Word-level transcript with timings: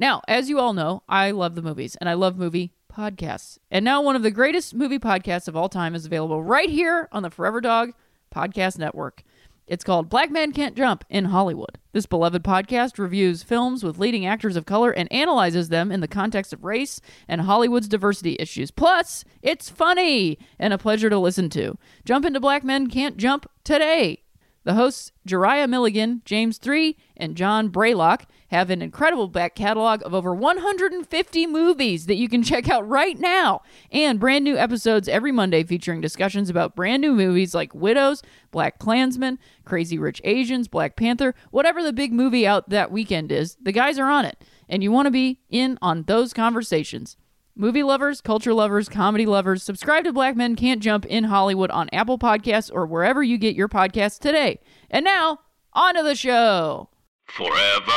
Now, 0.00 0.22
as 0.26 0.48
you 0.48 0.58
all 0.58 0.72
know, 0.72 1.02
I 1.10 1.30
love 1.30 1.54
the 1.54 1.60
movies 1.60 1.94
and 1.96 2.08
I 2.08 2.14
love 2.14 2.38
movie 2.38 2.72
podcasts. 2.90 3.58
And 3.70 3.84
now 3.84 4.00
one 4.00 4.16
of 4.16 4.22
the 4.22 4.30
greatest 4.30 4.74
movie 4.74 4.98
podcasts 4.98 5.46
of 5.46 5.54
all 5.54 5.68
time 5.68 5.94
is 5.94 6.06
available 6.06 6.42
right 6.42 6.70
here 6.70 7.06
on 7.12 7.22
the 7.22 7.28
Forever 7.28 7.60
Dog 7.60 7.92
Podcast 8.34 8.78
Network. 8.78 9.22
It's 9.66 9.84
called 9.84 10.08
Black 10.08 10.30
Men 10.30 10.52
Can't 10.52 10.74
Jump 10.74 11.04
in 11.10 11.26
Hollywood. 11.26 11.78
This 11.92 12.06
beloved 12.06 12.42
podcast 12.42 12.98
reviews 12.98 13.42
films 13.42 13.84
with 13.84 13.98
leading 13.98 14.24
actors 14.24 14.56
of 14.56 14.64
color 14.64 14.90
and 14.90 15.12
analyzes 15.12 15.68
them 15.68 15.92
in 15.92 16.00
the 16.00 16.08
context 16.08 16.54
of 16.54 16.64
race 16.64 17.02
and 17.28 17.42
Hollywood's 17.42 17.86
diversity 17.86 18.36
issues. 18.38 18.70
Plus, 18.70 19.22
it's 19.42 19.68
funny 19.68 20.38
and 20.58 20.72
a 20.72 20.78
pleasure 20.78 21.10
to 21.10 21.18
listen 21.18 21.50
to. 21.50 21.76
Jump 22.06 22.24
into 22.24 22.40
Black 22.40 22.64
Men 22.64 22.86
Can't 22.86 23.18
Jump 23.18 23.50
today. 23.64 24.22
The 24.64 24.74
hosts, 24.74 25.12
Jerah 25.26 25.68
Milligan, 25.68 26.22
James 26.24 26.58
Three, 26.58 26.96
and 27.16 27.36
John 27.36 27.70
Braylock, 27.70 28.24
have 28.50 28.68
an 28.70 28.82
incredible 28.82 29.28
back 29.28 29.54
catalog 29.54 30.02
of 30.04 30.12
over 30.12 30.34
150 30.34 31.46
movies 31.46 32.06
that 32.06 32.16
you 32.16 32.28
can 32.28 32.42
check 32.42 32.68
out 32.68 32.86
right 32.88 33.18
now, 33.18 33.62
and 33.92 34.18
brand 34.18 34.44
new 34.44 34.56
episodes 34.56 35.08
every 35.08 35.32
Monday 35.32 35.62
featuring 35.62 36.00
discussions 36.00 36.50
about 36.50 36.74
brand 36.74 37.00
new 37.00 37.12
movies 37.12 37.54
like 37.54 37.74
Widows, 37.74 38.22
BlacKkKlansman, 38.52 39.38
Crazy 39.64 39.98
Rich 39.98 40.20
Asians, 40.24 40.68
Black 40.68 40.96
Panther, 40.96 41.34
whatever 41.50 41.82
the 41.82 41.92
big 41.92 42.12
movie 42.12 42.46
out 42.46 42.68
that 42.70 42.90
weekend 42.90 43.30
is, 43.30 43.56
the 43.62 43.72
guys 43.72 43.98
are 43.98 44.10
on 44.10 44.24
it, 44.24 44.44
and 44.68 44.82
you 44.82 44.90
want 44.90 45.06
to 45.06 45.12
be 45.12 45.40
in 45.48 45.78
on 45.80 46.02
those 46.04 46.32
conversations. 46.32 47.16
Movie 47.56 47.82
lovers, 47.82 48.20
culture 48.20 48.54
lovers, 48.54 48.88
comedy 48.88 49.26
lovers, 49.26 49.62
subscribe 49.62 50.04
to 50.04 50.12
Black 50.12 50.34
Men 50.36 50.56
Can't 50.56 50.82
Jump 50.82 51.04
in 51.06 51.24
Hollywood 51.24 51.70
on 51.70 51.88
Apple 51.92 52.18
Podcasts 52.18 52.70
or 52.72 52.86
wherever 52.86 53.22
you 53.22 53.38
get 53.38 53.56
your 53.56 53.68
podcasts 53.68 54.18
today. 54.18 54.60
And 54.90 55.04
now, 55.04 55.40
on 55.72 55.94
to 55.94 56.02
the 56.02 56.14
show. 56.14 56.89
Forever. 57.32 57.92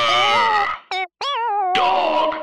Dog. 1.74 2.36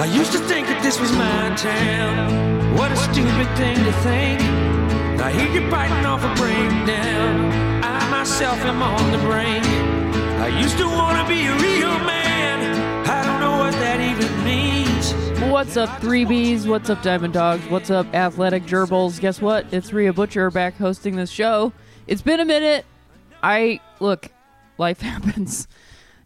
I 0.00 0.10
used 0.10 0.32
to 0.32 0.38
think 0.38 0.66
that 0.68 0.80
this 0.82 0.98
was 0.98 1.12
my 1.12 1.54
town. 1.56 2.74
What 2.74 2.90
a 2.90 2.96
stupid 2.96 3.48
thing 3.58 3.76
to 3.84 3.92
think. 4.00 4.40
I 5.20 5.30
hear 5.30 5.50
you 5.52 5.70
biting 5.70 6.06
off 6.06 6.24
a 6.24 6.34
breakdown. 6.40 7.52
I 7.84 8.08
myself 8.10 8.58
am 8.60 8.80
on 8.82 9.12
the 9.12 9.18
brink. 9.18 9.66
I 10.40 10.48
used 10.58 10.78
to 10.78 10.86
want 10.86 11.18
to 11.18 11.28
be 11.28 11.44
a 11.46 11.54
real 11.56 11.98
man. 12.06 13.06
I 13.06 13.22
don't 13.24 13.40
know 13.40 13.58
what 13.58 13.74
that 13.74 14.00
even 14.00 14.32
means. 14.42 15.27
What's 15.40 15.76
up, 15.76 15.88
3Bs? 16.00 16.66
What's 16.66 16.90
up, 16.90 17.02
Diamond 17.02 17.32
Dogs? 17.32 17.64
What's 17.68 17.90
up, 17.90 18.12
Athletic 18.14 18.64
Gerbils? 18.64 19.18
Guess 19.20 19.40
what? 19.40 19.66
It's 19.72 19.92
Rhea 19.92 20.12
Butcher 20.12 20.50
back 20.50 20.76
hosting 20.76 21.16
this 21.16 21.30
show. 21.30 21.72
It's 22.06 22.22
been 22.22 22.40
a 22.40 22.44
minute. 22.44 22.84
I 23.42 23.80
look, 24.00 24.30
life 24.76 25.00
happens. 25.02 25.68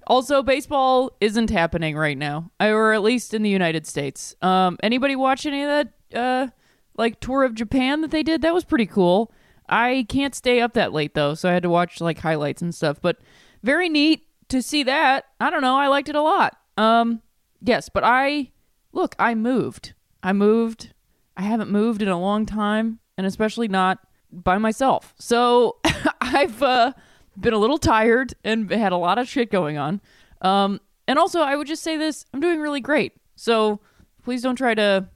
Also, 0.07 0.43
baseball 0.43 1.12
isn't 1.21 1.51
happening 1.51 1.97
right 1.97 2.19
now, 2.19 2.51
or 2.61 2.93
at 2.93 3.03
least 3.03 3.33
in 3.34 3.43
the 3.43 3.51
United 3.51 3.87
States. 3.87 4.34
Um, 4.43 4.77
anybody 4.83 5.15
watch 5.15 5.47
any 5.47 5.62
of 5.62 5.69
that, 5.69 6.19
uh, 6.19 6.49
like 6.97 7.21
tour 7.21 7.45
of 7.45 7.55
Japan 7.55 8.01
that 8.01 8.11
they 8.11 8.22
did? 8.22 8.43
That 8.43 8.55
was 8.55 8.65
pretty 8.65 8.87
cool. 8.87 9.31
I 9.69 10.06
can't 10.09 10.34
stay 10.34 10.61
up 10.61 10.72
that 10.75 10.93
late 10.93 11.15
though, 11.15 11.34
so 11.34 11.49
I 11.49 11.53
had 11.53 11.62
to 11.62 11.71
watch 11.71 12.01
like 12.01 12.19
highlights 12.19 12.62
and 12.62 12.75
stuff. 12.75 13.01
But 13.01 13.19
very 13.62 13.89
neat 13.89 14.27
to 14.49 14.62
see 14.62 14.83
that. 14.83 15.27
I 15.41 15.51
don't 15.51 15.62
know. 15.62 15.77
I 15.77 15.87
liked 15.87 16.09
it 16.09 16.17
a 16.17 16.22
lot. 16.22 16.56
Um, 16.77 17.22
yes, 17.61 17.89
but 17.89 18.05
I 18.05 18.51
look. 18.92 19.14
I 19.19 19.34
moved. 19.34 19.94
I 20.22 20.32
moved. 20.32 20.92
I 21.36 21.42
haven't 21.42 21.70
moved 21.70 22.03
in 22.03 22.08
a 22.08 22.20
long 22.20 22.47
time, 22.47 23.00
and 23.16 23.26
especially 23.26 23.69
not 23.69 23.98
by 24.30 24.58
myself. 24.58 25.14
So 25.19 25.76
I've 26.20 26.62
uh, 26.62 26.92
been 27.38 27.54
a 27.54 27.58
little 27.58 27.78
tired 27.78 28.34
and 28.44 28.70
had 28.70 28.92
a 28.92 28.97
lot 28.97 29.19
of 29.19 29.28
shit 29.28 29.50
going 29.50 29.78
on. 29.78 30.00
Um, 30.41 30.80
and 31.08 31.19
also, 31.19 31.41
I 31.41 31.56
would 31.56 31.66
just 31.66 31.82
say 31.82 31.97
this: 31.97 32.25
I'm 32.32 32.41
doing 32.41 32.60
really 32.60 32.80
great. 32.80 33.12
So 33.36 33.80
please 34.22 34.42
don't 34.42 34.56
try 34.56 34.75
to 34.75 35.09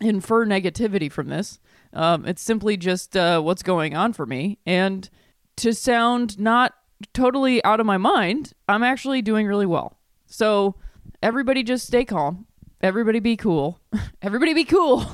infer 0.00 0.46
negativity 0.46 1.10
from 1.10 1.28
this. 1.28 1.60
Um, 1.92 2.26
it's 2.26 2.42
simply 2.42 2.76
just 2.76 3.16
uh, 3.16 3.40
what's 3.40 3.62
going 3.62 3.94
on 3.94 4.12
for 4.12 4.26
me. 4.26 4.58
And 4.66 5.08
to 5.56 5.72
sound 5.72 6.38
not 6.38 6.74
totally 7.12 7.62
out 7.64 7.80
of 7.80 7.86
my 7.86 7.98
mind, 7.98 8.52
I'm 8.68 8.82
actually 8.82 9.22
doing 9.22 9.46
really 9.46 9.66
well. 9.66 9.98
So 10.26 10.76
everybody 11.22 11.62
just 11.62 11.86
stay 11.86 12.04
calm. 12.04 12.46
Everybody 12.84 13.18
be 13.18 13.38
cool. 13.38 13.80
everybody 14.22 14.52
be 14.52 14.64
cool. 14.64 15.06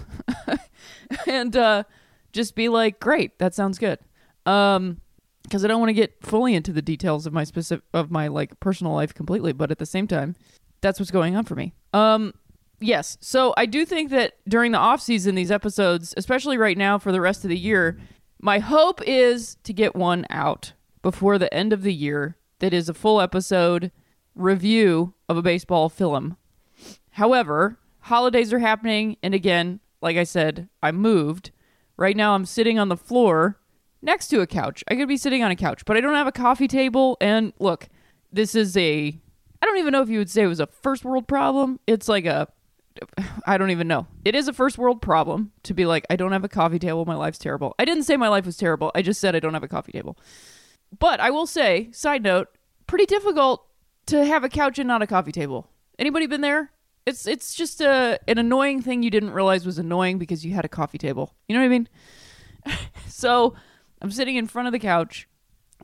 and 1.28 1.56
uh, 1.56 1.84
just 2.32 2.56
be 2.56 2.68
like, 2.68 2.98
great, 2.98 3.38
that 3.38 3.54
sounds 3.54 3.78
good. 3.78 4.00
Um, 4.44 5.00
because 5.44 5.64
I 5.64 5.68
don't 5.68 5.78
want 5.78 5.90
to 5.90 5.94
get 5.94 6.16
fully 6.20 6.56
into 6.56 6.72
the 6.72 6.82
details 6.82 7.26
of 7.26 7.32
my 7.32 7.44
specific 7.44 7.84
of 7.94 8.10
my 8.10 8.26
like 8.26 8.58
personal 8.58 8.92
life 8.92 9.14
completely, 9.14 9.52
but 9.52 9.70
at 9.70 9.78
the 9.78 9.86
same 9.86 10.08
time, 10.08 10.34
that's 10.80 10.98
what's 10.98 11.12
going 11.12 11.36
on 11.36 11.44
for 11.44 11.54
me. 11.54 11.72
Um, 11.92 12.34
yes. 12.80 13.16
So 13.20 13.54
I 13.56 13.66
do 13.66 13.84
think 13.86 14.10
that 14.10 14.38
during 14.48 14.72
the 14.72 14.78
off 14.78 15.00
season, 15.00 15.36
these 15.36 15.52
episodes, 15.52 16.12
especially 16.16 16.58
right 16.58 16.76
now 16.76 16.98
for 16.98 17.12
the 17.12 17.20
rest 17.20 17.44
of 17.44 17.50
the 17.50 17.58
year, 17.58 18.00
my 18.40 18.58
hope 18.58 19.00
is 19.06 19.58
to 19.62 19.72
get 19.72 19.94
one 19.94 20.26
out 20.28 20.72
before 21.02 21.38
the 21.38 21.52
end 21.54 21.72
of 21.72 21.82
the 21.82 21.94
year 21.94 22.36
that 22.58 22.74
is 22.74 22.88
a 22.88 22.94
full 22.94 23.20
episode 23.20 23.92
review 24.34 25.14
of 25.28 25.36
a 25.36 25.42
baseball 25.42 25.88
film. 25.88 26.36
However, 27.20 27.78
holidays 27.98 28.50
are 28.50 28.60
happening, 28.60 29.18
and 29.22 29.34
again, 29.34 29.80
like 30.00 30.16
I 30.16 30.24
said, 30.24 30.70
I 30.82 30.90
moved. 30.90 31.50
Right 31.98 32.16
now, 32.16 32.34
I'm 32.34 32.46
sitting 32.46 32.78
on 32.78 32.88
the 32.88 32.96
floor 32.96 33.60
next 34.00 34.28
to 34.28 34.40
a 34.40 34.46
couch. 34.46 34.82
I 34.88 34.94
could 34.94 35.06
be 35.06 35.18
sitting 35.18 35.42
on 35.42 35.50
a 35.50 35.56
couch, 35.56 35.84
but 35.84 35.98
I 35.98 36.00
don't 36.00 36.14
have 36.14 36.26
a 36.26 36.32
coffee 36.32 36.66
table. 36.66 37.18
And 37.20 37.52
look, 37.58 37.90
this 38.32 38.54
is 38.54 38.74
a. 38.74 39.20
I 39.60 39.66
don't 39.66 39.76
even 39.76 39.92
know 39.92 40.00
if 40.00 40.08
you 40.08 40.16
would 40.16 40.30
say 40.30 40.44
it 40.44 40.46
was 40.46 40.60
a 40.60 40.66
first 40.66 41.04
world 41.04 41.28
problem. 41.28 41.78
It's 41.86 42.08
like 42.08 42.24
a. 42.24 42.48
I 43.46 43.58
don't 43.58 43.70
even 43.70 43.86
know. 43.86 44.06
It 44.24 44.34
is 44.34 44.48
a 44.48 44.54
first 44.54 44.78
world 44.78 45.02
problem 45.02 45.52
to 45.64 45.74
be 45.74 45.84
like, 45.84 46.06
I 46.08 46.16
don't 46.16 46.32
have 46.32 46.44
a 46.44 46.48
coffee 46.48 46.78
table. 46.78 47.04
My 47.04 47.16
life's 47.16 47.38
terrible. 47.38 47.74
I 47.78 47.84
didn't 47.84 48.04
say 48.04 48.16
my 48.16 48.28
life 48.28 48.46
was 48.46 48.56
terrible. 48.56 48.92
I 48.94 49.02
just 49.02 49.20
said 49.20 49.36
I 49.36 49.40
don't 49.40 49.52
have 49.52 49.62
a 49.62 49.68
coffee 49.68 49.92
table. 49.92 50.16
But 50.98 51.20
I 51.20 51.28
will 51.28 51.46
say, 51.46 51.90
side 51.92 52.22
note, 52.22 52.48
pretty 52.86 53.04
difficult 53.04 53.66
to 54.06 54.24
have 54.24 54.42
a 54.42 54.48
couch 54.48 54.78
and 54.78 54.88
not 54.88 55.02
a 55.02 55.06
coffee 55.06 55.32
table. 55.32 55.68
Anybody 55.98 56.26
been 56.26 56.40
there? 56.40 56.72
It's 57.06 57.26
it's 57.26 57.54
just 57.54 57.80
a 57.80 58.18
an 58.28 58.38
annoying 58.38 58.82
thing 58.82 59.02
you 59.02 59.10
didn't 59.10 59.30
realize 59.30 59.64
was 59.64 59.78
annoying 59.78 60.18
because 60.18 60.44
you 60.44 60.54
had 60.54 60.64
a 60.64 60.68
coffee 60.68 60.98
table. 60.98 61.34
You 61.48 61.54
know 61.54 61.60
what 61.60 61.66
I 61.66 61.68
mean? 61.68 61.88
so 63.08 63.54
I'm 64.02 64.10
sitting 64.10 64.36
in 64.36 64.46
front 64.46 64.68
of 64.68 64.72
the 64.72 64.78
couch, 64.78 65.28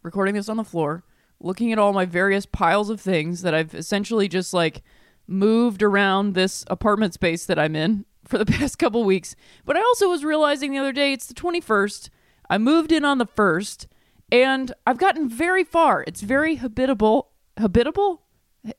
recording 0.03 0.35
this 0.35 0.49
on 0.49 0.57
the 0.57 0.65
floor, 0.65 1.05
looking 1.41 1.73
at 1.73 1.79
all 1.79 1.93
my 1.93 2.05
various 2.05 2.47
piles 2.47 2.91
of 2.91 3.01
things 3.01 3.43
that 3.43 3.55
I've 3.55 3.75
essentially 3.75 4.29
just 4.29 4.55
like 4.55 4.83
moved 5.27 5.83
around 5.83 6.35
this 6.35 6.65
apartment 6.69 7.15
space 7.15 7.47
that 7.47 7.59
I'm 7.59 7.77
in 7.77 8.05
for 8.25 8.39
the 8.39 8.47
past 8.47 8.79
couple 8.79 9.05
weeks. 9.05 9.37
But 9.65 9.77
I 9.77 9.81
also 9.81 10.09
was 10.09 10.25
realizing 10.25 10.73
the 10.73 10.79
other 10.79 10.93
day 10.93 11.13
it's 11.13 11.27
the 11.27 11.35
21st. 11.35 12.11
I 12.49 12.59
moved 12.59 12.93
in 12.93 13.05
on 13.05 13.19
the 13.19 13.27
1st 13.27 13.87
and 14.31 14.73
I've 14.87 14.99
gotten 14.99 15.29
very 15.29 15.65
far. 15.65 16.05
It's 16.07 16.21
very 16.21 16.57
habitable. 16.57 17.33
Habitable? 17.57 18.23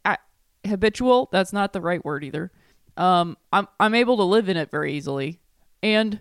I, 0.04 0.18
habitual. 0.68 1.30
That's 1.32 1.54
not 1.54 1.74
the 1.74 1.82
right 1.82 2.04
word 2.04 2.24
either. 2.24 2.52
Um, 2.96 3.38
I'm 3.54 3.68
I'm 3.80 3.96
able 3.96 4.18
to 4.18 4.24
live 4.24 4.50
in 4.50 4.58
it 4.58 4.72
very 4.72 4.94
easily, 4.94 5.40
and 5.84 6.20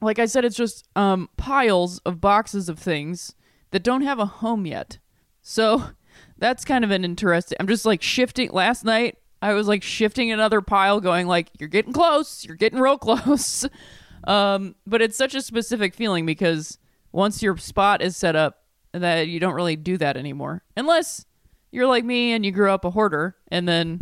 like 0.00 0.18
I 0.18 0.26
said, 0.26 0.44
it's 0.44 0.56
just 0.56 0.86
um, 0.96 1.28
piles 1.36 1.98
of 2.00 2.20
boxes 2.20 2.68
of 2.68 2.78
things 2.78 3.34
that 3.70 3.82
don't 3.82 4.02
have 4.02 4.18
a 4.18 4.26
home 4.26 4.66
yet. 4.66 4.98
So 5.42 5.90
that's 6.38 6.64
kind 6.64 6.84
of 6.84 6.90
an 6.90 7.04
interesting. 7.04 7.56
I'm 7.58 7.66
just 7.66 7.86
like 7.86 8.02
shifting. 8.02 8.50
Last 8.50 8.84
night, 8.84 9.16
I 9.42 9.54
was 9.54 9.66
like 9.66 9.82
shifting 9.82 10.30
another 10.30 10.60
pile, 10.60 11.00
going 11.00 11.26
like, 11.26 11.48
"You're 11.58 11.68
getting 11.68 11.92
close. 11.92 12.44
You're 12.44 12.56
getting 12.56 12.78
real 12.78 12.98
close." 12.98 13.66
um, 14.24 14.74
but 14.86 15.02
it's 15.02 15.16
such 15.16 15.34
a 15.34 15.42
specific 15.42 15.94
feeling 15.94 16.26
because 16.26 16.78
once 17.12 17.42
your 17.42 17.56
spot 17.56 18.02
is 18.02 18.16
set 18.16 18.36
up, 18.36 18.64
that 18.92 19.28
you 19.28 19.40
don't 19.40 19.54
really 19.54 19.76
do 19.76 19.96
that 19.96 20.16
anymore, 20.16 20.62
unless 20.76 21.24
you're 21.70 21.86
like 21.86 22.04
me 22.04 22.32
and 22.32 22.44
you 22.44 22.52
grew 22.52 22.70
up 22.70 22.84
a 22.84 22.90
hoarder, 22.90 23.36
and 23.50 23.68
then 23.68 24.00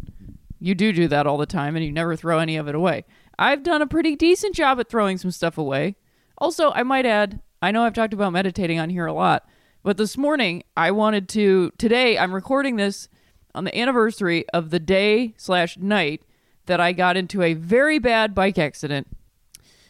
you 0.60 0.74
do 0.74 0.92
do 0.92 1.08
that 1.08 1.26
all 1.26 1.38
the 1.38 1.46
time, 1.46 1.76
and 1.76 1.84
you 1.84 1.92
never 1.92 2.16
throw 2.16 2.38
any 2.38 2.56
of 2.56 2.68
it 2.68 2.74
away. 2.74 3.04
I've 3.38 3.62
done 3.62 3.82
a 3.82 3.86
pretty 3.86 4.16
decent 4.16 4.54
job 4.54 4.80
at 4.80 4.88
throwing 4.88 5.18
some 5.18 5.30
stuff 5.30 5.58
away. 5.58 5.96
Also, 6.38 6.72
I 6.72 6.82
might 6.82 7.06
add, 7.06 7.40
I 7.60 7.70
know 7.70 7.84
I've 7.84 7.94
talked 7.94 8.14
about 8.14 8.32
meditating 8.32 8.78
on 8.78 8.90
here 8.90 9.06
a 9.06 9.12
lot, 9.12 9.46
but 9.82 9.96
this 9.96 10.16
morning 10.16 10.62
I 10.76 10.90
wanted 10.90 11.28
to. 11.30 11.72
Today 11.78 12.18
I'm 12.18 12.34
recording 12.34 12.76
this 12.76 13.08
on 13.54 13.64
the 13.64 13.78
anniversary 13.78 14.48
of 14.50 14.70
the 14.70 14.80
day 14.80 15.34
slash 15.36 15.76
night 15.78 16.22
that 16.66 16.80
I 16.80 16.92
got 16.92 17.16
into 17.16 17.42
a 17.42 17.54
very 17.54 17.98
bad 17.98 18.34
bike 18.34 18.58
accident, 18.58 19.08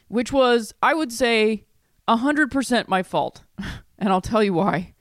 which 0.09 0.33
was, 0.33 0.75
I 0.83 0.95
would 0.95 1.13
say, 1.13 1.65
100% 2.09 2.89
my 2.89 3.03
fault. 3.03 3.43
and 3.99 4.09
I'll 4.11 4.21
tell 4.21 4.43
you 4.43 4.55
why. 4.55 4.95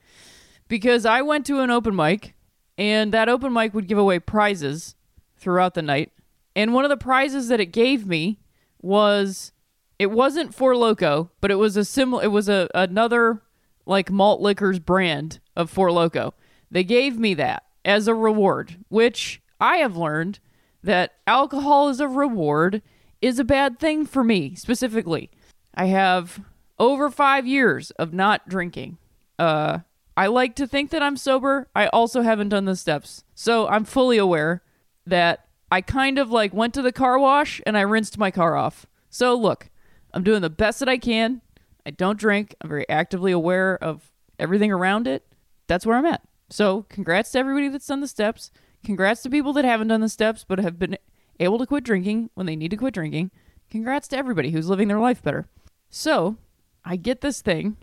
Because 0.68 1.06
I 1.06 1.22
went 1.22 1.46
to 1.46 1.60
an 1.60 1.70
open 1.70 1.94
mic, 1.94 2.34
and 2.78 3.12
that 3.12 3.28
open 3.28 3.52
mic 3.52 3.74
would 3.74 3.88
give 3.88 3.98
away 3.98 4.18
prizes 4.18 4.94
throughout 5.36 5.74
the 5.74 5.82
night. 5.82 6.12
And 6.54 6.72
one 6.72 6.84
of 6.84 6.88
the 6.88 6.96
prizes 6.96 7.48
that 7.48 7.60
it 7.60 7.66
gave 7.66 8.06
me 8.06 8.38
was 8.80 9.52
it 9.98 10.10
wasn't 10.10 10.54
Four 10.54 10.76
Loco, 10.76 11.30
but 11.40 11.50
it 11.50 11.56
was 11.56 11.76
a 11.76 11.84
similar 11.84 12.24
it 12.24 12.28
was 12.28 12.48
a 12.48 12.68
another 12.74 13.42
like 13.86 14.10
malt 14.10 14.40
liquors 14.40 14.78
brand 14.78 15.40
of 15.54 15.70
Four 15.70 15.92
Loco. 15.92 16.34
They 16.70 16.84
gave 16.84 17.18
me 17.18 17.34
that 17.34 17.64
as 17.84 18.08
a 18.08 18.14
reward, 18.14 18.78
which 18.88 19.40
I 19.60 19.76
have 19.76 19.96
learned 19.96 20.38
that 20.82 21.14
alcohol 21.26 21.88
as 21.88 22.00
a 22.00 22.08
reward 22.08 22.82
is 23.20 23.38
a 23.38 23.44
bad 23.44 23.78
thing 23.78 24.06
for 24.06 24.22
me 24.22 24.54
specifically. 24.54 25.30
I 25.74 25.86
have 25.86 26.40
over 26.78 27.10
5 27.10 27.46
years 27.46 27.90
of 27.92 28.12
not 28.12 28.48
drinking. 28.48 28.98
Uh 29.38 29.80
I 30.16 30.28
like 30.28 30.54
to 30.56 30.66
think 30.66 30.90
that 30.90 31.02
I'm 31.02 31.16
sober. 31.16 31.68
I 31.74 31.88
also 31.88 32.22
haven't 32.22 32.48
done 32.48 32.64
the 32.64 32.76
steps. 32.76 33.24
So 33.34 33.68
I'm 33.68 33.84
fully 33.84 34.16
aware 34.16 34.62
that 35.06 35.46
I 35.70 35.80
kind 35.82 36.18
of 36.18 36.30
like 36.30 36.54
went 36.54 36.74
to 36.74 36.82
the 36.82 36.92
car 36.92 37.18
wash 37.18 37.60
and 37.66 37.76
I 37.76 37.82
rinsed 37.82 38.18
my 38.18 38.30
car 38.30 38.56
off. 38.56 38.86
So 39.10 39.34
look, 39.34 39.70
I'm 40.14 40.22
doing 40.22 40.40
the 40.40 40.50
best 40.50 40.80
that 40.80 40.88
I 40.88 40.96
can. 40.96 41.42
I 41.84 41.90
don't 41.90 42.18
drink. 42.18 42.54
I'm 42.60 42.68
very 42.68 42.88
actively 42.88 43.32
aware 43.32 43.76
of 43.76 44.10
everything 44.38 44.72
around 44.72 45.06
it. 45.06 45.24
That's 45.66 45.84
where 45.84 45.96
I'm 45.96 46.06
at. 46.06 46.22
So, 46.48 46.82
congrats 46.88 47.32
to 47.32 47.38
everybody 47.38 47.68
that's 47.68 47.86
done 47.86 48.00
the 48.00 48.08
steps. 48.08 48.50
Congrats 48.84 49.22
to 49.22 49.30
people 49.30 49.52
that 49.54 49.64
haven't 49.64 49.88
done 49.88 50.00
the 50.00 50.08
steps 50.08 50.44
but 50.46 50.60
have 50.60 50.78
been 50.78 50.96
able 51.40 51.58
to 51.58 51.66
quit 51.66 51.84
drinking 51.84 52.30
when 52.34 52.46
they 52.46 52.56
need 52.56 52.70
to 52.70 52.76
quit 52.76 52.94
drinking. 52.94 53.32
Congrats 53.68 54.06
to 54.08 54.16
everybody 54.16 54.50
who's 54.50 54.68
living 54.68 54.88
their 54.88 55.00
life 55.00 55.22
better. 55.22 55.46
So, 55.90 56.36
I 56.84 56.96
get 56.96 57.20
this 57.20 57.40
thing. 57.40 57.76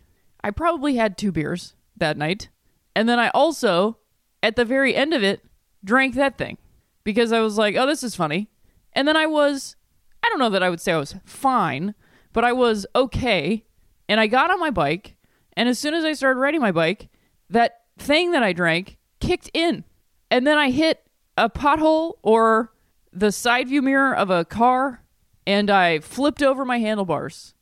I 0.43 0.51
probably 0.51 0.95
had 0.95 1.17
two 1.17 1.31
beers 1.31 1.75
that 1.97 2.17
night. 2.17 2.49
And 2.95 3.07
then 3.07 3.19
I 3.19 3.29
also, 3.29 3.97
at 4.41 4.55
the 4.55 4.65
very 4.65 4.95
end 4.95 5.13
of 5.13 5.23
it, 5.23 5.43
drank 5.83 6.15
that 6.15 6.37
thing 6.37 6.57
because 7.03 7.31
I 7.31 7.39
was 7.39 7.57
like, 7.57 7.75
oh, 7.75 7.85
this 7.85 8.03
is 8.03 8.15
funny. 8.15 8.49
And 8.93 9.07
then 9.07 9.17
I 9.17 9.25
was, 9.25 9.75
I 10.23 10.29
don't 10.29 10.39
know 10.39 10.49
that 10.49 10.63
I 10.63 10.69
would 10.69 10.81
say 10.81 10.93
I 10.93 10.97
was 10.97 11.15
fine, 11.25 11.95
but 12.31 12.43
I 12.43 12.53
was 12.53 12.85
okay. 12.95 13.65
And 14.07 14.19
I 14.19 14.27
got 14.27 14.51
on 14.51 14.59
my 14.59 14.69
bike. 14.69 15.15
And 15.55 15.67
as 15.69 15.79
soon 15.79 15.93
as 15.93 16.03
I 16.03 16.13
started 16.13 16.39
riding 16.39 16.61
my 16.61 16.71
bike, 16.71 17.09
that 17.49 17.81
thing 17.97 18.31
that 18.31 18.43
I 18.43 18.53
drank 18.53 18.97
kicked 19.19 19.49
in. 19.53 19.83
And 20.31 20.47
then 20.47 20.57
I 20.57 20.71
hit 20.71 21.03
a 21.37 21.49
pothole 21.49 22.13
or 22.21 22.73
the 23.11 23.31
side 23.31 23.67
view 23.67 23.81
mirror 23.81 24.15
of 24.15 24.29
a 24.29 24.45
car 24.45 25.03
and 25.45 25.69
I 25.69 25.99
flipped 25.99 26.41
over 26.41 26.65
my 26.65 26.79
handlebars. 26.79 27.53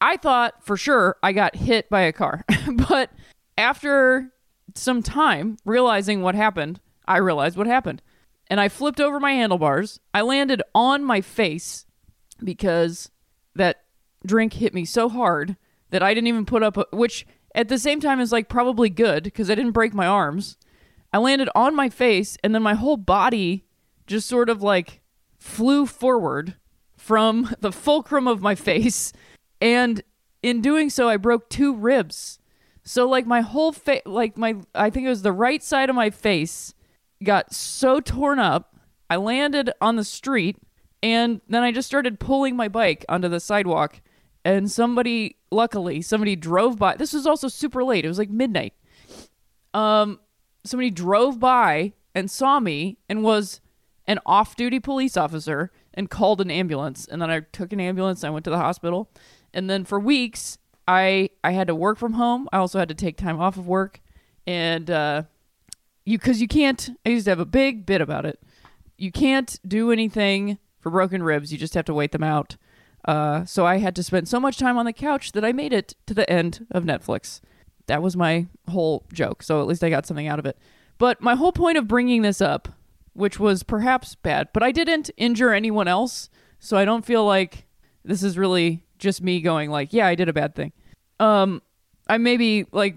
I 0.00 0.16
thought 0.16 0.64
for 0.64 0.76
sure 0.76 1.16
I 1.22 1.32
got 1.32 1.56
hit 1.56 1.88
by 1.88 2.02
a 2.02 2.12
car. 2.12 2.44
but 2.88 3.10
after 3.56 4.32
some 4.74 5.02
time 5.02 5.56
realizing 5.64 6.22
what 6.22 6.34
happened, 6.34 6.80
I 7.06 7.18
realized 7.18 7.56
what 7.56 7.66
happened. 7.66 8.02
And 8.48 8.60
I 8.60 8.68
flipped 8.68 9.00
over 9.00 9.18
my 9.18 9.32
handlebars. 9.32 10.00
I 10.12 10.22
landed 10.22 10.62
on 10.74 11.02
my 11.02 11.20
face 11.20 11.86
because 12.42 13.10
that 13.54 13.84
drink 14.26 14.54
hit 14.54 14.74
me 14.74 14.84
so 14.84 15.08
hard 15.08 15.56
that 15.90 16.02
I 16.02 16.12
didn't 16.14 16.28
even 16.28 16.46
put 16.46 16.62
up, 16.62 16.76
a, 16.76 16.86
which 16.92 17.26
at 17.54 17.68
the 17.68 17.78
same 17.78 18.00
time 18.00 18.20
is 18.20 18.32
like 18.32 18.48
probably 18.48 18.90
good 18.90 19.24
because 19.24 19.50
I 19.50 19.54
didn't 19.54 19.72
break 19.72 19.94
my 19.94 20.06
arms. 20.06 20.56
I 21.12 21.18
landed 21.18 21.48
on 21.54 21.76
my 21.76 21.88
face 21.88 22.36
and 22.42 22.54
then 22.54 22.62
my 22.62 22.74
whole 22.74 22.96
body 22.96 23.64
just 24.06 24.28
sort 24.28 24.50
of 24.50 24.62
like 24.62 25.00
flew 25.38 25.86
forward 25.86 26.56
from 26.96 27.54
the 27.60 27.72
fulcrum 27.72 28.26
of 28.26 28.42
my 28.42 28.54
face. 28.54 29.12
And 29.60 30.02
in 30.42 30.60
doing 30.60 30.90
so, 30.90 31.08
I 31.08 31.16
broke 31.16 31.48
two 31.48 31.74
ribs. 31.74 32.38
So 32.84 33.08
like 33.08 33.26
my 33.26 33.40
whole 33.40 33.72
face, 33.72 34.02
like 34.04 34.36
my, 34.36 34.56
I 34.74 34.90
think 34.90 35.06
it 35.06 35.10
was 35.10 35.22
the 35.22 35.32
right 35.32 35.62
side 35.62 35.88
of 35.88 35.96
my 35.96 36.10
face 36.10 36.74
got 37.22 37.54
so 37.54 38.00
torn 38.00 38.38
up. 38.38 38.76
I 39.08 39.16
landed 39.16 39.70
on 39.80 39.96
the 39.96 40.04
street 40.04 40.58
and 41.02 41.40
then 41.48 41.62
I 41.62 41.72
just 41.72 41.88
started 41.88 42.20
pulling 42.20 42.56
my 42.56 42.68
bike 42.68 43.04
onto 43.08 43.28
the 43.28 43.40
sidewalk. 43.40 44.00
And 44.44 44.70
somebody, 44.70 45.36
luckily, 45.50 46.02
somebody 46.02 46.36
drove 46.36 46.78
by. 46.78 46.96
This 46.96 47.14
was 47.14 47.26
also 47.26 47.48
super 47.48 47.82
late. 47.82 48.04
It 48.04 48.08
was 48.08 48.18
like 48.18 48.28
midnight. 48.28 48.74
Um, 49.72 50.20
somebody 50.64 50.90
drove 50.90 51.40
by 51.40 51.94
and 52.14 52.30
saw 52.30 52.60
me 52.60 52.98
and 53.08 53.22
was 53.22 53.62
an 54.06 54.18
off-duty 54.26 54.80
police 54.80 55.16
officer 55.16 55.72
and 55.94 56.10
called 56.10 56.42
an 56.42 56.50
ambulance. 56.50 57.06
And 57.06 57.22
then 57.22 57.30
I 57.30 57.40
took 57.40 57.72
an 57.72 57.80
ambulance. 57.80 58.22
I 58.22 58.28
went 58.28 58.44
to 58.44 58.50
the 58.50 58.58
hospital. 58.58 59.10
And 59.54 59.70
then 59.70 59.86
for 59.86 59.98
weeks, 59.98 60.58
I 60.86 61.30
I 61.42 61.52
had 61.52 61.68
to 61.68 61.74
work 61.74 61.98
from 61.98 62.14
home. 62.14 62.48
I 62.52 62.58
also 62.58 62.78
had 62.78 62.88
to 62.88 62.94
take 62.94 63.16
time 63.16 63.40
off 63.40 63.56
of 63.56 63.66
work, 63.66 64.00
and 64.46 64.90
uh, 64.90 65.22
you 66.04 66.18
because 66.18 66.40
you 66.40 66.48
can't. 66.48 66.90
I 67.04 67.10
used 67.10 67.24
to 67.24 67.30
have 67.30 67.40
a 67.40 67.46
big 67.46 67.86
bit 67.86 68.00
about 68.00 68.26
it. 68.26 68.40
You 68.96 69.10
can't 69.10 69.58
do 69.66 69.90
anything 69.90 70.58
for 70.80 70.90
broken 70.90 71.22
ribs. 71.22 71.52
You 71.52 71.58
just 71.58 71.74
have 71.74 71.86
to 71.86 71.94
wait 71.94 72.12
them 72.12 72.22
out. 72.22 72.56
Uh, 73.04 73.44
so 73.44 73.66
I 73.66 73.78
had 73.78 73.96
to 73.96 74.02
spend 74.02 74.28
so 74.28 74.40
much 74.40 74.58
time 74.58 74.78
on 74.78 74.86
the 74.86 74.92
couch 74.92 75.32
that 75.32 75.44
I 75.44 75.52
made 75.52 75.72
it 75.72 75.94
to 76.06 76.14
the 76.14 76.28
end 76.30 76.66
of 76.70 76.84
Netflix. 76.84 77.40
That 77.86 78.02
was 78.02 78.16
my 78.16 78.46
whole 78.70 79.04
joke. 79.12 79.42
So 79.42 79.60
at 79.60 79.66
least 79.66 79.84
I 79.84 79.90
got 79.90 80.06
something 80.06 80.26
out 80.26 80.38
of 80.38 80.46
it. 80.46 80.58
But 80.96 81.20
my 81.20 81.34
whole 81.34 81.52
point 81.52 81.76
of 81.76 81.88
bringing 81.88 82.22
this 82.22 82.40
up, 82.40 82.68
which 83.12 83.38
was 83.38 83.62
perhaps 83.62 84.14
bad, 84.14 84.48
but 84.52 84.62
I 84.62 84.72
didn't 84.72 85.10
injure 85.16 85.52
anyone 85.52 85.88
else. 85.88 86.30
So 86.58 86.78
I 86.78 86.84
don't 86.86 87.04
feel 87.04 87.26
like 87.26 87.66
this 88.04 88.22
is 88.22 88.38
really 88.38 88.83
just 89.04 89.22
me 89.22 89.40
going 89.40 89.70
like, 89.70 89.92
yeah, 89.92 90.08
I 90.08 90.16
did 90.16 90.28
a 90.28 90.32
bad 90.32 90.56
thing. 90.56 90.72
Um, 91.20 91.62
I 92.08 92.18
maybe 92.18 92.66
like 92.72 92.96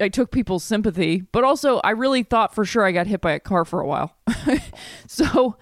I 0.00 0.08
took 0.08 0.30
people's 0.30 0.62
sympathy, 0.62 1.22
but 1.32 1.42
also 1.42 1.78
I 1.78 1.90
really 1.90 2.22
thought 2.22 2.54
for 2.54 2.64
sure 2.64 2.84
I 2.84 2.92
got 2.92 3.08
hit 3.08 3.20
by 3.20 3.32
a 3.32 3.40
car 3.40 3.64
for 3.64 3.80
a 3.80 3.86
while. 3.86 4.14
so 5.08 5.56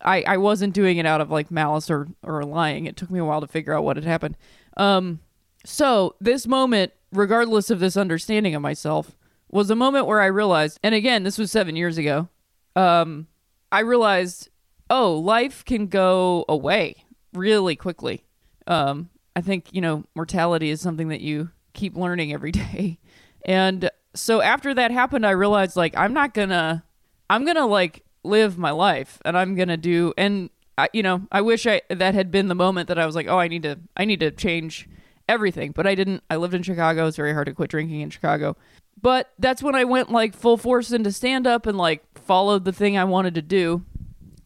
I 0.00 0.22
I 0.22 0.36
wasn't 0.38 0.74
doing 0.74 0.96
it 0.98 1.06
out 1.06 1.20
of 1.20 1.30
like 1.30 1.50
malice 1.50 1.88
or 1.90 2.08
or 2.22 2.42
lying. 2.42 2.86
It 2.86 2.96
took 2.96 3.10
me 3.10 3.20
a 3.20 3.24
while 3.24 3.40
to 3.40 3.46
figure 3.46 3.72
out 3.72 3.84
what 3.84 3.96
had 3.96 4.04
happened. 4.04 4.36
Um, 4.76 5.20
so 5.64 6.16
this 6.20 6.46
moment, 6.46 6.92
regardless 7.12 7.70
of 7.70 7.80
this 7.80 7.96
understanding 7.96 8.54
of 8.54 8.62
myself, 8.62 9.16
was 9.50 9.70
a 9.70 9.76
moment 9.76 10.06
where 10.06 10.20
I 10.20 10.26
realized, 10.26 10.78
and 10.82 10.94
again, 10.94 11.22
this 11.22 11.38
was 11.38 11.50
seven 11.50 11.76
years 11.76 11.98
ago. 11.98 12.28
Um, 12.74 13.26
I 13.72 13.80
realized, 13.80 14.50
oh, 14.90 15.14
life 15.14 15.64
can 15.64 15.86
go 15.86 16.44
away 16.48 17.04
really 17.32 17.74
quickly. 17.74 18.24
Um, 18.66 19.10
I 19.36 19.42
think, 19.42 19.66
you 19.70 19.82
know, 19.82 20.04
mortality 20.14 20.70
is 20.70 20.80
something 20.80 21.08
that 21.08 21.20
you 21.20 21.50
keep 21.74 21.94
learning 21.94 22.32
every 22.32 22.52
day. 22.52 22.98
And 23.44 23.90
so 24.14 24.40
after 24.40 24.72
that 24.74 24.90
happened, 24.90 25.26
I 25.26 25.30
realized 25.30 25.76
like 25.76 25.96
I'm 25.96 26.14
not 26.14 26.32
gonna, 26.32 26.84
I'm 27.28 27.44
gonna 27.44 27.66
like 27.66 28.04
live 28.24 28.58
my 28.58 28.70
life, 28.70 29.20
and 29.24 29.36
I'm 29.36 29.54
gonna 29.54 29.76
do. 29.76 30.14
And 30.16 30.50
I, 30.78 30.88
you 30.92 31.02
know, 31.02 31.28
I 31.30 31.42
wish 31.42 31.66
I 31.66 31.82
that 31.90 32.14
had 32.14 32.30
been 32.30 32.48
the 32.48 32.54
moment 32.54 32.88
that 32.88 32.98
I 32.98 33.06
was 33.06 33.14
like, 33.14 33.28
oh, 33.28 33.38
I 33.38 33.48
need 33.48 33.62
to, 33.64 33.78
I 33.96 34.06
need 34.06 34.20
to 34.20 34.30
change 34.30 34.88
everything. 35.28 35.72
But 35.72 35.86
I 35.86 35.94
didn't. 35.94 36.24
I 36.30 36.36
lived 36.36 36.54
in 36.54 36.62
Chicago. 36.62 37.06
It's 37.06 37.16
very 37.16 37.34
hard 37.34 37.46
to 37.46 37.54
quit 37.54 37.70
drinking 37.70 38.00
in 38.00 38.10
Chicago. 38.10 38.56
But 39.00 39.32
that's 39.38 39.62
when 39.62 39.74
I 39.74 39.84
went 39.84 40.10
like 40.10 40.34
full 40.34 40.56
force 40.56 40.90
into 40.90 41.12
stand 41.12 41.46
up 41.46 41.66
and 41.66 41.76
like 41.76 42.18
followed 42.18 42.64
the 42.64 42.72
thing 42.72 42.96
I 42.96 43.04
wanted 43.04 43.34
to 43.34 43.42
do. 43.42 43.84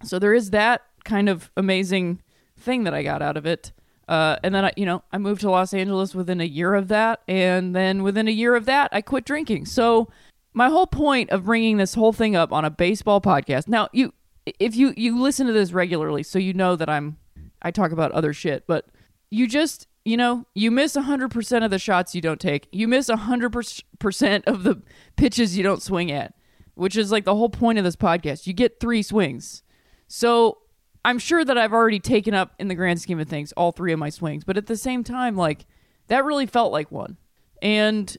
So 0.03 0.19
there 0.19 0.35
is 0.35 0.51
that 0.51 0.83
kind 1.05 1.29
of 1.29 1.51
amazing 1.57 2.21
thing 2.59 2.85
that 2.85 2.93
I 2.93 3.05
got 3.05 3.23
out 3.23 3.37
of 3.37 3.47
it. 3.47 3.71
Uh, 4.11 4.37
and 4.43 4.53
then 4.53 4.65
I, 4.65 4.73
you 4.77 4.85
know, 4.85 5.05
I 5.13 5.19
moved 5.19 5.41
to 5.43 5.51
Los 5.51 5.73
Angeles 5.73 6.17
within 6.17 6.41
a 6.41 6.45
year 6.45 6.75
of 6.75 6.89
that, 6.89 7.21
and 7.29 7.77
then 7.77 8.03
within 8.03 8.27
a 8.27 8.33
year 8.33 8.57
of 8.57 8.65
that, 8.65 8.91
I 8.91 9.03
quit 9.03 9.25
drinking. 9.25 9.67
So 9.67 10.09
my 10.53 10.69
whole 10.69 10.89
point 10.89 11.31
of 11.31 11.45
bringing 11.45 11.77
this 11.77 11.95
whole 11.95 12.13
thing 12.13 12.35
up 12.35 12.53
on 12.53 12.65
a 12.65 12.71
baseball 12.71 13.21
podcast. 13.21 13.69
Now, 13.69 13.89
you, 13.93 14.13
if 14.59 14.75
you 14.75 14.93
you 14.97 15.23
listen 15.23 15.47
to 15.47 15.53
this 15.53 15.71
regularly, 15.71 16.25
so 16.25 16.41
you 16.41 16.53
know 16.53 16.75
that 16.75 16.91
I'm, 16.91 17.19
I 17.63 17.71
talk 17.71 17.93
about 17.93 18.11
other 18.11 18.33
shit, 18.33 18.67
but 18.67 18.87
you 19.31 19.47
just, 19.47 19.87
you 20.05 20.17
know, 20.17 20.45
you 20.55 20.73
miss 20.73 20.97
hundred 20.97 21.31
percent 21.31 21.65
of 21.65 21.71
the 21.71 21.79
shots 21.79 22.13
you 22.13 22.21
don't 22.21 22.41
take. 22.41 22.67
You 22.73 22.89
miss 22.89 23.09
hundred 23.09 23.55
percent 24.01 24.45
of 24.49 24.65
the 24.65 24.83
pitches 25.15 25.57
you 25.57 25.63
don't 25.63 25.83
swing 25.83 26.11
at, 26.11 26.35
which 26.75 26.97
is 26.97 27.13
like 27.13 27.25
the 27.25 27.37
whole 27.37 27.49
point 27.49 27.79
of 27.79 27.85
this 27.85 27.95
podcast. 27.95 28.49
You 28.49 28.55
get 28.55 28.81
three 28.81 29.03
swings. 29.03 29.63
So 30.09 30.59
I'm 31.05 31.19
sure 31.19 31.45
that 31.45 31.57
I've 31.57 31.73
already 31.73 32.01
taken 32.01 32.35
up 32.35 32.55
in 32.59 32.69
the 32.69 32.75
grand 32.75 33.01
scheme 33.01 33.21
of 33.21 33.29
things 33.29 33.53
all 33.53 33.73
three 33.73 33.93
of 33.93 33.99
my 33.99 34.11
swings, 34.11 34.45
but 34.45 34.57
at 34.57 34.67
the 34.67 34.77
same 34.77 35.03
time, 35.03 35.37
like 35.37 35.67
that 36.09 36.25
really 36.25 36.47
felt 36.47 36.73
like 36.73 36.91
one. 36.91 37.17
And 37.63 38.15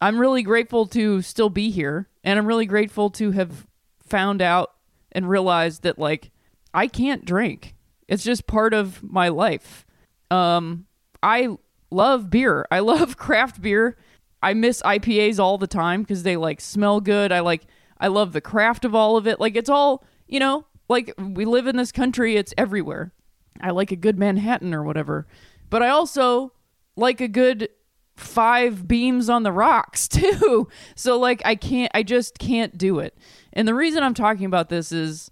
I'm 0.00 0.18
really 0.18 0.42
grateful 0.42 0.86
to 0.88 1.22
still 1.22 1.50
be 1.50 1.70
here. 1.70 2.08
And 2.24 2.38
I'm 2.38 2.46
really 2.46 2.66
grateful 2.66 3.10
to 3.10 3.30
have 3.32 3.66
found 4.06 4.42
out 4.42 4.72
and 5.12 5.28
realized 5.28 5.82
that 5.82 5.98
like 5.98 6.30
I 6.72 6.88
can't 6.88 7.24
drink. 7.24 7.74
It's 8.08 8.24
just 8.24 8.46
part 8.46 8.74
of 8.74 9.02
my 9.02 9.28
life. 9.28 9.86
Um 10.30 10.86
I 11.22 11.56
love 11.90 12.30
beer. 12.30 12.66
I 12.70 12.78
love 12.80 13.16
craft 13.16 13.62
beer. 13.62 13.96
I 14.42 14.52
miss 14.52 14.82
IPAs 14.82 15.38
all 15.38 15.56
the 15.56 15.66
time 15.66 16.02
because 16.02 16.22
they 16.22 16.36
like 16.36 16.60
smell 16.60 17.00
good. 17.00 17.32
I 17.32 17.40
like 17.40 17.62
I 17.98 18.08
love 18.08 18.32
the 18.32 18.40
craft 18.40 18.84
of 18.84 18.94
all 18.94 19.16
of 19.16 19.26
it. 19.26 19.40
Like 19.40 19.56
it's 19.56 19.70
all, 19.70 20.04
you 20.26 20.40
know, 20.40 20.66
like 20.88 21.14
we 21.18 21.44
live 21.44 21.66
in 21.66 21.76
this 21.76 21.92
country, 21.92 22.36
it's 22.36 22.54
everywhere. 22.58 23.12
I 23.60 23.70
like 23.70 23.92
a 23.92 23.96
good 23.96 24.18
Manhattan 24.18 24.74
or 24.74 24.82
whatever. 24.82 25.26
But 25.70 25.82
I 25.82 25.88
also 25.88 26.52
like 26.96 27.20
a 27.20 27.28
good 27.28 27.68
five 28.16 28.86
beams 28.86 29.28
on 29.28 29.42
the 29.42 29.52
rocks 29.52 30.06
too. 30.08 30.68
So 30.94 31.18
like 31.18 31.42
I 31.44 31.54
can't 31.54 31.90
I 31.94 32.02
just 32.02 32.38
can't 32.38 32.76
do 32.76 32.98
it. 32.98 33.16
And 33.52 33.66
the 33.66 33.74
reason 33.74 34.02
I'm 34.02 34.14
talking 34.14 34.46
about 34.46 34.68
this 34.68 34.92
is 34.92 35.30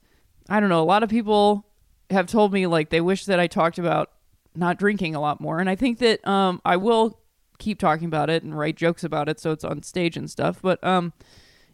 I 0.48 0.60
don't 0.60 0.68
know, 0.68 0.82
a 0.82 0.84
lot 0.84 1.02
of 1.02 1.10
people 1.10 1.66
have 2.10 2.26
told 2.26 2.52
me 2.52 2.66
like 2.66 2.90
they 2.90 3.00
wish 3.00 3.24
that 3.26 3.40
I 3.40 3.46
talked 3.46 3.78
about 3.78 4.10
not 4.54 4.78
drinking 4.78 5.14
a 5.14 5.20
lot 5.20 5.40
more 5.40 5.58
and 5.58 5.70
I 5.70 5.76
think 5.76 5.98
that 5.98 6.26
um 6.26 6.60
I 6.64 6.76
will 6.76 7.18
keep 7.58 7.78
talking 7.78 8.06
about 8.06 8.28
it 8.28 8.42
and 8.42 8.58
write 8.58 8.76
jokes 8.76 9.04
about 9.04 9.28
it 9.28 9.38
so 9.38 9.52
it's 9.52 9.64
on 9.64 9.82
stage 9.82 10.16
and 10.16 10.30
stuff, 10.30 10.60
but 10.60 10.82
um 10.82 11.12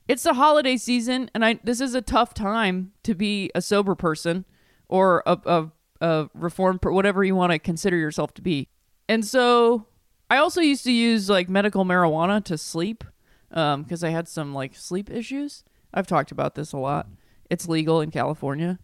it's 0.09 0.23
the 0.23 0.35
holiday 0.35 0.77
season 0.77 1.31
and 1.35 1.45
I 1.45 1.61
this 1.63 1.81
is 1.81 1.95
a 1.95 2.03
tough 2.03 2.35
time 2.35 2.93
to 3.05 3.15
be 3.15 3.51
a 3.55 3.63
sober 3.63 3.95
person 3.95 4.45
or 4.89 5.23
a 5.27 5.39
a, 5.45 5.71
a 6.01 6.31
reformed 6.35 6.81
whatever 6.85 7.23
you 7.23 7.37
want 7.37 7.53
to 7.53 7.59
consider 7.59 7.97
yourself 7.97 8.35
to 8.35 8.43
be. 8.43 8.69
And 9.09 9.25
so 9.25 9.87
I 10.31 10.39
also 10.39 10.61
used 10.61 10.85
to 10.85 10.93
use 10.93 11.31
like 11.31 11.49
medical 11.49 11.85
marijuana 11.85 12.45
to 12.45 12.59
sleep 12.59 13.05
um, 13.51 13.83
because 13.83 14.05
I 14.05 14.11
had 14.11 14.29
some 14.29 14.55
like 14.55 14.75
sleep 14.75 15.11
issues. 15.11 15.65
I've 15.93 16.07
talked 16.07 16.31
about 16.31 16.55
this 16.55 16.73
a 16.73 16.79
lot. 16.79 17.07
It's 17.51 17.69
legal 17.69 18.01
in 18.01 18.11
California. 18.11 18.79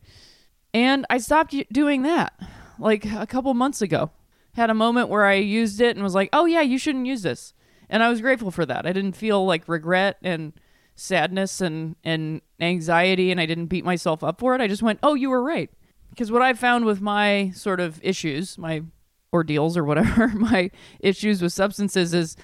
And 0.72 1.06
I 1.10 1.18
stopped 1.18 1.54
doing 1.72 2.02
that 2.02 2.38
like 2.78 3.04
a 3.04 3.26
couple 3.26 3.52
months 3.54 3.82
ago. 3.82 4.10
Had 4.54 4.70
a 4.70 4.74
moment 4.74 5.08
where 5.08 5.24
I 5.24 5.34
used 5.34 5.80
it 5.80 5.96
and 5.96 6.02
was 6.02 6.14
like, 6.14 6.28
oh, 6.32 6.46
yeah, 6.46 6.60
you 6.60 6.78
shouldn't 6.78 7.06
use 7.06 7.22
this. 7.22 7.54
And 7.90 8.02
I 8.02 8.08
was 8.08 8.20
grateful 8.20 8.50
for 8.50 8.64
that. 8.66 8.86
I 8.86 8.92
didn't 8.92 9.16
feel 9.16 9.44
like 9.44 9.68
regret 9.68 10.16
and 10.22 10.52
sadness 10.96 11.60
and, 11.60 11.96
and 12.04 12.40
anxiety, 12.60 13.30
and 13.30 13.40
I 13.40 13.46
didn't 13.46 13.66
beat 13.66 13.84
myself 13.84 14.22
up 14.22 14.40
for 14.40 14.54
it. 14.54 14.60
I 14.60 14.68
just 14.68 14.82
went, 14.82 14.98
oh, 15.02 15.14
you 15.14 15.30
were 15.30 15.42
right. 15.42 15.70
Because 16.10 16.30
what 16.30 16.42
I 16.42 16.52
found 16.52 16.84
with 16.84 17.00
my 17.00 17.50
sort 17.54 17.80
of 17.80 18.00
issues, 18.02 18.56
my 18.56 18.82
ordeals 19.32 19.76
or 19.76 19.84
whatever, 19.84 20.28
my 20.34 20.70
issues 21.00 21.42
with 21.42 21.52
substances 21.52 22.14
is 22.14 22.36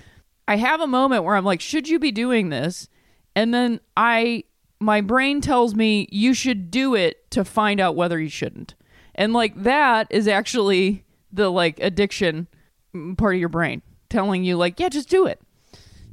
I 0.49 0.57
have 0.57 0.81
a 0.81 0.87
moment 0.87 1.25
where 1.25 1.37
I'm 1.37 1.45
like, 1.45 1.61
should 1.61 1.89
you 1.89 1.99
be 1.99 2.11
doing 2.11 2.49
this? 2.49 2.89
And 3.37 3.55
then 3.55 3.81
I 3.97 4.45
my 4.81 5.01
brain 5.03 5.41
tells 5.41 5.75
me 5.75 6.09
you 6.11 6.35
should 6.35 6.71
do 6.71 6.95
it 6.95 7.31
to 7.31 7.45
find 7.45 7.79
out 7.81 7.95
whether 7.95 8.19
you 8.19 8.31
shouldn't. 8.31 8.75
And 9.15 9.33
like 9.33 9.63
that 9.63 10.09
is 10.11 10.27
actually 10.27 11.05
the 11.31 11.51
like 11.51 11.79
addiction 11.81 12.49
mm, 12.95 13.17
part 13.17 13.35
of 13.35 13.41
your 13.41 13.51
brain 13.51 13.83
telling 14.09 14.43
you 14.43 14.57
like, 14.57 14.81
yeah, 14.81 14.89
just 14.89 15.09
do 15.09 15.27
it. 15.27 15.41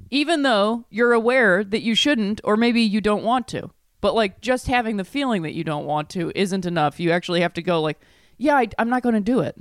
Even 0.10 0.44
though 0.44 0.86
you're 0.90 1.14
aware 1.14 1.64
that 1.64 1.82
you 1.82 1.96
shouldn't 1.96 2.42
or 2.44 2.58
maybe 2.58 2.82
you 2.82 3.02
don't 3.02 3.24
want 3.24 3.48
to. 3.50 3.72
But 4.02 4.16
like 4.16 4.42
just 4.42 4.68
having 4.68 4.98
the 4.98 5.04
feeling 5.04 5.42
that 5.42 5.54
you 5.54 5.64
don't 5.64 5.86
want 5.86 6.10
to 6.12 6.32
isn't 6.36 6.66
enough. 6.66 7.00
You 7.00 7.12
actually 7.12 7.42
have 7.42 7.54
to 7.54 7.62
go 7.62 7.82
like, 7.82 8.00
yeah, 8.38 8.56
I, 8.56 8.68
I'm 8.78 8.90
not 8.90 9.04
going 9.04 9.16
to 9.16 9.22
do 9.22 9.40
it. 9.40 9.56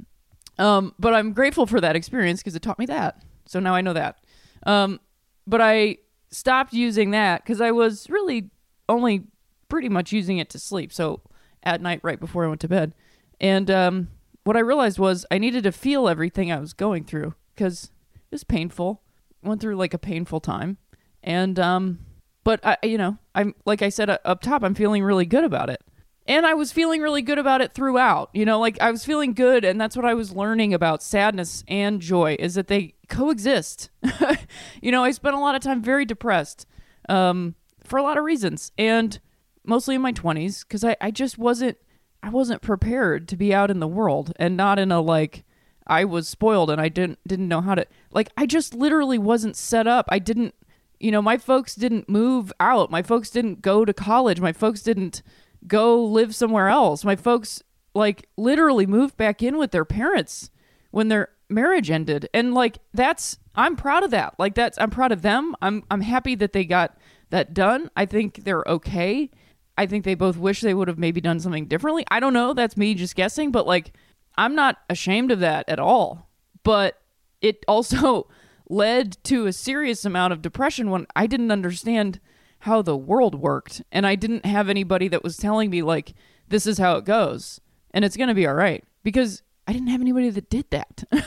Um, 0.59 0.95
but 0.99 1.15
I'm 1.15 1.33
grateful 1.33 1.67
for 1.67 1.81
that 1.81 1.97
experience 1.97 2.41
because 2.41 2.55
it 2.55 2.63
taught 2.63 2.79
me 2.79 2.87
that. 2.87 3.23
So 3.47 3.61
now 3.61 3.75
I 3.75 3.81
know 3.81 3.93
that. 3.93 4.19
Um, 4.65 5.01
but 5.47 5.61
I 5.61 5.99
stopped 6.31 6.73
using 6.73 7.11
that 7.13 7.43
because 7.43 7.61
I 7.61 7.71
was 7.71 8.09
really 8.11 8.51
only 8.89 9.25
pretty 9.69 9.89
much 9.89 10.13
using 10.13 10.39
it 10.39 10.51
to 10.51 10.59
sleep. 10.59 10.93
So 10.93 11.21
at 11.63 11.81
night, 11.81 12.01
right 12.03 12.21
before 12.21 12.45
I 12.45 12.49
went 12.49 12.61
to 12.63 12.69
bed. 12.69 12.95
And 13.41 13.71
um, 13.71 14.09
what 14.45 14.57
I 14.57 14.61
realized 14.61 14.99
was 14.99 15.27
I 15.31 15.39
needed 15.39 15.65
to 15.65 15.73
feel 15.73 16.09
everything 16.09 16.51
I 16.51 16.61
was 16.61 16.73
going 16.73 17.05
through 17.05 17.35
because 17.55 17.91
it 18.15 18.33
was 18.33 18.45
painful. 18.45 19.03
Went 19.43 19.61
through 19.61 19.77
like 19.77 19.95
a 19.95 19.99
painful 19.99 20.41
time. 20.41 20.79
And, 21.23 21.59
um, 21.59 21.99
but 22.45 22.65
I, 22.65 22.77
you 22.83 22.99
know, 22.99 23.19
I'm, 23.35 23.55
like 23.65 23.83
I 23.83 23.89
said 23.89 24.11
uh, 24.11 24.19
up 24.25 24.41
top, 24.41 24.63
I'm 24.63 24.75
feeling 24.75 25.03
really 25.03 25.27
good 25.27 25.45
about 25.45 25.71
it 25.71 25.83
and 26.29 26.47
I 26.47 26.55
was 26.55 26.73
feeling 26.73 27.01
really 27.01 27.23
good 27.23 27.39
about 27.39 27.61
it 27.61 27.73
throughout. 27.73 28.31
You 28.33 28.45
know, 28.45 28.59
like 28.59 28.81
I 28.81 28.91
was 28.91 29.05
feeling 29.05 29.33
good, 29.33 29.65
and 29.65 29.81
that's 29.81 29.97
what 29.97 30.05
I 30.05 30.15
was 30.15 30.35
learning 30.35 30.75
about 30.75 31.03
sadness 31.03 31.65
and 31.69 32.01
joy 32.01 32.37
is 32.39 32.55
that 32.55 32.69
they 32.69 32.95
coexist. 33.09 33.91
you 34.83 34.91
know, 34.91 35.05
I 35.05 35.11
spent 35.13 35.37
a 35.37 35.41
lot 35.41 35.55
of 35.55 35.63
time 35.63 35.83
very 35.83 36.05
depressed 36.05 36.67
um, 37.09 37.55
for 37.85 37.99
a 37.99 38.03
lot 38.03 38.19
of 38.19 38.25
reasons, 38.25 38.73
and 38.77 39.19
mostly 39.65 39.95
in 39.95 40.03
my 40.03 40.13
twenties 40.13 40.65
because 40.65 40.85
I, 40.85 40.97
I 41.01 41.11
just 41.11 41.39
wasn't 41.39 41.79
I 42.23 42.31
wasn't 42.31 42.63
prepared 42.63 43.29
to 43.29 43.37
be 43.37 43.55
out 43.55 43.71
in 43.71 43.81
the 43.81 43.89
world 43.89 44.33
and 44.37 44.57
not 44.57 44.79
in 44.79 44.91
a 44.91 45.01
like 45.01 45.45
I 45.87 46.05
was 46.05 46.29
spoiled 46.29 46.71
and 46.71 46.81
I 46.81 46.89
didn't 46.89 47.19
didn't 47.27 47.49
know 47.49 47.61
how 47.61 47.75
to 47.75 47.87
like 48.11 48.31
I 48.37 48.47
just 48.47 48.75
literally 48.75 49.19
wasn't 49.19 49.57
set 49.57 49.87
up. 49.87 50.07
I 50.09 50.19
didn't 50.19 50.55
you 50.99 51.11
know, 51.11 51.21
my 51.21 51.37
folks 51.37 51.75
didn't 51.75 52.09
move 52.09 52.53
out. 52.59 52.91
My 52.91 53.03
folks 53.03 53.31
didn't 53.31 53.61
go 53.61 53.85
to 53.85 53.93
college. 53.93 54.41
My 54.41 54.53
folks 54.53 54.81
didn't 54.83 55.23
go 55.67 56.03
live 56.03 56.35
somewhere 56.35 56.69
else. 56.69 57.05
My 57.05 57.17
folks 57.17 57.63
like 57.95 58.29
literally 58.37 58.87
moved 58.87 59.17
back 59.17 59.43
in 59.43 59.59
with 59.59 59.73
their 59.73 59.85
parents 59.85 60.51
when 60.91 61.09
their 61.09 61.31
marriage 61.49 61.91
ended. 61.91 62.29
And 62.33 62.55
like 62.55 62.79
that's 62.93 63.39
I'm 63.55 63.77
proud 63.77 64.05
of 64.05 64.11
that. 64.11 64.35
Like 64.39 64.55
that's 64.55 64.79
I'm 64.79 64.91
proud 64.91 65.13
of 65.13 65.23
them. 65.23 65.55
I'm 65.63 65.85
I'm 65.91 66.03
happy 66.03 66.35
that 66.37 66.53
they 66.53 66.65
got 66.65 66.97
that 67.31 67.55
done. 67.55 67.91
I 67.97 68.07
think 68.07 68.45
they're 68.45 68.65
okay. 68.67 69.31
I 69.79 69.87
think 69.87 70.05
they 70.05 70.15
both 70.15 70.37
wish 70.37 70.61
they 70.61 70.75
would 70.75 70.89
have 70.89 70.99
maybe 70.99 71.21
done 71.21 71.41
something 71.41 71.67
differently. 71.67 72.05
I 72.11 72.21
don't 72.21 72.33
know, 72.33 72.55
that's 72.55 72.77
me 72.77 72.95
just 72.95 73.15
guessing, 73.15 73.51
but 73.51 73.67
like 73.67 73.93
I'm 74.39 74.55
not 74.55 74.79
ashamed 74.89 75.31
of 75.31 75.41
that 75.41 75.69
at 75.69 75.79
all. 75.79 76.29
But 76.63 77.01
it 77.41 77.65
also 77.69 78.29
led 78.69 79.17
to 79.25 79.47
a 79.47 79.53
serious 79.53 80.05
amount 80.05 80.33
of 80.33 80.43
depression 80.43 80.91
when 80.91 81.07
I 81.15 81.27
didn't 81.27 81.53
understand 81.53 82.21
how 82.61 82.83
the 82.83 82.97
world 82.97 83.37
worked 83.37 83.83
and 83.93 84.07
I 84.07 84.17
didn't 84.17 84.45
have 84.45 84.69
anybody 84.69 85.09
that 85.09 85.23
was 85.23 85.37
telling 85.37 85.71
me 85.71 85.83
like 85.83 86.15
this 86.49 86.67
is 86.67 86.79
how 86.79 86.97
it 86.97 87.05
goes 87.05 87.61
and 87.93 88.05
it's 88.05 88.17
going 88.17 88.29
to 88.29 88.35
be 88.35 88.47
all 88.47 88.55
right 88.55 88.83
because 89.05 89.43
I 89.69 89.73
didn't 89.73 89.89
have 89.89 90.01
anybody 90.01 90.31
that 90.31 90.51
did 90.51 90.71
that. 90.71 91.05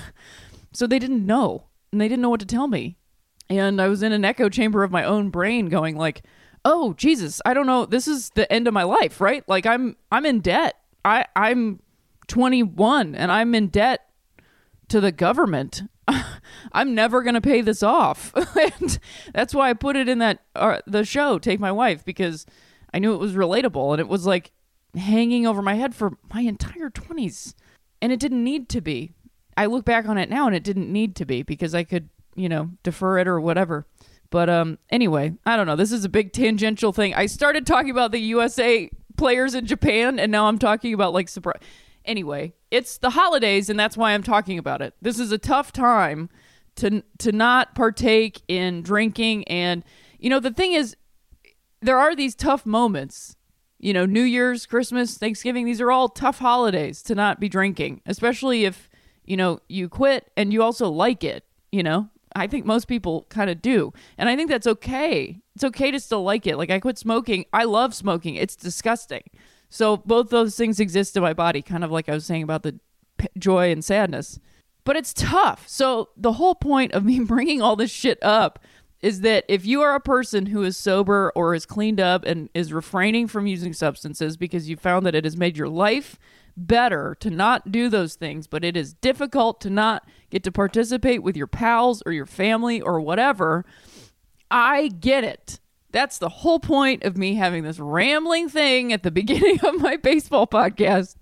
so 0.73 0.85
they 0.85 0.99
didn't 0.99 1.25
know 1.25 1.67
and 1.91 2.01
they 2.01 2.07
didn't 2.07 2.21
know 2.21 2.29
what 2.29 2.41
to 2.41 2.45
tell 2.45 2.67
me. 2.67 2.97
And 3.49 3.81
I 3.81 3.87
was 3.87 4.03
in 4.03 4.11
an 4.11 4.25
echo 4.25 4.49
chamber 4.49 4.83
of 4.83 4.91
my 4.91 5.03
own 5.03 5.29
brain 5.29 5.69
going 5.69 5.95
like, 5.97 6.23
"Oh, 6.63 6.93
Jesus, 6.93 7.41
I 7.45 7.53
don't 7.53 7.65
know, 7.65 7.85
this 7.85 8.07
is 8.07 8.29
the 8.31 8.51
end 8.51 8.67
of 8.67 8.73
my 8.73 8.83
life, 8.83 9.19
right? 9.19 9.47
Like 9.47 9.65
I'm 9.65 9.95
I'm 10.11 10.25
in 10.25 10.41
debt. 10.41 10.75
I 11.03 11.25
I'm 11.35 11.79
21 12.29 13.15
and 13.15 13.31
I'm 13.31 13.53
in 13.53 13.67
debt 13.67 14.07
to 14.87 15.01
the 15.01 15.11
government. 15.11 15.83
I'm 16.71 16.95
never 16.95 17.21
going 17.21 17.35
to 17.35 17.41
pay 17.41 17.61
this 17.61 17.83
off. 17.83 18.33
and 18.55 18.99
that's 19.33 19.53
why 19.53 19.69
I 19.69 19.73
put 19.73 19.95
it 19.95 20.07
in 20.07 20.19
that 20.19 20.39
uh, 20.55 20.79
the 20.87 21.03
show 21.03 21.39
Take 21.39 21.59
My 21.59 21.71
Wife 21.71 22.05
because 22.05 22.45
I 22.93 22.99
knew 22.99 23.13
it 23.13 23.19
was 23.19 23.33
relatable 23.33 23.91
and 23.91 23.99
it 23.99 24.07
was 24.07 24.25
like 24.25 24.51
hanging 24.95 25.45
over 25.45 25.61
my 25.61 25.75
head 25.75 25.93
for 25.93 26.17
my 26.33 26.41
entire 26.41 26.89
20s. 26.89 27.53
And 28.01 28.11
it 28.11 28.19
didn't 28.19 28.43
need 28.43 28.69
to 28.69 28.81
be. 28.81 29.13
I 29.57 29.65
look 29.65 29.83
back 29.83 30.07
on 30.07 30.17
it 30.17 30.29
now 30.29 30.47
and 30.47 30.55
it 30.55 30.63
didn't 30.63 30.91
need 30.91 31.15
to 31.17 31.25
be 31.25 31.43
because 31.43 31.75
I 31.75 31.83
could, 31.83 32.09
you 32.35 32.47
know, 32.47 32.71
defer 32.81 33.19
it 33.19 33.27
or 33.27 33.41
whatever. 33.41 33.85
But 34.29 34.49
um 34.49 34.77
anyway, 34.89 35.33
I 35.45 35.57
don't 35.57 35.67
know. 35.67 35.75
This 35.75 35.91
is 35.91 36.05
a 36.05 36.09
big 36.09 36.31
tangential 36.31 36.93
thing. 36.93 37.13
I 37.13 37.25
started 37.25 37.67
talking 37.67 37.91
about 37.91 38.11
the 38.11 38.19
USA 38.19 38.89
players 39.17 39.53
in 39.53 39.65
Japan 39.65 40.17
and 40.17 40.31
now 40.31 40.47
I'm 40.47 40.59
talking 40.59 40.93
about 40.93 41.13
like 41.13 41.27
surprise. 41.27 41.61
Anyway, 42.09 42.53
it's 42.71 42.97
the 42.97 43.11
holidays 43.11 43.69
and 43.69 43.79
that's 43.79 43.95
why 43.95 44.13
I'm 44.13 44.23
talking 44.23 44.57
about 44.57 44.81
it. 44.81 44.95
This 44.99 45.19
is 45.19 45.31
a 45.31 45.37
tough 45.37 45.71
time 45.71 46.27
to 46.77 47.03
to 47.19 47.31
not 47.31 47.75
partake 47.75 48.41
in 48.47 48.81
drinking 48.81 49.47
and 49.47 49.83
you 50.17 50.27
know 50.27 50.39
the 50.39 50.49
thing 50.49 50.73
is 50.73 50.95
there 51.83 51.99
are 51.99 52.15
these 52.15 52.33
tough 52.33 52.65
moments. 52.65 53.35
You 53.77 53.93
know 53.93 54.07
new 54.07 54.23
year's 54.23 54.65
christmas 54.65 55.17
thanksgiving 55.17 55.65
these 55.65 55.79
are 55.79 55.89
all 55.91 56.09
tough 56.09 56.39
holidays 56.39 57.01
to 57.03 57.15
not 57.15 57.39
be 57.39 57.47
drinking 57.47 58.01
especially 58.05 58.65
if 58.65 58.89
you 59.23 59.37
know 59.37 59.61
you 59.69 59.87
quit 59.87 60.31
and 60.35 60.51
you 60.51 60.61
also 60.63 60.89
like 60.89 61.23
it 61.23 61.45
you 61.71 61.83
know? 61.83 62.09
I 62.35 62.47
think 62.47 62.65
most 62.65 62.89
people 62.89 63.25
kind 63.29 63.49
of 63.49 63.61
do 63.61 63.93
and 64.17 64.27
i 64.27 64.35
think 64.35 64.49
that's 64.49 64.67
okay. 64.67 65.39
It's 65.55 65.63
okay 65.63 65.91
to 65.91 65.99
still 65.99 66.23
like 66.23 66.47
it. 66.47 66.57
Like 66.57 66.71
i 66.71 66.79
quit 66.79 66.97
smoking. 66.97 67.45
I 67.53 67.65
love 67.65 67.93
smoking. 67.93 68.35
It's 68.35 68.55
disgusting 68.55 69.23
so 69.69 69.97
both 69.97 70.29
those 70.29 70.55
things 70.55 70.79
exist 70.79 71.15
in 71.15 71.23
my 71.23 71.33
body 71.33 71.61
kind 71.61 71.83
of 71.83 71.91
like 71.91 72.09
i 72.09 72.13
was 72.13 72.25
saying 72.25 72.43
about 72.43 72.63
the 72.63 72.79
p- 73.17 73.27
joy 73.37 73.71
and 73.71 73.85
sadness 73.85 74.39
but 74.89 74.97
it's 74.97 75.13
tough. 75.13 75.67
So 75.67 76.09
the 76.17 76.33
whole 76.33 76.55
point 76.55 76.93
of 76.93 77.05
me 77.05 77.19
bringing 77.23 77.61
all 77.61 77.75
this 77.75 77.91
shit 77.91 78.17
up 78.23 78.57
is 79.01 79.21
that 79.21 79.45
if 79.47 79.63
you 79.63 79.81
are 79.81 79.93
a 79.93 79.99
person 79.99 80.47
who 80.47 80.63
is 80.63 80.75
sober 80.75 81.31
or 81.35 81.53
is 81.53 81.67
cleaned 81.67 81.99
up 81.99 82.25
and 82.25 82.49
is 82.55 82.73
refraining 82.73 83.27
from 83.27 83.45
using 83.45 83.71
substances 83.71 84.35
because 84.35 84.67
you 84.67 84.75
found 84.75 85.05
that 85.05 85.13
it 85.13 85.25
has 85.25 85.37
made 85.37 85.55
your 85.55 85.69
life 85.69 86.17
better 86.57 87.15
to 87.19 87.29
not 87.29 87.71
do 87.71 87.87
those 87.87 88.15
things, 88.15 88.47
but 88.47 88.65
it 88.65 88.75
is 88.75 88.93
difficult 88.95 89.61
to 89.61 89.69
not 89.69 90.07
get 90.31 90.43
to 90.43 90.51
participate 90.51 91.21
with 91.21 91.37
your 91.37 91.45
pals 91.45 92.01
or 92.07 92.11
your 92.11 92.25
family 92.25 92.81
or 92.81 92.99
whatever, 92.99 93.65
I 94.49 94.87
get 94.87 95.23
it. 95.23 95.59
That's 95.91 96.17
the 96.17 96.29
whole 96.29 96.59
point 96.59 97.03
of 97.03 97.17
me 97.17 97.35
having 97.35 97.63
this 97.63 97.79
rambling 97.79 98.49
thing 98.49 98.93
at 98.93 99.03
the 99.03 99.11
beginning 99.19 99.59
of 99.61 99.81
my 99.81 99.97
baseball 99.97 100.47
podcast. 100.47 101.15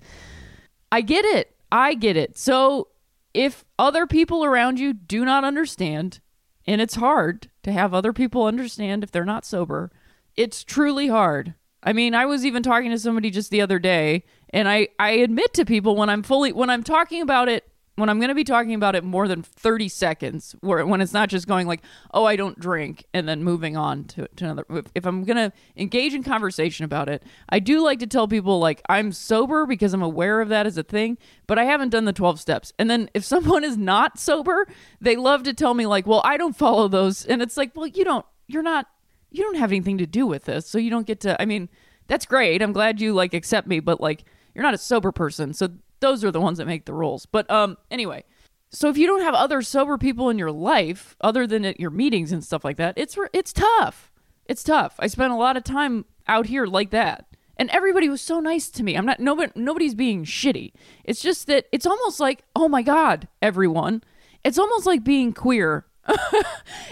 I 0.91 1.01
get 1.01 1.25
it. 1.25 1.55
I 1.71 1.93
get 1.93 2.17
it. 2.17 2.37
So 2.37 2.89
if 3.33 3.65
other 3.77 4.07
people 4.07 4.43
around 4.43 4.79
you 4.79 4.93
do 4.93 5.25
not 5.25 5.43
understand, 5.43 6.19
and 6.65 6.81
it's 6.81 6.95
hard 6.95 7.49
to 7.63 7.71
have 7.71 7.93
other 7.93 8.13
people 8.13 8.45
understand 8.45 9.03
if 9.03 9.11
they're 9.11 9.25
not 9.25 9.45
sober, 9.45 9.91
it's 10.35 10.63
truly 10.63 11.07
hard. 11.07 11.53
I 11.83 11.93
mean, 11.93 12.15
I 12.15 12.25
was 12.25 12.45
even 12.45 12.63
talking 12.63 12.91
to 12.91 12.99
somebody 12.99 13.29
just 13.29 13.51
the 13.51 13.61
other 13.61 13.79
day, 13.79 14.23
and 14.49 14.67
I, 14.67 14.89
I 14.99 15.11
admit 15.11 15.53
to 15.53 15.65
people 15.65 15.95
when 15.95 16.09
I'm 16.09 16.23
fully, 16.23 16.51
when 16.51 16.69
I'm 16.69 16.83
talking 16.83 17.21
about 17.21 17.47
it 17.47 17.69
when 17.97 18.09
I'm 18.09 18.19
going 18.19 18.29
to 18.29 18.35
be 18.35 18.43
talking 18.43 18.75
about 18.75 18.95
it 18.95 19.03
more 19.03 19.27
than 19.27 19.41
30 19.41 19.89
seconds, 19.89 20.55
where 20.61 20.85
when 20.85 21.01
it's 21.01 21.13
not 21.13 21.29
just 21.29 21.47
going 21.47 21.65
like, 21.65 21.81
oh, 22.13 22.25
I 22.25 22.35
don't 22.35 22.57
drink, 22.59 23.05
and 23.11 23.27
then 23.27 23.43
moving 23.43 23.75
on 23.75 24.05
to, 24.05 24.27
to 24.35 24.45
another. 24.45 24.65
If, 24.69 24.85
if 24.93 25.05
I'm 25.05 25.23
going 25.23 25.37
to 25.37 25.51
engage 25.75 26.13
in 26.13 26.23
conversation 26.23 26.85
about 26.85 27.09
it, 27.09 27.23
I 27.49 27.57
do 27.57 27.83
like 27.83 27.97
to 27.99 28.07
tell 28.07 28.27
people 28.27 28.59
like 28.59 28.83
I'm 28.87 29.11
sober 29.11 29.65
because 29.65 29.95
I'm 29.95 30.03
aware 30.03 30.41
of 30.41 30.49
that 30.49 30.67
as 30.67 30.77
a 30.77 30.83
thing, 30.83 31.17
but 31.47 31.57
I 31.57 31.63
haven't 31.63 31.89
done 31.89 32.05
the 32.05 32.13
12 32.13 32.39
steps. 32.39 32.71
And 32.77 32.87
then 32.87 33.09
if 33.15 33.25
someone 33.25 33.63
is 33.63 33.77
not 33.77 34.19
sober, 34.19 34.67
they 35.01 35.15
love 35.15 35.41
to 35.43 35.53
tell 35.53 35.73
me 35.73 35.87
like, 35.87 36.05
well, 36.05 36.21
I 36.23 36.37
don't 36.37 36.55
follow 36.55 36.87
those, 36.87 37.25
and 37.25 37.41
it's 37.41 37.57
like, 37.57 37.75
well, 37.75 37.87
you 37.87 38.05
don't, 38.05 38.25
you're 38.45 38.63
not, 38.63 38.85
you 39.31 39.43
don't 39.43 39.57
have 39.57 39.71
anything 39.71 39.97
to 39.97 40.05
do 40.05 40.27
with 40.27 40.45
this, 40.45 40.67
so 40.67 40.77
you 40.77 40.91
don't 40.91 41.07
get 41.07 41.19
to. 41.21 41.41
I 41.41 41.45
mean, 41.45 41.67
that's 42.05 42.27
great. 42.27 42.61
I'm 42.61 42.73
glad 42.73 43.01
you 43.01 43.13
like 43.13 43.33
accept 43.33 43.67
me, 43.67 43.79
but 43.79 43.99
like 43.99 44.23
you're 44.53 44.63
not 44.63 44.75
a 44.75 44.77
sober 44.77 45.11
person, 45.11 45.53
so 45.53 45.69
those 45.99 46.23
are 46.23 46.31
the 46.31 46.41
ones 46.41 46.57
that 46.57 46.67
make 46.67 46.85
the 46.85 46.93
rules. 46.93 47.25
But 47.25 47.49
um, 47.49 47.77
anyway, 47.91 48.23
so 48.69 48.89
if 48.89 48.97
you 48.97 49.07
don't 49.07 49.21
have 49.21 49.33
other 49.33 49.61
sober 49.61 49.97
people 49.97 50.29
in 50.29 50.37
your 50.37 50.51
life 50.51 51.15
other 51.21 51.47
than 51.47 51.65
at 51.65 51.79
your 51.79 51.89
meetings 51.89 52.31
and 52.31 52.43
stuff 52.43 52.65
like 52.65 52.77
that, 52.77 52.93
it's 52.97 53.17
it's 53.33 53.53
tough. 53.53 54.11
It's 54.45 54.63
tough. 54.63 54.95
I 54.99 55.07
spent 55.07 55.33
a 55.33 55.37
lot 55.37 55.57
of 55.57 55.63
time 55.63 56.05
out 56.27 56.47
here 56.47 56.65
like 56.65 56.91
that. 56.91 57.25
And 57.59 57.69
everybody 57.71 58.07
was 58.07 58.21
so 58.21 58.39
nice 58.39 58.69
to 58.69 58.83
me. 58.83 58.95
I'm 58.95 59.05
not 59.05 59.19
nobody 59.19 59.51
nobody's 59.55 59.95
being 59.95 60.25
shitty. 60.25 60.73
It's 61.03 61.21
just 61.21 61.47
that 61.47 61.65
it's 61.71 61.87
almost 61.87 62.19
like, 62.19 62.43
"Oh 62.55 62.67
my 62.69 62.83
god, 62.83 63.27
everyone." 63.41 64.03
It's 64.43 64.59
almost 64.59 64.85
like 64.85 65.03
being 65.03 65.33
queer. 65.33 65.85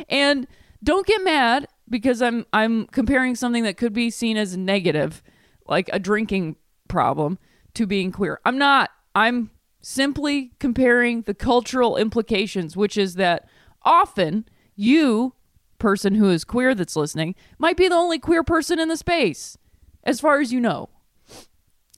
and 0.09 0.47
don't 0.83 1.05
get 1.05 1.23
mad 1.23 1.67
because 1.87 2.21
I'm 2.21 2.45
I'm 2.51 2.87
comparing 2.87 3.35
something 3.35 3.63
that 3.63 3.77
could 3.77 3.93
be 3.93 4.09
seen 4.09 4.37
as 4.37 4.57
negative, 4.57 5.21
like 5.67 5.89
a 5.93 5.99
drinking 5.99 6.55
problem 6.87 7.37
to 7.75 7.85
being 7.85 8.11
queer. 8.11 8.39
I'm 8.43 8.57
not. 8.57 8.89
I'm 9.15 9.49
simply 9.81 10.51
comparing 10.59 11.21
the 11.21 11.33
cultural 11.33 11.95
implications, 11.95 12.75
which 12.75 12.97
is 12.97 13.15
that 13.15 13.47
often 13.83 14.45
you, 14.75 15.33
person 15.79 16.15
who 16.15 16.29
is 16.29 16.43
queer 16.43 16.75
that's 16.75 16.95
listening, 16.95 17.35
might 17.57 17.77
be 17.77 17.87
the 17.87 17.95
only 17.95 18.19
queer 18.19 18.43
person 18.43 18.79
in 18.79 18.89
the 18.89 18.97
space, 18.97 19.57
as 20.03 20.19
far 20.19 20.39
as 20.39 20.51
you 20.51 20.59
know. 20.59 20.89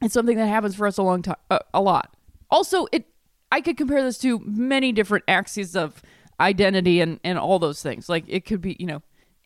It's 0.02 0.14
something 0.14 0.38
that 0.38 0.48
happens 0.48 0.76
for 0.76 0.86
us 0.86 0.98
a 0.98 1.04
long 1.04 1.24
time, 1.24 1.38
uh, 1.50 1.60
a 1.74 1.82
lot. 1.82 2.16
Also, 2.52 2.88
it 2.92 3.08
I 3.52 3.62
could 3.62 3.78
compare 3.78 4.04
this 4.04 4.18
to 4.20 4.40
many 4.40 4.92
different 4.92 5.24
axes 5.28 5.76
of 5.76 6.02
identity 6.40 7.02
and 7.02 7.20
and 7.24 7.40
all 7.40 7.58
those 7.58 7.82
things. 7.82 8.08
Like 8.08 8.26
it 8.28 8.46
could 8.46 8.62
be, 8.62 8.76
you 8.80 8.86
know, 8.86 9.02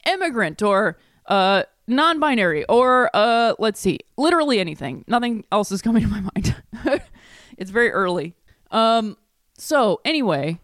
immigrant 0.05 0.61
or 0.61 0.97
uh 1.27 1.63
non-binary 1.87 2.65
or 2.65 3.09
uh 3.13 3.53
let's 3.59 3.79
see 3.79 3.99
literally 4.17 4.59
anything 4.59 5.03
nothing 5.07 5.43
else 5.51 5.71
is 5.71 5.81
coming 5.81 6.01
to 6.01 6.07
my 6.07 6.21
mind 6.21 6.55
it's 7.61 7.71
very 7.71 7.91
early. 7.91 8.35
Um 8.71 9.17
so 9.61 10.01
anyway 10.03 10.59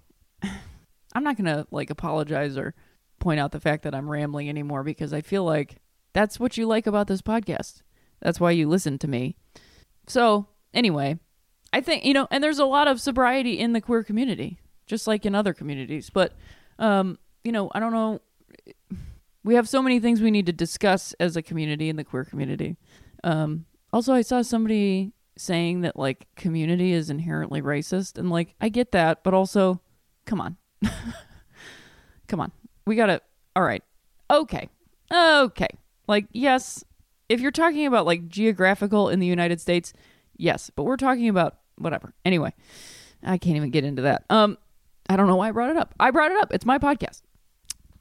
i'm 1.14 1.24
not 1.24 1.38
gonna 1.38 1.68
like 1.70 1.92
apologize 1.92 2.58
or 2.58 2.74
point 3.20 3.40
out 3.40 3.52
the 3.52 3.60
fact 3.60 3.84
that 3.84 3.94
i'm 3.94 4.10
rambling 4.10 4.50
anymore 4.50 4.84
because 4.84 5.14
i 5.14 5.22
feel 5.22 5.44
like 5.44 5.78
that's 6.14 6.40
what 6.40 6.58
you 6.58 6.66
like 6.66 6.88
about 6.88 7.06
this 7.08 7.22
podcast. 7.22 7.84
That's 8.22 8.40
why 8.40 8.50
you 8.52 8.68
listen 8.68 8.98
to 9.00 9.08
me. 9.08 9.36
So 10.08 10.48
anyway 10.74 11.20
i 11.72 11.80
think 11.80 12.06
you 12.06 12.14
know 12.14 12.28
and 12.32 12.44
there's 12.44 12.60
a 12.60 12.66
lot 12.66 12.88
of 12.88 13.00
sobriety 13.00 13.60
in 13.60 13.74
the 13.74 13.82
queer 13.82 14.04
community 14.04 14.60
just 14.88 15.06
like 15.06 15.26
in 15.26 15.36
other 15.36 15.54
communities. 15.54 16.10
But 16.10 16.34
um 16.80 17.20
you 17.44 17.52
know 17.52 17.70
i 17.76 17.80
don't 17.80 17.94
know. 17.94 18.20
We 19.44 19.56
have 19.56 19.70
so 19.70 19.82
many 19.82 20.00
things 20.00 20.22
we 20.22 20.32
need 20.32 20.48
to 20.48 20.54
discuss 20.54 21.14
as 21.20 21.38
a 21.38 21.42
community 21.42 21.88
in 21.88 21.96
the 21.96 22.04
queer 22.04 22.26
community. 22.26 22.76
Um, 23.24 23.66
also, 23.94 24.14
I 24.14 24.20
saw 24.20 24.42
somebody 24.42 25.14
saying 25.40 25.82
that 25.82 25.98
like 25.98 26.28
community 26.36 26.92
is 26.92 27.10
inherently 27.10 27.62
racist, 27.62 28.18
and 28.18 28.30
like 28.30 28.56
I 28.62 28.70
get 28.70 28.92
that, 28.92 29.24
but 29.24 29.34
also, 29.34 29.82
come 30.26 30.42
on, 30.42 30.58
come 32.28 32.40
on, 32.40 32.52
we 32.86 32.96
gotta. 32.96 33.22
All 33.56 33.64
right, 33.64 33.84
okay, 34.30 34.70
okay. 35.12 35.70
Like 36.08 36.28
yes, 36.32 36.84
if 37.30 37.42
you're 37.42 37.52
talking 37.52 37.86
about 37.86 38.06
like 38.06 38.28
geographical 38.28 39.10
in 39.10 39.20
the 39.20 39.28
United 39.28 39.60
States, 39.60 39.94
yes, 40.36 40.70
but 40.76 40.84
we're 40.84 40.98
talking 40.98 41.30
about 41.30 41.58
whatever. 41.78 42.14
Anyway, 42.24 42.54
I 43.24 43.38
can't 43.38 43.58
even 43.58 43.72
get 43.72 43.84
into 43.84 44.04
that. 44.04 44.24
Um, 44.30 44.58
I 45.10 45.16
don't 45.16 45.28
know 45.28 45.36
why 45.36 45.50
I 45.50 45.52
brought 45.52 45.70
it 45.70 45.78
up. 45.78 45.94
I 46.00 46.12
brought 46.12 46.32
it 46.32 46.40
up. 46.40 46.54
It's 46.54 46.66
my 46.66 46.78
podcast. 46.78 47.22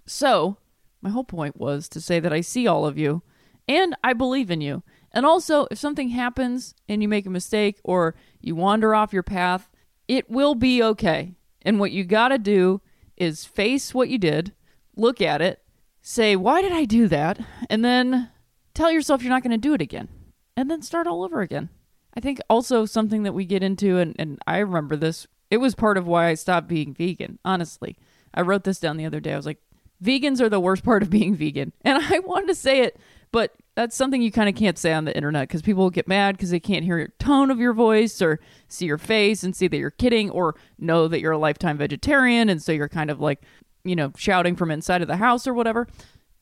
So 0.07 0.57
my 1.01 1.11
whole 1.11 1.25
point 1.25 1.57
was 1.57 1.89
to 1.91 2.01
say 2.01 2.21
that 2.21 2.33
I 2.33 2.41
see 2.41 2.67
all 2.67 2.87
of 2.87 2.99
you 2.99 3.23
and 3.69 3.95
I 4.03 4.13
believe 4.13 4.51
in 4.51 4.61
you. 4.61 4.83
And 5.17 5.25
also, 5.25 5.67
if 5.71 5.79
something 5.79 6.11
happens 6.11 6.75
and 6.91 7.01
you 7.01 7.09
make 7.09 7.25
a 7.25 7.31
mistake 7.31 7.81
or 7.83 8.15
you 8.43 8.55
wander 8.55 8.95
off 8.95 9.15
your 9.15 9.23
path, 9.23 9.71
it 10.07 10.29
will 10.29 10.55
be 10.55 10.83
okay. 10.83 11.33
And 11.63 11.81
what 11.81 11.91
you 11.91 12.05
got 12.05 12.29
to 12.29 12.39
do 12.39 12.83
is 13.17 13.47
face 13.47 13.95
what 13.95 14.11
you 14.11 14.19
did, 14.19 14.53
look 14.95 15.23
at 15.23 15.41
it, 15.41 15.63
say, 16.03 16.37
Why 16.37 16.61
did 16.61 16.73
I 16.73 16.85
do 16.85 17.09
that? 17.09 17.41
And 17.71 17.83
then 17.83 18.29
tell 18.75 18.93
yourself 18.93 19.23
you're 19.23 19.33
not 19.33 19.43
going 19.43 19.53
to 19.53 19.57
do 19.57 19.73
it 19.73 19.81
again. 19.81 20.09
And 20.55 20.71
then 20.71 20.83
start 20.83 21.07
all 21.07 21.25
over 21.25 21.41
again. 21.41 21.71
I 22.13 22.21
think 22.21 22.39
also 22.51 22.85
something 22.85 23.23
that 23.23 23.33
we 23.33 23.47
get 23.47 23.63
into, 23.63 23.97
and, 23.97 24.15
and 24.19 24.39
I 24.47 24.59
remember 24.59 24.97
this, 24.97 25.27
it 25.51 25.57
was 25.57 25.75
part 25.75 25.97
of 25.97 26.07
why 26.07 26.27
I 26.27 26.35
stopped 26.35 26.69
being 26.69 26.93
vegan, 26.93 27.39
honestly. 27.43 27.97
I 28.35 28.43
wrote 28.43 28.65
this 28.65 28.81
down 28.81 28.99
the 28.99 29.07
other 29.07 29.21
day. 29.21 29.33
I 29.33 29.37
was 29.37 29.47
like, 29.47 29.63
Vegans 30.05 30.43
are 30.43 30.51
the 30.51 30.61
worst 30.61 30.85
part 30.85 31.03
of 31.03 31.09
being 31.09 31.35
vegan. 31.35 31.73
And 31.81 32.05
I 32.11 32.19
wanted 32.19 32.49
to 32.49 32.55
say 32.55 32.83
it, 32.83 33.01
but 33.33 33.55
that's 33.77 33.95
something 33.95 34.23
you 34.23 34.33
kind 34.33 34.49
of 34.49 34.55
can't 34.55 34.79
say 34.79 34.93
on 34.95 35.05
the 35.05 35.15
internet 35.15 35.49
because 35.49 35.61
people 35.61 35.83
will 35.83 35.91
get 35.91 36.09
mad 36.09 36.37
because 36.37 36.49
they 36.51 36.59
can't 36.59 36.85
hear 36.85 36.97
your 36.97 37.13
tone 37.19 37.51
of 37.51 37.61
your 37.61 37.75
voice 37.75 38.23
or 38.23 38.41
see 38.69 38.87
your 38.87 38.97
face 38.97 39.45
and 39.45 39.55
see 39.55 39.69
that 39.69 39.77
you're 39.77 39.91
kidding 39.91 40.31
or 40.31 40.57
know 40.79 41.07
that 41.07 41.21
you're 41.21 41.33
a 41.33 41.39
lifetime 41.39 41.77
vegetarian. 41.77 42.49
And 42.49 42.61
so 42.61 42.73
you're 42.73 42.89
kind 42.89 43.11
of 43.11 43.21
like, 43.21 43.43
you 43.85 43.95
know, 43.95 44.13
shouting 44.17 44.57
from 44.57 44.71
inside 44.71 45.03
of 45.03 45.09
the 45.09 45.19
house 45.19 45.47
or 45.47 45.53
whatever. 45.53 45.87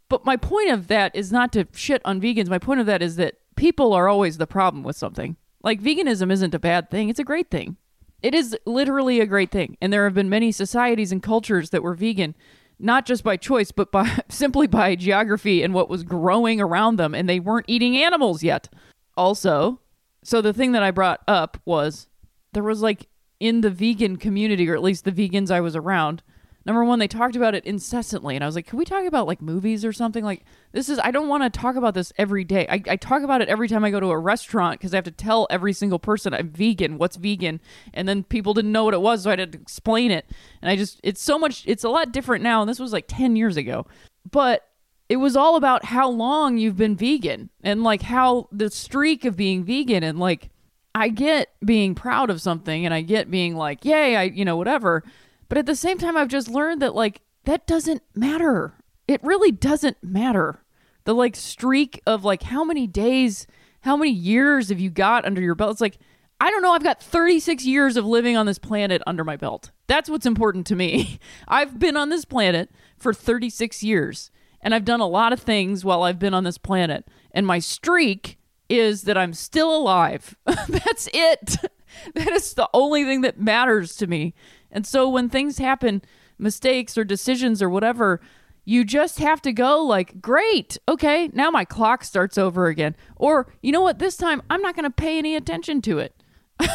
But 0.09 0.25
my 0.25 0.37
point 0.37 0.71
of 0.71 0.87
that 0.87 1.15
is 1.17 1.33
not 1.33 1.53
to 1.55 1.67
shit 1.73 2.01
on 2.05 2.21
vegans. 2.21 2.49
My 2.49 2.59
point 2.59 2.79
of 2.79 2.87
that 2.87 3.03
is 3.03 3.17
that 3.17 3.35
people 3.57 3.93
are 3.93 4.09
always 4.09 4.39
the 4.39 4.47
problem 4.47 4.85
with 4.85 4.97
something. 4.97 5.37
Like 5.61 5.83
veganism 5.83 6.31
isn't 6.31 6.55
a 6.55 6.61
bad 6.61 6.89
thing, 6.89 7.09
it's 7.09 7.19
a 7.19 7.25
great 7.25 7.51
thing. 7.51 7.77
It 8.23 8.33
is 8.33 8.57
literally 8.65 9.21
a 9.21 9.27
great 9.27 9.51
thing. 9.51 9.77
And 9.81 9.93
there 9.93 10.05
have 10.05 10.15
been 10.15 10.31
many 10.31 10.53
societies 10.53 11.11
and 11.11 11.23
cultures 11.23 11.71
that 11.71 11.83
were 11.83 11.95
vegan 11.95 12.37
not 12.79 13.07
just 13.07 13.25
by 13.25 13.37
choice, 13.37 13.71
but 13.71 13.93
by 13.93 14.21
simply 14.29 14.67
by 14.67 14.95
geography 14.95 15.63
and 15.63 15.75
what 15.75 15.89
was 15.89 16.03
growing 16.03 16.61
around 16.61 16.97
them, 16.97 17.15
and 17.15 17.29
they 17.29 17.41
weren't 17.41 17.67
eating 17.69 17.97
animals 17.97 18.43
yet. 18.43 18.69
Also, 19.17 19.81
so 20.23 20.41
the 20.41 20.53
thing 20.53 20.73
that 20.73 20.83
I 20.83 20.91
brought 20.91 21.21
up 21.29 21.61
was 21.65 22.09
there 22.53 22.63
was 22.63 22.83
like 22.83 23.09
in 23.41 23.61
the 23.61 23.71
vegan 23.71 24.17
community, 24.17 24.69
or 24.69 24.75
at 24.75 24.83
least 24.83 25.05
the 25.05 25.13
vegans 25.13 25.51
I 25.51 25.61
was 25.61 25.77
around, 25.77 26.23
number 26.67 26.85
one, 26.85 26.99
they 26.99 27.09
talked 27.09 27.37
about 27.37 27.55
it 27.55 27.65
incessantly. 27.65 28.35
And 28.35 28.45
I 28.45 28.47
was 28.47 28.55
like, 28.55 28.67
can 28.67 28.79
we 28.79 28.85
talk 28.85 29.05
about 29.05 29.27
like 29.27 29.43
movies 29.43 29.85
or 29.85 29.93
something? 29.93 30.25
Like, 30.25 30.45
this 30.73 30.89
is, 30.89 30.99
I 30.99 31.11
don't 31.11 31.29
want 31.29 31.43
to 31.43 31.51
talk 31.51 31.77
about 31.77 31.95
this 31.95 32.13
every 32.17 32.45
day. 32.45 32.67
I, 32.69 32.83
I 32.89 32.97
talk 32.97 33.23
about 33.23 33.43
it 33.43 33.49
every 33.49 33.69
time 33.69 33.85
I 33.85 33.91
go 33.91 34.01
to 34.01 34.11
a 34.11 34.19
restaurant 34.19 34.81
because 34.81 34.95
I 34.95 34.97
have 34.97 35.05
to 35.05 35.11
tell 35.11 35.47
every 35.51 35.73
single 35.73 35.99
person 35.99 36.33
I'm 36.33 36.49
vegan, 36.49 36.99
what's 36.99 37.17
vegan. 37.17 37.61
And 37.93 38.09
then 38.09 38.25
people 38.25 38.55
didn't 38.55 38.73
know 38.73 38.85
what 38.85 38.95
it 38.95 39.01
was. 39.01 39.25
So 39.25 39.31
I 39.31 39.37
had 39.37 39.53
to 39.53 39.59
explain 39.59 40.11
it. 40.11 40.27
And 40.63 40.71
I 40.71 40.77
just, 40.77 41.01
it's 41.03 41.23
so 41.23 41.39
much, 41.39 41.65
it's 41.67 41.85
a 41.85 41.91
lot 41.91 42.13
different 42.13 42.43
now. 42.43 42.63
And 42.63 42.69
this 42.69 42.81
was 42.81 42.93
like 42.93 43.07
10 43.09 43.37
years 43.37 43.57
ago. 43.57 43.87
But 44.31 44.67
it 45.09 45.17
was 45.17 45.37
all 45.37 45.57
about 45.57 45.85
how 45.85 46.09
long 46.09 46.57
you've 46.57 46.79
been 46.79 46.97
vegan 46.97 47.51
and 47.63 47.83
like 47.83 48.03
how 48.03 48.49
the 48.51 48.71
streak 48.71 49.27
of 49.27 49.37
being 49.37 49.65
vegan 49.65 50.03
and 50.03 50.19
like, 50.19 50.51
I 50.97 51.09
get 51.09 51.53
being 51.65 51.95
proud 51.97 52.31
of 52.31 52.41
something 52.41 52.85
and 52.85 52.95
I 52.95 53.03
get 53.03 53.31
being 53.31 53.57
like, 53.57 53.85
yay, 53.85 54.17
I, 54.17 54.23
you 54.25 54.45
know, 54.45 54.57
whatever 54.57 55.03
but 55.49 55.59
at 55.59 55.67
the 55.67 55.77
same 55.77 55.99
time, 55.99 56.17
I've 56.17 56.29
just 56.29 56.49
learned 56.49 56.83
that, 56.83 56.95
like, 56.95 57.21
that 57.45 57.67
doesn't 57.67 58.03
matter. 58.15 58.75
It 59.07 59.23
really 59.23 59.53
doesn't 59.53 60.03
matter. 60.03 60.63
The, 61.05 61.15
like, 61.15 61.37
streak 61.37 62.01
of, 62.07 62.25
like, 62.25 62.45
how 62.45 62.65
many 62.65 62.87
days, 62.87 63.47
how 63.81 63.97
many 63.97 64.13
years 64.13 64.71
have 64.71 64.81
you 64.81 64.91
got 64.91 65.25
under 65.25 65.43
your 65.43 65.55
belt? 65.55 65.73
It's 65.73 65.81
like, 65.81 65.99
I 66.41 66.51
don't 66.51 66.63
know. 66.63 66.73
I've 66.73 66.85
got 66.85 67.03
36 67.03 67.65
years 67.65 67.97
of 67.97 68.05
living 68.05 68.37
on 68.37 68.47
this 68.47 68.59
planet 68.59 69.03
under 69.07 69.25
my 69.25 69.37
belt. 69.37 69.71
That's 69.87 70.11
what's 70.11 70.27
important 70.27 70.67
to 70.69 70.77
me. 70.77 71.19
I've 71.49 71.79
been 71.79 71.97
on 71.97 72.09
this 72.09 72.25
planet 72.25 72.71
for 72.99 73.15
36 73.15 73.83
years, 73.83 74.31
and 74.61 74.75
I've 74.75 74.85
done 74.85 75.01
a 75.01 75.07
lot 75.07 75.33
of 75.33 75.41
things 75.41 75.85
while 75.85 76.03
I've 76.03 76.19
been 76.19 76.35
on 76.35 76.45
this 76.45 76.59
planet. 76.59 77.07
And 77.33 77.47
my 77.47 77.59
streak 77.59 78.39
is 78.69 79.03
that 79.03 79.19
I'm 79.19 79.33
still 79.33 79.75
alive. 79.75 80.37
That's 80.45 81.09
it. 81.13 81.57
that 82.15 82.29
is 82.33 82.55
the 82.55 82.69
only 82.75 83.05
thing 83.05 83.21
that 83.23 83.39
matters 83.41 83.97
to 83.97 84.07
me. 84.07 84.35
And 84.75 84.87
so 84.87 85.09
when 85.09 85.31
things 85.31 85.57
happen, 85.57 86.03
mistakes 86.39 86.99
or 86.99 87.05
decisions 87.05 87.63
or 87.63 87.71
whatever, 87.71 88.21
you 88.67 88.85
just 88.85 89.19
have 89.19 89.41
to 89.43 89.53
go 89.53 89.83
like, 89.83 90.21
great, 90.21 90.77
okay, 90.89 91.31
now 91.33 91.51
my 91.51 91.65
clock 91.65 92.05
starts 92.05 92.37
over 92.37 92.67
again. 92.67 92.95
Or, 93.17 93.51
you 93.63 93.73
know 93.73 93.81
what, 93.81 93.99
this 93.99 94.17
time 94.19 94.43
I'm 94.51 94.61
not 94.61 94.77
going 94.77 94.85
to 94.85 94.91
pay 94.91 95.17
any 95.17 95.37
attention 95.37 95.81
to 95.83 95.99
it. 96.01 96.15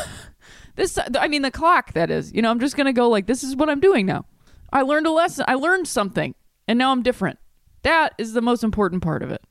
This, 0.79 0.97
I 0.97 1.27
mean, 1.27 1.41
the 1.41 1.51
clock, 1.51 1.91
that 1.91 2.09
is. 2.09 2.31
You 2.31 2.41
know, 2.41 2.49
I'm 2.49 2.61
just 2.61 2.77
going 2.77 2.85
to 2.85 2.93
go 2.93 3.09
like, 3.09 3.27
this 3.27 3.43
is 3.43 3.53
what 3.53 3.69
I'm 3.69 3.81
doing 3.81 4.05
now. 4.05 4.23
I 4.71 4.81
learned 4.83 5.07
a 5.07 5.11
lesson. 5.11 5.43
I 5.45 5.55
learned 5.55 5.89
something, 5.89 6.35
and 6.69 6.79
now 6.79 6.93
I'm 6.93 7.03
different. 7.03 7.37
That 7.81 8.13
is 8.17 8.31
the 8.31 8.41
most 8.41 8.63
important 8.63 9.03
part 9.03 9.21
of 9.21 9.29
it. 9.29 9.43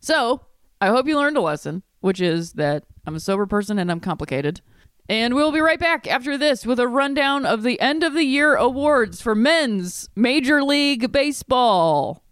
So, 0.00 0.46
I 0.80 0.86
hope 0.86 1.06
you 1.06 1.18
learned 1.18 1.36
a 1.36 1.42
lesson, 1.42 1.82
which 2.00 2.22
is 2.22 2.54
that 2.54 2.84
I'm 3.06 3.16
a 3.16 3.20
sober 3.20 3.44
person 3.44 3.78
and 3.78 3.90
I'm 3.90 4.00
complicated. 4.00 4.62
And 5.06 5.34
we'll 5.34 5.52
be 5.52 5.60
right 5.60 5.78
back 5.78 6.06
after 6.06 6.38
this 6.38 6.64
with 6.64 6.80
a 6.80 6.88
rundown 6.88 7.44
of 7.44 7.62
the 7.62 7.78
end 7.78 8.02
of 8.02 8.14
the 8.14 8.24
year 8.24 8.54
awards 8.56 9.20
for 9.20 9.34
men's 9.34 10.08
Major 10.16 10.62
League 10.62 11.12
Baseball. 11.12 12.22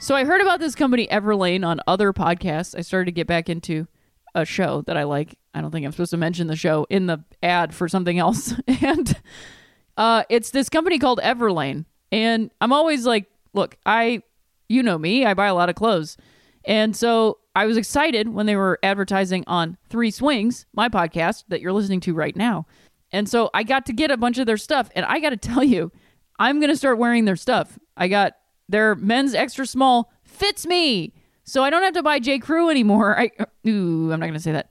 So 0.00 0.14
I 0.14 0.24
heard 0.24 0.40
about 0.40 0.58
this 0.58 0.74
company 0.74 1.06
Everlane 1.08 1.66
on 1.66 1.80
other 1.86 2.14
podcasts. 2.14 2.74
I 2.74 2.80
started 2.80 3.06
to 3.06 3.12
get 3.12 3.26
back 3.26 3.50
into 3.50 3.86
a 4.34 4.46
show 4.46 4.80
that 4.86 4.96
I 4.96 5.02
like. 5.02 5.36
I 5.52 5.60
don't 5.60 5.70
think 5.70 5.84
I'm 5.84 5.92
supposed 5.92 6.12
to 6.12 6.16
mention 6.16 6.46
the 6.46 6.56
show 6.56 6.86
in 6.88 7.08
the 7.08 7.22
ad 7.42 7.74
for 7.74 7.88
something 7.88 8.18
else. 8.18 8.54
and 8.80 9.20
uh, 9.98 10.22
it's 10.30 10.50
this 10.50 10.70
company 10.70 10.98
called 10.98 11.20
Everlane. 11.22 11.84
And 12.10 12.50
I'm 12.62 12.72
always 12.72 13.04
like, 13.04 13.26
look, 13.52 13.76
I, 13.84 14.22
you 14.66 14.82
know 14.82 14.96
me, 14.96 15.26
I 15.26 15.34
buy 15.34 15.48
a 15.48 15.54
lot 15.54 15.68
of 15.68 15.74
clothes. 15.74 16.16
And 16.68 16.94
so 16.94 17.38
I 17.56 17.66
was 17.66 17.76
excited 17.76 18.28
when 18.28 18.46
they 18.46 18.54
were 18.54 18.78
advertising 18.84 19.42
on 19.48 19.76
Three 19.88 20.12
Swings, 20.12 20.66
my 20.72 20.88
podcast 20.88 21.44
that 21.48 21.60
you're 21.60 21.72
listening 21.72 22.00
to 22.00 22.14
right 22.14 22.36
now. 22.36 22.66
And 23.10 23.28
so 23.28 23.50
I 23.54 23.64
got 23.64 23.86
to 23.86 23.92
get 23.92 24.12
a 24.12 24.16
bunch 24.16 24.38
of 24.38 24.46
their 24.46 24.58
stuff. 24.58 24.90
And 24.94 25.04
I 25.06 25.18
got 25.18 25.30
to 25.30 25.36
tell 25.36 25.64
you, 25.64 25.90
I'm 26.38 26.60
going 26.60 26.70
to 26.70 26.76
start 26.76 26.98
wearing 26.98 27.24
their 27.24 27.36
stuff. 27.36 27.78
I 27.96 28.06
got 28.06 28.34
their 28.68 28.94
men's 28.94 29.34
extra 29.34 29.66
small 29.66 30.12
fits 30.22 30.66
me. 30.66 31.14
So 31.44 31.64
I 31.64 31.70
don't 31.70 31.82
have 31.82 31.94
to 31.94 32.02
buy 32.02 32.18
J. 32.18 32.38
Crew 32.38 32.68
anymore. 32.68 33.18
I 33.18 33.30
uh, 33.38 33.46
ooh, 33.66 34.12
I'm 34.12 34.20
not 34.20 34.26
gonna 34.26 34.38
say 34.38 34.52
that. 34.52 34.70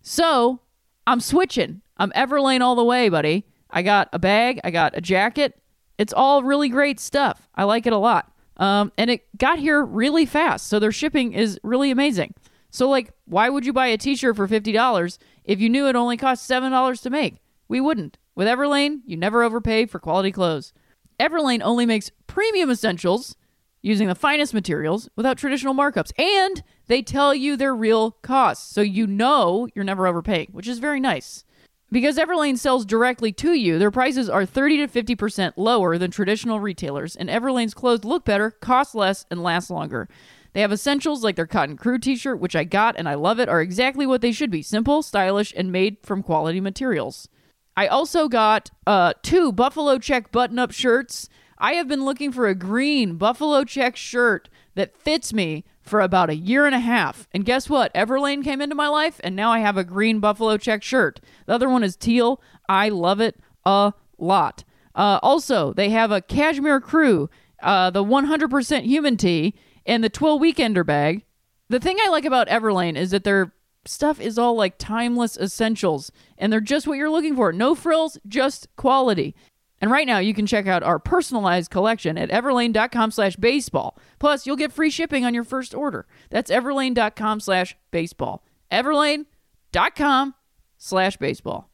So 0.00 0.60
I'm 1.06 1.20
switching. 1.20 1.82
I'm 1.98 2.10
Everlane 2.12 2.62
all 2.62 2.74
the 2.74 2.84
way, 2.84 3.10
buddy. 3.10 3.44
I 3.68 3.82
got 3.82 4.08
a 4.12 4.18
bag, 4.18 4.60
I 4.64 4.70
got 4.70 4.96
a 4.96 5.02
jacket. 5.02 5.60
It's 5.98 6.14
all 6.14 6.42
really 6.42 6.70
great 6.70 6.98
stuff. 6.98 7.46
I 7.54 7.64
like 7.64 7.86
it 7.86 7.92
a 7.92 7.98
lot. 7.98 8.32
Um, 8.56 8.92
and 8.96 9.10
it 9.10 9.26
got 9.36 9.58
here 9.58 9.84
really 9.84 10.26
fast. 10.26 10.68
So 10.68 10.78
their 10.78 10.92
shipping 10.92 11.32
is 11.32 11.58
really 11.62 11.90
amazing. 11.90 12.34
So 12.70 12.88
like, 12.88 13.12
why 13.24 13.48
would 13.48 13.66
you 13.66 13.72
buy 13.72 13.86
a 13.88 13.98
t-shirt 13.98 14.36
for 14.36 14.48
fifty 14.48 14.72
dollars 14.72 15.18
if 15.44 15.60
you 15.60 15.68
knew 15.68 15.88
it 15.88 15.96
only 15.96 16.16
cost 16.16 16.46
seven 16.46 16.72
dollars 16.72 17.00
to 17.02 17.10
make? 17.10 17.36
We 17.68 17.80
wouldn't. 17.80 18.18
With 18.34 18.48
Everlane, 18.48 19.00
you 19.06 19.16
never 19.16 19.42
overpay 19.42 19.86
for 19.86 19.98
quality 19.98 20.32
clothes. 20.32 20.72
Everlane 21.20 21.62
only 21.62 21.86
makes 21.86 22.10
premium 22.26 22.70
essentials 22.70 23.36
using 23.80 24.08
the 24.08 24.14
finest 24.14 24.54
materials 24.54 25.08
without 25.14 25.38
traditional 25.38 25.74
markups. 25.74 26.10
And 26.18 26.62
they 26.86 27.02
tell 27.02 27.34
you 27.34 27.56
their 27.56 27.74
real 27.74 28.12
costs. 28.22 28.72
So 28.74 28.80
you 28.80 29.06
know 29.06 29.68
you're 29.74 29.84
never 29.84 30.06
overpaying, 30.06 30.48
which 30.52 30.66
is 30.66 30.78
very 30.78 31.00
nice. 31.00 31.44
Because 31.90 32.18
Everlane 32.18 32.58
sells 32.58 32.84
directly 32.84 33.30
to 33.32 33.52
you, 33.52 33.78
their 33.78 33.90
prices 33.90 34.28
are 34.28 34.44
30 34.44 34.86
to 34.86 34.88
50% 34.88 35.52
lower 35.56 35.96
than 35.96 36.10
traditional 36.10 36.58
retailers, 36.58 37.14
and 37.14 37.28
Everlane's 37.28 37.74
clothes 37.74 38.04
look 38.04 38.24
better, 38.24 38.50
cost 38.50 38.94
less, 38.94 39.26
and 39.30 39.42
last 39.42 39.70
longer. 39.70 40.08
They 40.54 40.60
have 40.60 40.72
essentials 40.72 41.22
like 41.22 41.36
their 41.36 41.46
Cotton 41.46 41.76
Crew 41.76 41.98
t 41.98 42.16
shirt, 42.16 42.38
which 42.38 42.56
I 42.56 42.64
got 42.64 42.96
and 42.96 43.08
I 43.08 43.14
love 43.14 43.40
it, 43.40 43.48
are 43.48 43.60
exactly 43.60 44.06
what 44.06 44.20
they 44.20 44.32
should 44.32 44.50
be 44.50 44.62
simple, 44.62 45.02
stylish, 45.02 45.52
and 45.56 45.70
made 45.70 45.98
from 46.02 46.22
quality 46.22 46.60
materials. 46.60 47.28
I 47.76 47.88
also 47.88 48.28
got 48.28 48.70
uh, 48.86 49.14
two 49.22 49.50
Buffalo 49.52 49.98
Check 49.98 50.30
button 50.30 50.60
up 50.60 50.70
shirts. 50.70 51.28
I 51.58 51.72
have 51.74 51.88
been 51.88 52.04
looking 52.04 52.30
for 52.30 52.46
a 52.46 52.54
green 52.54 53.16
Buffalo 53.16 53.64
Check 53.64 53.96
shirt 53.96 54.48
that 54.76 54.96
fits 54.96 55.32
me 55.32 55.64
for 55.84 56.00
about 56.00 56.30
a 56.30 56.36
year 56.36 56.66
and 56.66 56.74
a 56.74 56.80
half. 56.80 57.28
And 57.32 57.44
guess 57.44 57.68
what? 57.68 57.94
Everlane 57.94 58.42
came 58.42 58.60
into 58.60 58.74
my 58.74 58.88
life, 58.88 59.20
and 59.22 59.36
now 59.36 59.50
I 59.52 59.60
have 59.60 59.76
a 59.76 59.84
green 59.84 60.18
Buffalo 60.18 60.56
Check 60.56 60.82
shirt. 60.82 61.20
The 61.46 61.54
other 61.54 61.68
one 61.68 61.84
is 61.84 61.94
teal. 61.96 62.40
I 62.68 62.88
love 62.88 63.20
it 63.20 63.38
a 63.64 63.92
lot. 64.18 64.64
Uh, 64.94 65.18
also, 65.22 65.72
they 65.72 65.90
have 65.90 66.10
a 66.10 66.22
Cashmere 66.22 66.80
Crew, 66.80 67.28
uh, 67.62 67.90
the 67.90 68.04
100% 68.04 68.82
human 68.82 69.16
tee, 69.16 69.54
and 69.84 70.02
the 70.02 70.08
Twill 70.08 70.40
Weekender 70.40 70.86
bag. 70.86 71.24
The 71.68 71.80
thing 71.80 71.98
I 72.00 72.08
like 72.08 72.24
about 72.24 72.48
Everlane 72.48 72.96
is 72.96 73.10
that 73.10 73.24
their 73.24 73.52
stuff 73.86 74.20
is 74.20 74.38
all 74.38 74.56
like 74.56 74.78
timeless 74.78 75.36
essentials, 75.36 76.10
and 76.38 76.52
they're 76.52 76.60
just 76.60 76.86
what 76.86 76.96
you're 76.98 77.10
looking 77.10 77.36
for. 77.36 77.52
No 77.52 77.74
frills, 77.74 78.18
just 78.26 78.68
quality. 78.76 79.34
And 79.84 79.90
right 79.90 80.06
now, 80.06 80.16
you 80.16 80.32
can 80.32 80.46
check 80.46 80.66
out 80.66 80.82
our 80.82 80.98
personalized 80.98 81.70
collection 81.70 82.16
at 82.16 82.30
everlane.com 82.30 83.10
slash 83.10 83.36
baseball. 83.36 83.98
Plus, 84.18 84.46
you'll 84.46 84.56
get 84.56 84.72
free 84.72 84.88
shipping 84.88 85.26
on 85.26 85.34
your 85.34 85.44
first 85.44 85.74
order. 85.74 86.06
That's 86.30 86.50
everlane.com 86.50 87.40
slash 87.40 87.76
baseball. 87.90 88.42
everlane.com 88.72 90.34
slash 90.78 91.18
baseball. 91.18 91.68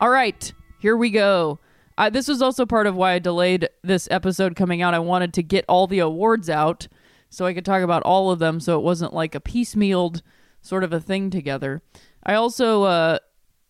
All 0.00 0.10
right, 0.10 0.52
here 0.80 0.96
we 0.96 1.10
go. 1.10 1.60
Uh, 1.96 2.10
this 2.10 2.26
was 2.26 2.42
also 2.42 2.66
part 2.66 2.88
of 2.88 2.96
why 2.96 3.12
I 3.12 3.20
delayed 3.20 3.68
this 3.84 4.08
episode 4.10 4.56
coming 4.56 4.82
out. 4.82 4.94
I 4.94 4.98
wanted 4.98 5.32
to 5.34 5.44
get 5.44 5.64
all 5.68 5.86
the 5.86 6.00
awards 6.00 6.50
out 6.50 6.88
so 7.30 7.46
I 7.46 7.54
could 7.54 7.64
talk 7.64 7.84
about 7.84 8.02
all 8.02 8.32
of 8.32 8.40
them 8.40 8.58
so 8.58 8.76
it 8.76 8.82
wasn't 8.82 9.14
like 9.14 9.36
a 9.36 9.40
piecemealed 9.40 10.22
sort 10.60 10.82
of 10.82 10.92
a 10.92 10.98
thing 10.98 11.30
together. 11.30 11.82
I 12.26 12.34
also 12.34 12.82
uh, 12.82 13.18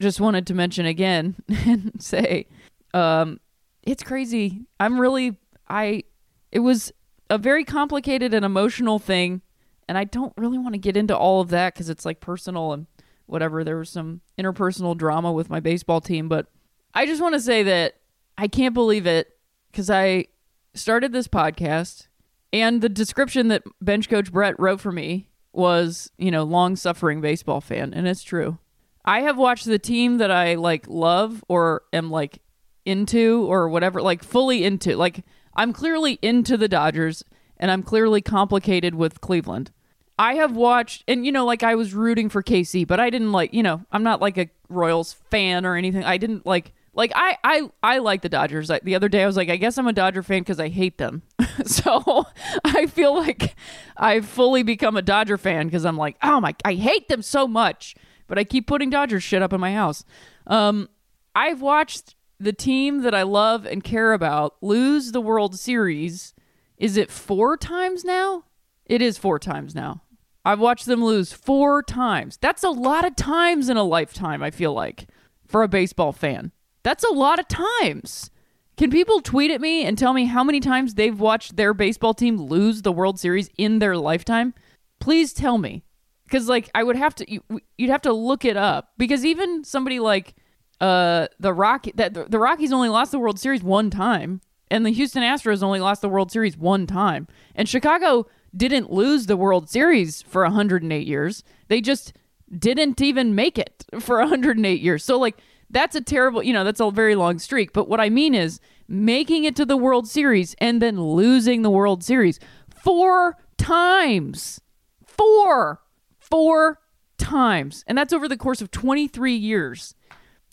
just 0.01 0.21
wanted 0.21 0.47
to 0.47 0.55
mention 0.55 0.87
again 0.87 1.37
and 1.49 1.93
say 2.03 2.47
um, 2.95 3.39
it's 3.83 4.03
crazy. 4.03 4.65
I'm 4.81 4.99
really, 4.99 5.37
I, 5.69 6.05
it 6.51 6.61
was 6.61 6.91
a 7.29 7.37
very 7.37 7.65
complicated 7.65 8.33
and 8.33 8.45
emotional 8.45 8.99
thing. 8.99 9.43
And 9.89 9.99
I 9.99 10.05
don't 10.05 10.33
really 10.37 10.59
want 10.59 10.75
to 10.75 10.79
get 10.79 10.97
into 10.97 11.17
all 11.17 11.41
of 11.43 11.51
that 11.51 11.75
because 11.75 11.91
it's 11.91 12.05
like 12.05 12.19
personal 12.19 12.73
and 12.73 12.87
whatever. 13.27 13.63
There 13.63 13.77
was 13.77 13.91
some 13.91 14.23
interpersonal 14.39 14.97
drama 14.97 15.31
with 15.31 15.51
my 15.51 15.61
baseball 15.61 16.01
team, 16.01 16.29
but 16.29 16.47
I 16.95 17.07
just 17.07 17.23
want 17.23 17.35
to 17.35 17.41
say 17.41 17.63
that 17.65 17.97
I 18.39 18.49
can't 18.49 18.75
believe 18.75 19.07
it 19.07 19.39
because 19.71 19.91
I 19.91 20.27
started 20.75 21.13
this 21.13 21.29
podcast 21.29 22.09
and 22.53 22.81
the 22.81 22.89
description 22.89 23.49
that 23.49 23.63
bench 23.81 24.09
coach 24.09 24.33
Brett 24.33 24.59
wrote 24.59 24.81
for 24.81 24.91
me 24.91 25.29
was, 25.57 26.11
you 26.19 26.31
know, 26.31 26.45
long 26.45 26.77
suffering 26.77 27.21
baseball 27.21 27.61
fan. 27.61 27.95
And 27.95 28.07
it's 28.07 28.23
true. 28.23 28.59
I 29.05 29.21
have 29.21 29.39
watched 29.39 29.67
the 29.67 29.79
team 29.79 30.19
that 30.19 30.31
I 30.31 30.55
like 30.55 30.87
love 30.89 31.45
or 31.49 31.83
am 31.93 32.11
like 32.11 32.41
into 32.85 33.47
or 33.49 33.69
whatever, 33.69 34.03
like 34.03 34.23
fully 34.23 34.65
into. 34.65 34.97
Like 34.97 35.25
I'm 35.55 35.73
clearly 35.73 36.19
into 36.23 36.57
the 36.57 36.69
Dodgers 36.69 37.25
and 37.57 37.71
I'm 37.71 37.83
clearly 37.83 38.21
complicated 38.21 38.95
with 38.95 39.21
Cleveland. 39.21 39.71
I 40.19 40.35
have 40.35 40.57
watched, 40.57 41.05
and 41.07 41.27
you 41.27 41.33
know, 41.33 41.45
like 41.45 41.63
I 41.63 41.75
was 41.75 41.93
rooting 41.93 42.31
for 42.31 42.43
KC, 42.43 42.87
but 42.87 42.99
I 42.99 43.11
didn't 43.11 43.33
like, 43.33 43.53
you 43.53 43.63
know, 43.63 43.83
I'm 43.93 44.03
not 44.03 44.21
like 44.21 44.39
a 44.39 44.49
Royals 44.69 45.13
fan 45.31 45.67
or 45.67 45.77
anything. 45.77 46.05
I 46.05 46.17
didn't 46.17 46.47
like 46.47 46.73
like 46.95 47.13
I 47.15 47.37
I 47.45 47.71
I 47.83 47.99
like 47.99 48.23
the 48.23 48.29
Dodgers. 48.29 48.71
I, 48.71 48.81
the 48.83 48.95
other 48.95 49.09
day 49.09 49.23
I 49.23 49.27
was 49.27 49.37
like, 49.37 49.51
I 49.51 49.57
guess 49.57 49.79
I'm 49.79 49.87
a 49.87 49.93
Dodger 49.93 50.23
fan 50.23 50.41
because 50.41 50.59
I 50.59 50.69
hate 50.69 50.99
them. 50.99 51.23
so 51.67 52.27
I 52.65 52.87
feel 52.87 53.15
like 53.15 53.57
I've 53.97 54.27
fully 54.27 54.63
become 54.63 54.97
a 54.97 55.03
Dodger 55.03 55.39
fan 55.39 55.67
because 55.67 55.85
I'm 55.85 55.97
like, 55.97 56.17
oh 56.23 56.41
my, 56.41 56.55
I 56.65 56.75
hate 56.75 57.09
them 57.09 57.23
so 57.23 57.47
much, 57.47 57.95
but 58.27 58.39
I 58.39 58.45
keep 58.45 58.67
putting 58.67 58.91
Dodger 58.91 59.21
shit 59.21 59.43
up 59.43 59.53
in 59.53 59.61
my 59.61 59.73
house. 59.73 60.05
Um, 60.47 60.89
I've 61.35 61.61
watched 61.61 62.15
the 62.39 62.53
team 62.53 63.03
that 63.03 63.15
I 63.15 63.23
love 63.23 63.67
and 63.67 63.83
care 63.83 64.13
about 64.13 64.57
lose 64.61 65.13
the 65.13 65.21
World 65.21 65.59
Series. 65.59 66.35
Is 66.77 66.97
it 66.97 67.11
four 67.11 67.57
times 67.57 68.05
now? 68.05 68.45
It 68.85 69.03
is 69.03 69.19
four 69.19 69.39
times 69.39 69.75
now. 69.75 70.03
I've 70.45 70.61
watched 70.61 70.87
them 70.87 71.05
lose 71.05 71.33
four 71.33 71.83
times. 71.83 72.39
That's 72.41 72.63
a 72.63 72.71
lot 72.71 73.05
of 73.05 73.17
times 73.17 73.69
in 73.69 73.77
a 73.77 73.83
lifetime, 73.83 74.43
I 74.43 74.51
feel 74.53 74.73
like, 74.73 75.09
for 75.47 75.63
a 75.63 75.69
baseball 75.69 76.13
fan. 76.13 76.53
That's 76.85 77.03
a 77.03 77.13
lot 77.13 77.41
of 77.41 77.49
times. 77.49 78.31
Can 78.77 78.91
people 78.91 79.21
tweet 79.21 79.51
at 79.51 79.61
me 79.61 79.85
and 79.85 79.97
tell 79.97 80.13
me 80.13 80.27
how 80.27 80.45
many 80.45 80.61
times 80.61 80.95
they've 80.95 81.19
watched 81.19 81.57
their 81.57 81.73
baseball 81.73 82.13
team 82.13 82.37
lose 82.37 82.83
the 82.83 82.93
World 82.93 83.19
Series 83.19 83.49
in 83.57 83.79
their 83.79 83.97
lifetime? 83.97 84.53
Please 85.01 85.33
tell 85.33 85.57
me. 85.57 85.83
Cuz 86.31 86.49
like 86.49 86.69
I 86.75 86.83
would 86.83 86.97
have 86.97 87.15
to 87.17 87.33
you, 87.33 87.43
you'd 87.79 87.91
have 87.91 88.03
to 88.03 88.13
look 88.13 88.45
it 88.45 88.57
up 88.57 88.93
because 88.99 89.25
even 89.25 89.65
somebody 89.65 89.99
like 90.01 90.35
uh 90.81 91.29
the 91.41 91.55
Rocky 91.55 91.93
that 91.95 92.31
the 92.31 92.39
Rockies 92.39 92.73
only 92.73 92.89
lost 92.89 93.13
the 93.13 93.19
World 93.19 93.39
Series 93.39 93.63
one 93.63 93.91
time 93.91 94.41
and 94.71 94.85
the 94.85 94.91
Houston 94.91 95.23
Astros 95.23 95.63
only 95.63 95.81
lost 95.81 96.03
the 96.03 96.09
World 96.09 96.31
Series 96.31 96.57
one 96.57 96.87
time. 96.87 97.29
And 97.55 97.69
Chicago 97.69 98.27
didn't 98.55 98.93
lose 98.93 99.27
the 99.27 99.37
World 99.37 99.71
Series 99.71 100.23
for 100.23 100.43
108 100.43 101.07
years. 101.07 101.45
They 101.69 101.81
just 101.81 102.13
didn't 102.57 103.01
even 103.01 103.35
make 103.35 103.59
it 103.59 103.85
for 104.01 104.19
108 104.19 104.81
years. 104.81 105.05
So 105.05 105.19
like 105.19 105.39
that's 105.71 105.97
a 105.97 106.01
terrible, 106.01 106.43
you 106.43 106.53
know, 106.53 106.65
that's 106.65 106.81
a 106.81 106.91
very 106.91 107.15
long 107.15 107.39
streak. 107.39 107.73
But 107.73 107.89
what 107.89 108.01
I 108.01 108.09
mean 108.09 108.35
is 108.35 108.61
making 108.89 109.45
it 109.45 109.57
to 109.57 109.65
the 109.65 109.77
World 109.77 110.09
Series 110.09 110.55
and 110.59 110.81
then 110.81 111.01
losing 111.01 111.63
the 111.63 111.71
World 111.71 112.05
Series 112.05 112.39
four 112.75 113.37
times. 113.59 114.61
Four. 115.07 115.83
Four 116.19 116.81
times. 117.19 117.85
And 117.87 117.97
that's 117.97 118.13
over 118.13 118.29
the 118.29 118.37
course 118.37 118.61
of 118.61 118.71
23 118.71 119.35
years. 119.35 119.95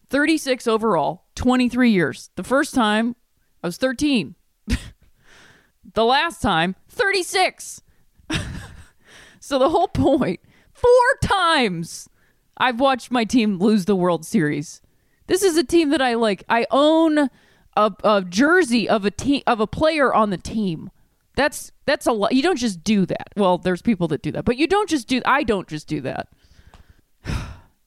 36 0.10 0.67
overall, 0.67 1.26
23 1.36 1.89
years. 1.89 2.30
The 2.36 2.43
first 2.43 2.76
time 2.76 3.15
I 3.63 3.67
was 3.67 3.78
13. 3.78 4.36
The 5.93 6.06
last 6.06 6.41
time, 6.41 6.76
36. 6.89 7.82
so 9.39 9.60
the 9.60 9.69
whole 9.69 9.89
point, 9.89 10.39
four 10.71 10.89
times 11.21 12.10
I've 12.58 12.80
watched 12.80 13.12
my 13.12 13.26
team 13.26 13.58
lose 13.60 13.86
the 13.86 13.95
World 13.95 14.26
Series. 14.26 14.82
This 15.34 15.41
is 15.41 15.58
a 15.58 15.63
team 15.63 15.89
that 15.89 16.00
I 16.00 16.13
like. 16.13 16.43
I 16.48 16.67
own 16.69 17.17
a, 17.76 17.91
a 18.04 18.22
jersey 18.22 18.88
of 18.88 19.04
a 19.04 19.10
team 19.10 19.41
of 19.48 19.60
a 19.60 19.65
player 19.65 20.13
on 20.13 20.30
the 20.30 20.38
team. 20.38 20.91
That's 21.36 21.72
that's 21.88 22.06
a 22.06 22.12
lot. 22.12 22.34
You 22.34 22.43
don't 22.43 22.60
just 22.60 22.84
do 22.84 23.08
that. 23.08 23.30
Well, 23.36 23.58
there's 23.58 23.82
people 23.82 24.08
that 24.10 24.22
do 24.22 24.32
that, 24.34 24.46
but 24.46 24.58
you 24.58 24.67
don't 24.67 24.88
just 24.88 25.08
do. 25.08 25.24
I 25.26 25.41
don't 25.41 25.67
just 25.67 25.88
do 25.88 26.02
that. 26.02 26.28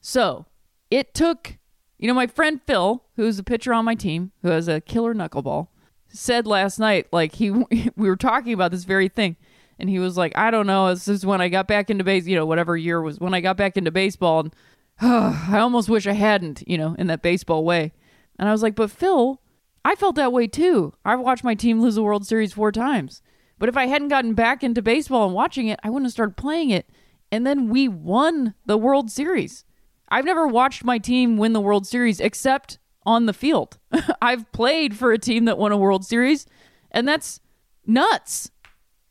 So 0.01 0.47
it 0.91 1.15
took, 1.15 1.57
you 1.99 2.07
know, 2.07 2.15
my 2.15 2.27
friend 2.29 2.61
Phil, 2.65 3.05
who's 3.15 3.41
a 3.41 3.45
pitcher 3.45 3.73
on 3.75 3.85
my 3.85 3.97
team, 3.97 4.33
who 4.43 4.49
has 4.49 4.69
a 4.69 4.81
killer 4.81 5.15
knuckleball, 5.15 5.67
said 6.09 6.47
last 6.47 6.79
night, 6.79 7.09
like 7.13 7.35
he, 7.35 7.51
we 7.97 8.09
were 8.09 8.17
talking 8.17 8.53
about 8.53 8.71
this 8.71 8.85
very 8.85 9.09
thing, 9.09 9.37
and 9.81 9.91
he 9.91 9.99
was 9.99 10.17
like, 10.17 10.37
I 10.39 10.53
don't 10.53 10.69
know, 10.69 10.91
this 10.91 11.09
is 11.09 11.27
when 11.27 11.41
I 11.41 11.49
got 11.49 11.67
back 11.67 11.91
into 11.91 12.05
base, 12.05 12.25
you 12.27 12.37
know, 12.37 12.47
whatever 12.47 12.77
year 12.77 13.03
was 13.03 13.19
when 13.19 13.35
I 13.35 13.41
got 13.41 13.57
back 13.57 13.77
into 13.77 13.91
baseball, 13.91 14.41
and 14.41 14.55
I 15.01 15.59
almost 15.59 15.89
wish 15.89 16.07
I 16.07 16.13
hadn't, 16.13 16.67
you 16.67 16.79
know, 16.79 16.95
in 16.99 17.07
that 17.09 17.23
baseball 17.23 17.65
way. 17.65 17.93
And 18.39 18.49
I 18.49 18.53
was 18.53 18.63
like, 18.63 18.75
but 18.75 18.91
Phil, 18.91 19.41
I 19.85 19.95
felt 19.95 20.17
that 20.17 20.33
way 20.33 20.47
too. 20.47 20.95
I've 21.05 21.21
watched 21.21 21.45
my 21.45 21.55
team 21.55 21.81
lose 21.81 21.95
the 21.97 22.03
World 22.03 22.27
Series 22.27 22.53
four 22.53 22.73
times. 22.73 23.23
But 23.59 23.69
if 23.69 23.77
I 23.77 23.87
hadn't 23.87 24.09
gotten 24.09 24.35
back 24.35 24.63
into 24.63 24.83
baseball 24.83 25.27
and 25.27 25.35
watching 25.35 25.69
it, 25.69 25.81
I 25.83 25.91
wouldn't 25.91 26.07
have 26.07 26.13
started 26.13 26.37
playing 26.37 26.71
it. 26.71 26.91
And 27.31 27.47
then 27.47 27.69
we 27.69 27.89
won 27.89 28.55
the 28.67 28.79
World 28.79 29.11
Series. 29.11 29.65
I've 30.09 30.25
never 30.25 30.47
watched 30.47 30.85
my 30.85 30.99
team 30.99 31.37
win 31.37 31.53
the 31.53 31.61
World 31.61 31.87
Series 31.87 32.21
except 32.21 32.79
on 33.05 33.27
the 33.27 33.33
field. 33.33 33.79
I've 34.23 34.51
played 34.53 34.97
for 34.97 35.13
a 35.13 35.19
team 35.19 35.45
that 35.47 35.59
won 35.59 35.73
a 35.73 35.77
World 35.77 36.05
Series, 36.05 36.47
and 36.91 37.07
that's 37.07 37.41
nuts. 37.87 38.51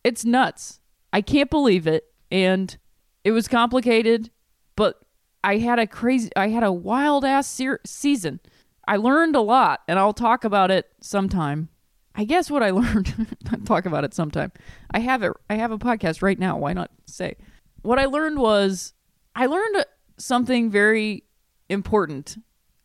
It's 0.04 0.26
nuts. 0.26 0.80
I 1.12 1.21
can't 1.21 1.50
believe 1.50 1.88
it. 1.88 2.06
And 2.32 2.78
it 3.24 3.32
was 3.32 3.48
complicated, 3.48 4.30
but 4.76 5.05
I 5.45 5.60
had 5.60 5.77
a 5.77 5.86
crazy, 5.86 6.31
I 6.36 6.49
had 6.49 6.63
a 6.63 6.71
wild 6.71 7.23
ass 7.23 7.45
se- 7.45 7.77
season. 7.86 8.39
I 8.88 8.95
learned 8.97 9.36
a 9.36 9.41
lot, 9.41 9.81
and 9.88 9.99
I'll 9.99 10.12
talk 10.12 10.43
about 10.43 10.71
it 10.71 10.91
sometime. 11.01 11.69
I 12.15 12.23
guess 12.23 12.49
what 12.49 12.63
I 12.63 12.69
learned, 12.71 13.38
talk 13.63 13.86
about 13.86 14.03
it 14.03 14.15
sometime. 14.15 14.51
I 14.89 14.99
have 14.99 15.21
it. 15.21 15.34
I 15.47 15.53
have 15.55 15.71
a 15.71 15.77
podcast 15.77 16.23
right 16.23 16.39
now. 16.39 16.58
Why 16.58 16.73
not 16.73 16.89
say? 17.05 17.36
What 17.84 17.99
I 17.99 18.05
learned 18.05 18.39
was, 18.39 18.93
I 19.36 19.45
learned 19.45 19.86
something 20.17 20.71
very 20.71 21.25
important. 21.69 22.38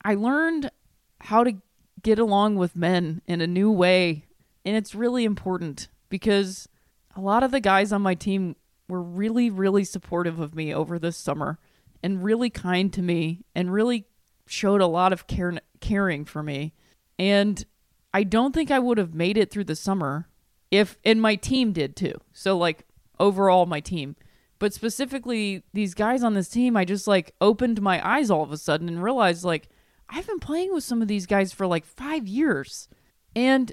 I 0.05 0.14
learned 0.14 0.70
how 1.23 1.44
to 1.44 1.55
get 2.03 2.18
along 2.18 2.57
with 2.57 2.77
men 2.77 3.23
in 3.27 3.40
a 3.40 3.46
new 3.46 3.70
way, 3.70 4.27
and 4.66 4.77
it's 4.77 4.94
really 4.94 5.25
important 5.25 5.88
because 6.11 6.68
a 7.16 7.23
lot 7.23 7.42
of 7.42 7.53
the 7.53 7.61
guys 7.61 7.90
on 7.90 8.03
my 8.03 8.14
team 8.14 8.55
were 8.87 9.01
really, 9.01 9.49
really 9.49 9.85
supportive 9.85 10.38
of 10.38 10.55
me 10.55 10.75
over 10.75 10.99
this 10.99 11.16
summer 11.16 11.59
and 12.03 12.23
really 12.23 12.51
kind 12.51 12.93
to 12.93 13.03
me 13.03 13.45
and 13.55 13.73
really 13.73 14.07
showed 14.47 14.81
a 14.81 14.87
lot 14.87 15.13
of 15.13 15.27
care, 15.27 15.59
caring 15.81 16.25
for 16.25 16.43
me. 16.43 16.73
And 17.19 17.65
I 18.13 18.25
don't 18.25 18.53
think 18.53 18.71
I 18.71 18.79
would 18.79 18.99
have 18.99 19.15
made 19.15 19.37
it 19.37 19.51
through 19.51 19.65
the 19.65 19.77
summer 19.77 20.29
if, 20.71 20.99
and 21.05 21.21
my 21.21 21.37
team 21.37 21.73
did 21.73 21.97
too. 21.97 22.15
So, 22.33 22.57
like, 22.57 22.85
overall, 23.19 23.67
my 23.67 23.81
team. 23.81 24.17
But 24.59 24.75
specifically, 24.75 25.63
these 25.73 25.95
guys 25.95 26.23
on 26.23 26.35
this 26.35 26.49
team, 26.49 26.77
I 26.77 26.85
just 26.85 27.07
like 27.07 27.35
opened 27.41 27.81
my 27.81 28.07
eyes 28.07 28.31
all 28.31 28.43
of 28.43 28.53
a 28.53 28.59
sudden 28.59 28.89
and 28.89 29.03
realized, 29.03 29.45
like, 29.45 29.69
I've 30.09 30.27
been 30.27 30.41
playing 30.41 30.75
with 30.75 30.85
some 30.85 31.01
of 31.01 31.09
these 31.09 31.27
guys 31.27 31.53
for 31.53 31.67
like 31.67 31.85
five 31.85 32.27
years. 32.27 32.89
And 33.35 33.73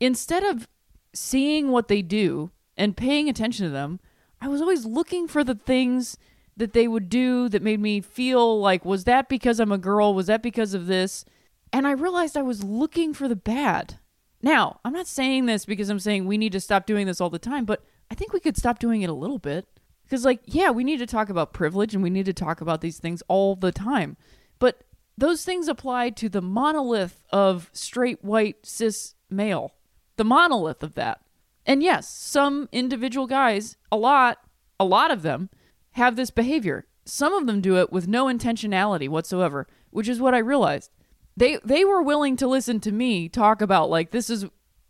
instead 0.00 0.44
of 0.44 0.68
seeing 1.14 1.70
what 1.70 1.88
they 1.88 2.02
do 2.02 2.50
and 2.76 2.96
paying 2.96 3.28
attention 3.28 3.66
to 3.66 3.72
them, 3.72 4.00
I 4.40 4.48
was 4.48 4.60
always 4.60 4.84
looking 4.84 5.26
for 5.26 5.42
the 5.42 5.54
things 5.54 6.16
that 6.58 6.72
they 6.72 6.86
would 6.86 7.08
do 7.08 7.48
that 7.48 7.62
made 7.62 7.80
me 7.80 8.00
feel 8.00 8.60
like, 8.60 8.84
was 8.84 9.04
that 9.04 9.28
because 9.28 9.58
I'm 9.58 9.72
a 9.72 9.78
girl? 9.78 10.12
Was 10.12 10.26
that 10.26 10.42
because 10.42 10.74
of 10.74 10.86
this? 10.86 11.24
And 11.72 11.86
I 11.86 11.92
realized 11.92 12.36
I 12.36 12.42
was 12.42 12.64
looking 12.64 13.14
for 13.14 13.28
the 13.28 13.36
bad. 13.36 13.98
Now, 14.42 14.80
I'm 14.84 14.92
not 14.92 15.06
saying 15.06 15.46
this 15.46 15.64
because 15.64 15.88
I'm 15.88 15.98
saying 15.98 16.26
we 16.26 16.38
need 16.38 16.52
to 16.52 16.60
stop 16.60 16.86
doing 16.86 17.06
this 17.06 17.20
all 17.20 17.30
the 17.30 17.38
time, 17.38 17.64
but 17.64 17.84
I 18.10 18.14
think 18.14 18.32
we 18.32 18.40
could 18.40 18.56
stop 18.56 18.78
doing 18.78 19.02
it 19.02 19.10
a 19.10 19.14
little 19.14 19.38
bit. 19.38 19.66
Because, 20.04 20.24
like, 20.24 20.40
yeah, 20.44 20.70
we 20.70 20.84
need 20.84 20.98
to 20.98 21.06
talk 21.06 21.28
about 21.28 21.52
privilege 21.52 21.94
and 21.94 22.02
we 22.02 22.10
need 22.10 22.26
to 22.26 22.32
talk 22.32 22.60
about 22.60 22.80
these 22.80 22.98
things 22.98 23.22
all 23.28 23.54
the 23.54 23.72
time. 23.72 24.16
But 24.58 24.82
those 25.16 25.44
things 25.44 25.68
apply 25.68 26.10
to 26.10 26.28
the 26.28 26.40
monolith 26.40 27.22
of 27.30 27.68
straight, 27.72 28.24
white, 28.24 28.64
cis 28.64 29.14
male. 29.28 29.74
The 30.16 30.24
monolith 30.24 30.82
of 30.82 30.94
that. 30.94 31.20
And 31.66 31.82
yes, 31.82 32.08
some 32.08 32.68
individual 32.72 33.26
guys, 33.26 33.76
a 33.92 33.96
lot, 33.96 34.38
a 34.80 34.84
lot 34.84 35.10
of 35.10 35.22
them, 35.22 35.50
have 35.98 36.16
this 36.16 36.30
behavior. 36.30 36.86
Some 37.04 37.32
of 37.34 37.46
them 37.46 37.60
do 37.60 37.76
it 37.78 37.92
with 37.92 38.08
no 38.08 38.26
intentionality 38.26 39.08
whatsoever, 39.08 39.66
which 39.90 40.08
is 40.08 40.20
what 40.20 40.34
I 40.34 40.38
realized. 40.38 40.90
They 41.36 41.58
they 41.64 41.84
were 41.84 42.02
willing 42.02 42.36
to 42.36 42.48
listen 42.48 42.80
to 42.80 42.92
me 42.92 43.28
talk 43.28 43.60
about 43.60 43.90
like 43.90 44.10
this 44.10 44.28
is 44.28 44.46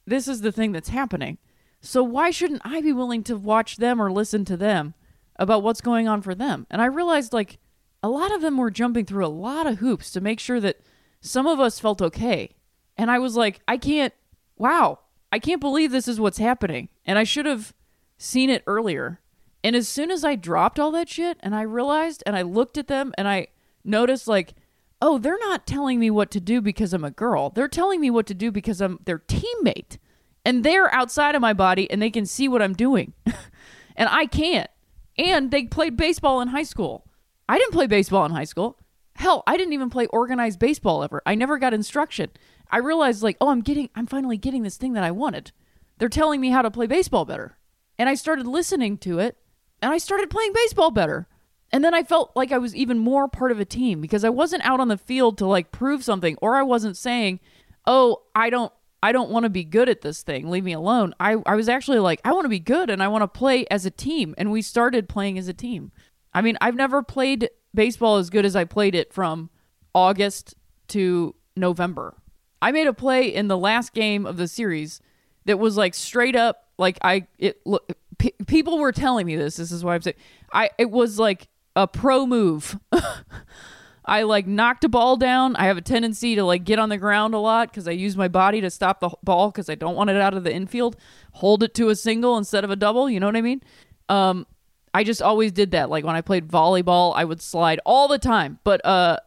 this 0.06 0.28
is 0.28 0.40
the 0.40 0.52
thing 0.52 0.72
that's 0.72 0.88
happening. 0.88 1.38
So 1.80 2.02
why 2.02 2.30
shouldn't 2.30 2.62
I 2.64 2.80
be 2.80 2.92
willing 2.92 3.22
to 3.24 3.36
watch 3.36 3.76
them 3.76 4.00
or 4.00 4.10
listen 4.10 4.44
to 4.46 4.56
them 4.56 4.94
about 5.36 5.62
what's 5.62 5.80
going 5.80 6.08
on 6.08 6.22
for 6.22 6.34
them? 6.34 6.66
And 6.70 6.80
I 6.80 6.86
realized 6.86 7.32
like 7.32 7.58
a 8.02 8.08
lot 8.08 8.34
of 8.34 8.40
them 8.40 8.56
were 8.56 8.70
jumping 8.70 9.04
through 9.04 9.26
a 9.26 9.28
lot 9.28 9.66
of 9.66 9.78
hoops 9.78 10.10
to 10.12 10.20
make 10.20 10.40
sure 10.40 10.60
that 10.60 10.80
some 11.20 11.46
of 11.46 11.60
us 11.60 11.80
felt 11.80 12.00
okay. 12.00 12.50
And 12.96 13.10
I 13.10 13.18
was 13.18 13.36
like, 13.36 13.60
I 13.68 13.76
can't 13.76 14.14
wow, 14.56 15.00
I 15.30 15.38
can't 15.38 15.60
believe 15.60 15.92
this 15.92 16.08
is 16.08 16.18
what's 16.18 16.38
happening. 16.38 16.88
And 17.04 17.18
I 17.18 17.24
should 17.24 17.46
have 17.46 17.74
seen 18.16 18.50
it 18.50 18.64
earlier. 18.66 19.20
And 19.64 19.74
as 19.74 19.88
soon 19.88 20.10
as 20.10 20.24
I 20.24 20.36
dropped 20.36 20.78
all 20.78 20.90
that 20.92 21.08
shit 21.08 21.38
and 21.40 21.54
I 21.54 21.62
realized 21.62 22.22
and 22.26 22.36
I 22.36 22.42
looked 22.42 22.78
at 22.78 22.86
them 22.88 23.12
and 23.18 23.26
I 23.26 23.48
noticed 23.84 24.28
like, 24.28 24.54
oh, 25.00 25.18
they're 25.18 25.38
not 25.38 25.66
telling 25.66 25.98
me 25.98 26.10
what 26.10 26.30
to 26.32 26.40
do 26.40 26.60
because 26.60 26.92
I'm 26.92 27.04
a 27.04 27.10
girl. 27.10 27.50
They're 27.50 27.68
telling 27.68 28.00
me 28.00 28.10
what 28.10 28.26
to 28.26 28.34
do 28.34 28.50
because 28.50 28.80
I'm 28.80 29.00
their 29.04 29.18
teammate. 29.18 29.98
And 30.44 30.64
they're 30.64 30.92
outside 30.94 31.34
of 31.34 31.42
my 31.42 31.52
body 31.52 31.90
and 31.90 32.00
they 32.00 32.10
can 32.10 32.26
see 32.26 32.48
what 32.48 32.62
I'm 32.62 32.72
doing. 32.72 33.12
and 33.96 34.08
I 34.08 34.26
can't. 34.26 34.70
And 35.16 35.50
they 35.50 35.64
played 35.64 35.96
baseball 35.96 36.40
in 36.40 36.48
high 36.48 36.62
school. 36.62 37.04
I 37.48 37.58
didn't 37.58 37.72
play 37.72 37.86
baseball 37.86 38.24
in 38.24 38.32
high 38.32 38.44
school. 38.44 38.78
Hell, 39.16 39.42
I 39.46 39.56
didn't 39.56 39.72
even 39.72 39.90
play 39.90 40.06
organized 40.06 40.60
baseball 40.60 41.02
ever. 41.02 41.22
I 41.26 41.34
never 41.34 41.58
got 41.58 41.74
instruction. 41.74 42.30
I 42.70 42.78
realized 42.78 43.22
like, 43.22 43.36
oh, 43.40 43.48
I'm 43.48 43.62
getting 43.62 43.90
I'm 43.96 44.06
finally 44.06 44.36
getting 44.36 44.62
this 44.62 44.76
thing 44.76 44.92
that 44.92 45.02
I 45.02 45.10
wanted. 45.10 45.50
They're 45.98 46.08
telling 46.08 46.40
me 46.40 46.50
how 46.50 46.62
to 46.62 46.70
play 46.70 46.86
baseball 46.86 47.24
better. 47.24 47.58
And 47.98 48.08
I 48.08 48.14
started 48.14 48.46
listening 48.46 48.98
to 48.98 49.18
it 49.18 49.36
and 49.82 49.92
I 49.92 49.98
started 49.98 50.30
playing 50.30 50.52
baseball 50.52 50.90
better. 50.90 51.28
And 51.70 51.84
then 51.84 51.94
I 51.94 52.02
felt 52.02 52.32
like 52.34 52.50
I 52.50 52.58
was 52.58 52.74
even 52.74 52.98
more 52.98 53.28
part 53.28 53.52
of 53.52 53.60
a 53.60 53.64
team 53.64 54.00
because 54.00 54.24
I 54.24 54.30
wasn't 54.30 54.64
out 54.64 54.80
on 54.80 54.88
the 54.88 54.96
field 54.96 55.36
to 55.38 55.46
like 55.46 55.70
prove 55.70 56.02
something 56.02 56.36
or 56.40 56.56
I 56.56 56.62
wasn't 56.62 56.96
saying, 56.96 57.40
"Oh, 57.86 58.22
I 58.34 58.48
don't 58.50 58.72
I 59.02 59.12
don't 59.12 59.30
want 59.30 59.44
to 59.44 59.50
be 59.50 59.64
good 59.64 59.88
at 59.88 60.00
this 60.00 60.22
thing. 60.22 60.48
Leave 60.48 60.64
me 60.64 60.72
alone." 60.72 61.14
I 61.20 61.36
I 61.44 61.56
was 61.56 61.68
actually 61.68 61.98
like, 61.98 62.20
"I 62.24 62.32
want 62.32 62.46
to 62.46 62.50
be 62.50 62.58
good 62.58 62.88
and 62.88 63.02
I 63.02 63.08
want 63.08 63.22
to 63.22 63.28
play 63.28 63.66
as 63.70 63.84
a 63.84 63.90
team." 63.90 64.34
And 64.38 64.50
we 64.50 64.62
started 64.62 65.08
playing 65.08 65.38
as 65.38 65.48
a 65.48 65.52
team. 65.52 65.92
I 66.32 66.40
mean, 66.40 66.56
I've 66.60 66.74
never 66.74 67.02
played 67.02 67.50
baseball 67.74 68.16
as 68.16 68.30
good 68.30 68.46
as 68.46 68.56
I 68.56 68.64
played 68.64 68.94
it 68.94 69.12
from 69.12 69.50
August 69.94 70.54
to 70.88 71.34
November. 71.54 72.16
I 72.62 72.72
made 72.72 72.86
a 72.86 72.92
play 72.92 73.32
in 73.32 73.48
the 73.48 73.58
last 73.58 73.92
game 73.92 74.26
of 74.26 74.36
the 74.36 74.48
series 74.48 75.00
that 75.44 75.58
was 75.58 75.76
like 75.76 75.94
straight 75.94 76.34
up 76.34 76.68
like 76.78 76.98
I 77.02 77.26
it 77.38 77.60
look 77.66 77.92
p- 78.18 78.34
people 78.46 78.78
were 78.78 78.92
telling 78.92 79.26
me 79.26 79.36
this. 79.36 79.56
This 79.56 79.72
is 79.72 79.84
why 79.84 79.94
I'm 79.94 80.02
saying 80.02 80.16
I 80.52 80.70
it 80.78 80.90
was 80.90 81.18
like 81.18 81.48
a 81.74 81.86
pro 81.86 82.26
move. 82.26 82.78
I 84.04 84.22
like 84.22 84.46
knocked 84.46 84.84
a 84.84 84.88
ball 84.88 85.16
down. 85.16 85.54
I 85.56 85.66
have 85.66 85.76
a 85.76 85.82
tendency 85.82 86.34
to 86.34 86.42
like 86.42 86.64
get 86.64 86.78
on 86.78 86.88
the 86.88 86.96
ground 86.96 87.34
a 87.34 87.38
lot 87.38 87.70
because 87.70 87.86
I 87.86 87.90
use 87.90 88.16
my 88.16 88.28
body 88.28 88.60
to 88.62 88.70
stop 88.70 89.00
the 89.00 89.10
ball 89.22 89.50
because 89.50 89.68
I 89.68 89.74
don't 89.74 89.96
want 89.96 90.08
it 90.08 90.16
out 90.16 90.34
of 90.34 90.44
the 90.44 90.52
infield. 90.52 90.96
Hold 91.32 91.62
it 91.62 91.74
to 91.74 91.90
a 91.90 91.96
single 91.96 92.38
instead 92.38 92.64
of 92.64 92.70
a 92.70 92.76
double. 92.76 93.10
You 93.10 93.20
know 93.20 93.26
what 93.26 93.36
I 93.36 93.42
mean? 93.42 93.62
Um, 94.08 94.46
I 94.94 95.04
just 95.04 95.20
always 95.20 95.52
did 95.52 95.72
that. 95.72 95.90
Like 95.90 96.04
when 96.04 96.16
I 96.16 96.22
played 96.22 96.48
volleyball, 96.48 97.12
I 97.14 97.24
would 97.24 97.42
slide 97.42 97.80
all 97.84 98.08
the 98.08 98.18
time. 98.18 98.58
But 98.64 98.84
uh, 98.84 99.18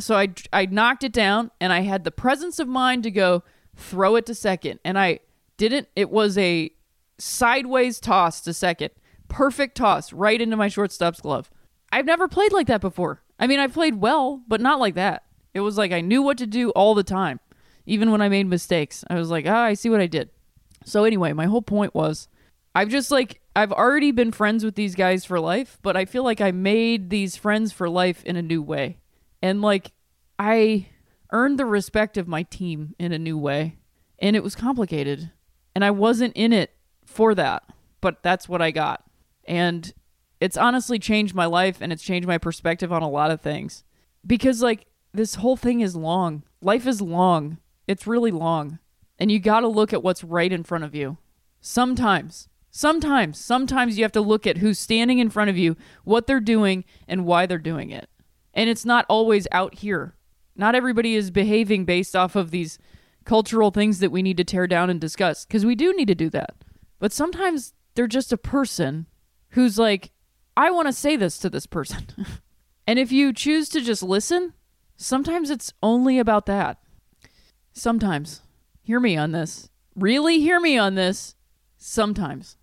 so 0.00 0.16
I 0.16 0.34
I 0.52 0.66
knocked 0.66 1.04
it 1.04 1.12
down 1.12 1.52
and 1.60 1.72
I 1.72 1.82
had 1.82 2.02
the 2.02 2.10
presence 2.10 2.58
of 2.58 2.66
mind 2.66 3.04
to 3.04 3.12
go 3.12 3.44
throw 3.76 4.16
it 4.16 4.26
to 4.26 4.34
second, 4.34 4.80
and 4.84 4.98
I 4.98 5.20
didn't. 5.56 5.88
It 5.94 6.10
was 6.10 6.36
a 6.38 6.70
sideways 7.18 8.00
toss 8.00 8.40
to 8.42 8.52
second, 8.52 8.90
perfect 9.28 9.76
toss 9.76 10.12
right 10.12 10.40
into 10.40 10.56
my 10.56 10.68
shortstop's 10.68 11.20
glove. 11.20 11.50
I've 11.92 12.06
never 12.06 12.28
played 12.28 12.52
like 12.52 12.66
that 12.66 12.80
before. 12.80 13.22
I 13.38 13.46
mean, 13.46 13.60
I 13.60 13.66
played 13.66 13.96
well, 13.96 14.42
but 14.48 14.60
not 14.60 14.80
like 14.80 14.94
that. 14.94 15.24
It 15.52 15.60
was 15.60 15.78
like 15.78 15.92
I 15.92 16.00
knew 16.00 16.22
what 16.22 16.38
to 16.38 16.46
do 16.46 16.70
all 16.70 16.94
the 16.94 17.04
time, 17.04 17.40
even 17.86 18.10
when 18.10 18.20
I 18.20 18.28
made 18.28 18.46
mistakes. 18.46 19.04
I 19.08 19.14
was 19.14 19.30
like, 19.30 19.46
ah, 19.46 19.64
I 19.64 19.74
see 19.74 19.88
what 19.88 20.00
I 20.00 20.06
did. 20.06 20.30
So 20.84 21.04
anyway, 21.04 21.32
my 21.32 21.46
whole 21.46 21.62
point 21.62 21.94
was, 21.94 22.28
I've 22.74 22.88
just 22.88 23.10
like 23.10 23.40
I've 23.56 23.72
already 23.72 24.10
been 24.10 24.32
friends 24.32 24.64
with 24.64 24.74
these 24.74 24.96
guys 24.96 25.24
for 25.24 25.38
life, 25.38 25.78
but 25.82 25.96
I 25.96 26.04
feel 26.04 26.24
like 26.24 26.40
I 26.40 26.50
made 26.50 27.10
these 27.10 27.36
friends 27.36 27.72
for 27.72 27.88
life 27.88 28.24
in 28.24 28.36
a 28.36 28.42
new 28.42 28.60
way. 28.60 28.98
And 29.40 29.62
like 29.62 29.92
I 30.38 30.88
earned 31.30 31.58
the 31.58 31.66
respect 31.66 32.16
of 32.16 32.26
my 32.26 32.42
team 32.42 32.94
in 32.98 33.12
a 33.12 33.18
new 33.18 33.38
way. 33.38 33.76
And 34.18 34.34
it 34.34 34.42
was 34.42 34.56
complicated. 34.56 35.30
And 35.74 35.84
I 35.84 35.90
wasn't 35.90 36.32
in 36.34 36.52
it 36.52 36.72
for 37.04 37.34
that, 37.34 37.62
but 38.00 38.22
that's 38.22 38.48
what 38.48 38.62
I 38.62 38.70
got. 38.70 39.04
And 39.46 39.92
it's 40.40 40.56
honestly 40.56 40.98
changed 40.98 41.34
my 41.34 41.46
life 41.46 41.78
and 41.80 41.92
it's 41.92 42.02
changed 42.02 42.28
my 42.28 42.38
perspective 42.38 42.92
on 42.92 43.02
a 43.02 43.08
lot 43.08 43.30
of 43.30 43.40
things. 43.40 43.84
Because, 44.26 44.62
like, 44.62 44.86
this 45.12 45.36
whole 45.36 45.56
thing 45.56 45.80
is 45.80 45.94
long. 45.94 46.42
Life 46.60 46.86
is 46.86 47.00
long. 47.00 47.58
It's 47.86 48.06
really 48.06 48.30
long. 48.30 48.78
And 49.18 49.30
you 49.30 49.38
got 49.38 49.60
to 49.60 49.68
look 49.68 49.92
at 49.92 50.02
what's 50.02 50.24
right 50.24 50.52
in 50.52 50.64
front 50.64 50.84
of 50.84 50.94
you. 50.94 51.18
Sometimes, 51.60 52.48
sometimes, 52.70 53.38
sometimes 53.38 53.96
you 53.96 54.04
have 54.04 54.12
to 54.12 54.20
look 54.20 54.46
at 54.46 54.58
who's 54.58 54.78
standing 54.78 55.18
in 55.18 55.30
front 55.30 55.50
of 55.50 55.56
you, 55.56 55.76
what 56.04 56.26
they're 56.26 56.40
doing, 56.40 56.84
and 57.06 57.24
why 57.24 57.46
they're 57.46 57.58
doing 57.58 57.90
it. 57.90 58.08
And 58.52 58.68
it's 58.68 58.84
not 58.84 59.06
always 59.08 59.46
out 59.52 59.76
here. 59.76 60.16
Not 60.56 60.74
everybody 60.74 61.14
is 61.14 61.30
behaving 61.30 61.84
based 61.84 62.16
off 62.16 62.36
of 62.36 62.50
these 62.50 62.78
cultural 63.24 63.70
things 63.70 64.00
that 64.00 64.12
we 64.12 64.22
need 64.22 64.36
to 64.36 64.44
tear 64.44 64.66
down 64.66 64.90
and 64.90 65.00
discuss, 65.00 65.44
because 65.44 65.64
we 65.64 65.74
do 65.74 65.94
need 65.94 66.08
to 66.08 66.14
do 66.14 66.30
that. 66.30 66.54
But 67.04 67.12
sometimes 67.12 67.74
they're 67.94 68.06
just 68.06 68.32
a 68.32 68.38
person 68.38 69.08
who's 69.50 69.78
like, 69.78 70.12
I 70.56 70.70
want 70.70 70.88
to 70.88 70.92
say 70.94 71.16
this 71.16 71.36
to 71.40 71.50
this 71.50 71.66
person. 71.66 72.06
and 72.86 72.98
if 72.98 73.12
you 73.12 73.30
choose 73.34 73.68
to 73.68 73.82
just 73.82 74.02
listen, 74.02 74.54
sometimes 74.96 75.50
it's 75.50 75.74
only 75.82 76.18
about 76.18 76.46
that. 76.46 76.78
Sometimes. 77.74 78.40
Hear 78.80 79.00
me 79.00 79.18
on 79.18 79.32
this. 79.32 79.68
Really 79.94 80.40
hear 80.40 80.58
me 80.58 80.78
on 80.78 80.94
this. 80.94 81.34
Sometimes. 81.76 82.56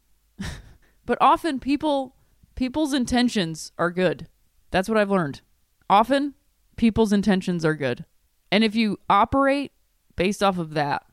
but 1.06 1.20
often 1.22 1.60
people 1.60 2.16
people's 2.56 2.96
intentions 2.96 3.72
are 3.78 3.92
good. 3.92 4.28
That's 4.72 4.90
what 4.90 4.98
I've 4.98 5.12
learned. 5.12 5.42
Often 5.88 6.34
people's 6.78 7.14
intentions 7.14 7.64
are 7.64 7.76
good. 7.76 8.06
And 8.52 8.64
if 8.64 8.74
you 8.74 8.98
operate 9.08 9.72
based 10.16 10.42
off 10.42 10.58
of 10.58 10.74
that, 10.74 11.06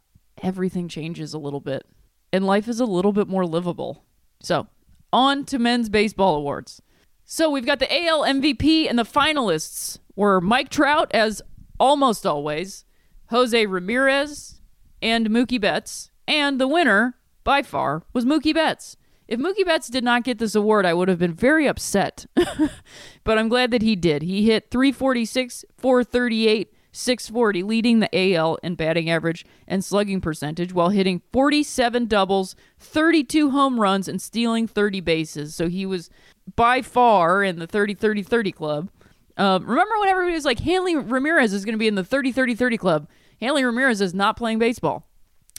everything 0.42 0.88
changes 0.88 1.34
a 1.34 1.38
little 1.38 1.60
bit. 1.60 1.84
And 2.32 2.46
life 2.46 2.68
is 2.68 2.80
a 2.80 2.84
little 2.84 3.12
bit 3.12 3.28
more 3.28 3.46
livable. 3.46 4.04
So, 4.40 4.66
on 5.12 5.44
to 5.46 5.58
men's 5.58 5.88
baseball 5.88 6.36
awards. 6.36 6.82
So, 7.24 7.50
we've 7.50 7.66
got 7.66 7.78
the 7.78 7.92
AL 7.92 8.22
MVP 8.22 8.88
and 8.88 8.98
the 8.98 9.04
finalists 9.04 9.98
were 10.14 10.40
Mike 10.40 10.68
Trout, 10.68 11.10
as 11.14 11.42
almost 11.78 12.26
always, 12.26 12.84
Jose 13.30 13.66
Ramirez, 13.66 14.60
and 15.00 15.28
Mookie 15.28 15.60
Betts. 15.60 16.10
And 16.26 16.60
the 16.60 16.68
winner, 16.68 17.16
by 17.44 17.62
far, 17.62 18.02
was 18.12 18.24
Mookie 18.24 18.54
Betts. 18.54 18.96
If 19.26 19.38
Mookie 19.38 19.64
Betts 19.64 19.88
did 19.88 20.04
not 20.04 20.24
get 20.24 20.38
this 20.38 20.54
award, 20.54 20.86
I 20.86 20.94
would 20.94 21.08
have 21.08 21.18
been 21.18 21.34
very 21.34 21.66
upset. 21.66 22.26
but 23.24 23.38
I'm 23.38 23.48
glad 23.48 23.70
that 23.70 23.82
he 23.82 23.94
did. 23.94 24.22
He 24.22 24.46
hit 24.46 24.70
346, 24.70 25.64
438, 25.76 26.72
640, 26.98 27.62
leading 27.62 28.00
the 28.00 28.34
AL 28.34 28.56
in 28.62 28.74
batting 28.74 29.08
average 29.08 29.46
and 29.66 29.84
slugging 29.84 30.20
percentage 30.20 30.72
while 30.72 30.88
hitting 30.90 31.22
47 31.32 32.06
doubles, 32.06 32.56
32 32.78 33.50
home 33.50 33.80
runs, 33.80 34.08
and 34.08 34.20
stealing 34.20 34.66
30 34.66 35.00
bases. 35.00 35.54
So 35.54 35.68
he 35.68 35.86
was 35.86 36.10
by 36.56 36.82
far 36.82 37.42
in 37.42 37.58
the 37.58 37.66
30 37.66 37.94
30 37.94 38.22
30 38.22 38.52
club. 38.52 38.90
Uh, 39.36 39.60
remember 39.62 39.98
when 40.00 40.08
everybody 40.08 40.34
was 40.34 40.44
like, 40.44 40.58
Hanley 40.60 40.96
Ramirez 40.96 41.52
is 41.52 41.64
going 41.64 41.74
to 41.74 41.78
be 41.78 41.88
in 41.88 41.94
the 41.94 42.04
30 42.04 42.32
30 42.32 42.54
30 42.54 42.76
club? 42.76 43.08
Hanley 43.40 43.64
Ramirez 43.64 44.00
is 44.00 44.12
not 44.12 44.36
playing 44.36 44.58
baseball. 44.58 45.06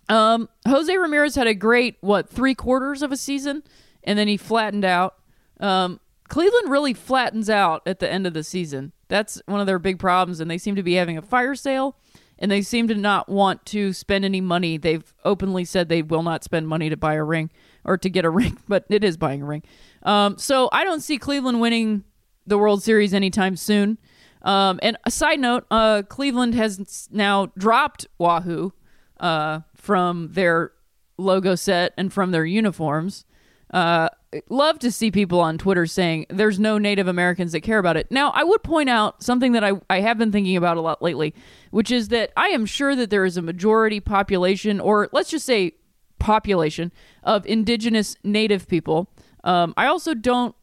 Um, 0.10 0.50
Jose 0.68 0.96
Ramirez 0.96 1.36
had 1.36 1.48
a 1.48 1.54
great, 1.54 1.98
what, 2.02 2.30
three 2.30 2.56
quarters 2.56 3.02
of 3.02 3.12
a 3.12 3.18
season, 3.18 3.64
and 4.04 4.20
then 4.20 4.28
he 4.28 4.38
flattened 4.38 4.84
out. 4.84 5.16
Um, 5.60 6.00
Cleveland 6.28 6.70
really 6.70 6.94
flattens 6.94 7.50
out 7.50 7.82
at 7.86 8.00
the 8.00 8.12
end 8.12 8.28
of 8.28 8.34
the 8.34 8.44
season. 8.44 8.92
That's 9.10 9.42
one 9.46 9.60
of 9.60 9.68
their 9.68 9.80
big 9.80 10.00
problems, 10.00 10.40
and 10.40 10.50
they 10.50 10.58
seem 10.58 10.76
to 10.76 10.84
be 10.84 10.94
having 10.94 11.18
a 11.18 11.22
fire 11.22 11.56
sale, 11.56 11.98
and 12.38 12.50
they 12.50 12.62
seem 12.62 12.88
to 12.88 12.96
not 12.96 13.28
want 13.28 13.66
to 13.68 13.92
spend 13.92 14.24
any 14.24 14.40
money. 14.40 14.78
They've 14.78 15.14
openly 15.26 15.66
said 15.66 15.90
they 15.90 16.02
will 16.02 16.24
not 16.24 16.44
spend 16.44 16.68
money 16.68 16.90
to 16.90 16.98
buy 16.98 17.16
a 17.16 17.24
ring 17.24 17.50
or 17.84 17.98
to 17.98 18.10
get 18.10 18.24
a 18.24 18.30
ring, 18.30 18.58
but 18.68 18.86
it 18.90 19.04
is 19.04 19.18
buying 19.18 19.42
a 19.42 19.46
ring. 19.46 19.64
Um, 20.04 20.38
so 20.38 20.70
I 20.72 20.84
don't 20.84 21.02
see 21.02 21.18
Cleveland 21.18 21.60
winning 21.60 22.06
the 22.48 22.58
World 22.58 22.82
Series 22.82 23.14
anytime 23.14 23.58
soon. 23.58 23.98
Um, 24.42 24.80
and 24.82 24.98
a 25.06 25.12
side 25.12 25.40
note, 25.40 25.66
uh, 25.70 26.04
Cleveland 26.08 26.56
has 26.56 27.10
now 27.12 27.48
dropped 27.58 28.08
Wahoo 28.18 28.72
uh, 29.20 29.62
from 29.76 30.30
their 30.32 30.72
logo 31.18 31.56
set 31.56 31.94
and 31.98 32.14
from 32.14 32.32
their 32.32 32.46
uniforms. 32.46 33.26
Uh, 33.72 34.10
love 34.50 34.80
to 34.80 34.92
see 34.92 35.12
people 35.12 35.40
on 35.40 35.58
Twitter 35.58 35.86
saying 35.86 36.26
there's 36.30 36.60
no 36.60 36.78
Native 36.78 37.08
Americans 37.08 37.52
that 37.54 37.62
care 37.62 37.80
about 37.80 37.98
it. 37.98 38.12
Now, 38.12 38.32
I 38.32 38.44
would 38.44 38.64
point 38.64 38.90
out 38.90 39.24
something 39.24 39.54
that 39.54 39.64
I, 39.64 39.74
I 39.90 40.02
have 40.02 40.18
been 40.18 40.32
thinking 40.32 40.56
about 40.56 40.78
a 40.78 40.82
lot 40.82 41.02
lately, 41.02 41.34
which 41.72 41.92
is 41.92 42.10
that 42.10 42.32
I 42.38 42.50
am 42.50 42.66
sure 42.66 42.96
that 42.96 43.10
there 43.10 43.26
is 43.26 43.38
a 43.38 43.42
majority 43.42 44.00
population, 44.00 44.80
or 44.80 45.10
let's 45.12 45.30
just 45.30 45.46
say 45.46 45.74
population, 46.20 46.92
of 47.24 47.46
indigenous 47.46 48.18
Native 48.24 48.68
people. 48.68 49.10
Um, 49.44 49.74
I 49.78 49.88
also 49.88 50.14
don't, 50.14 50.56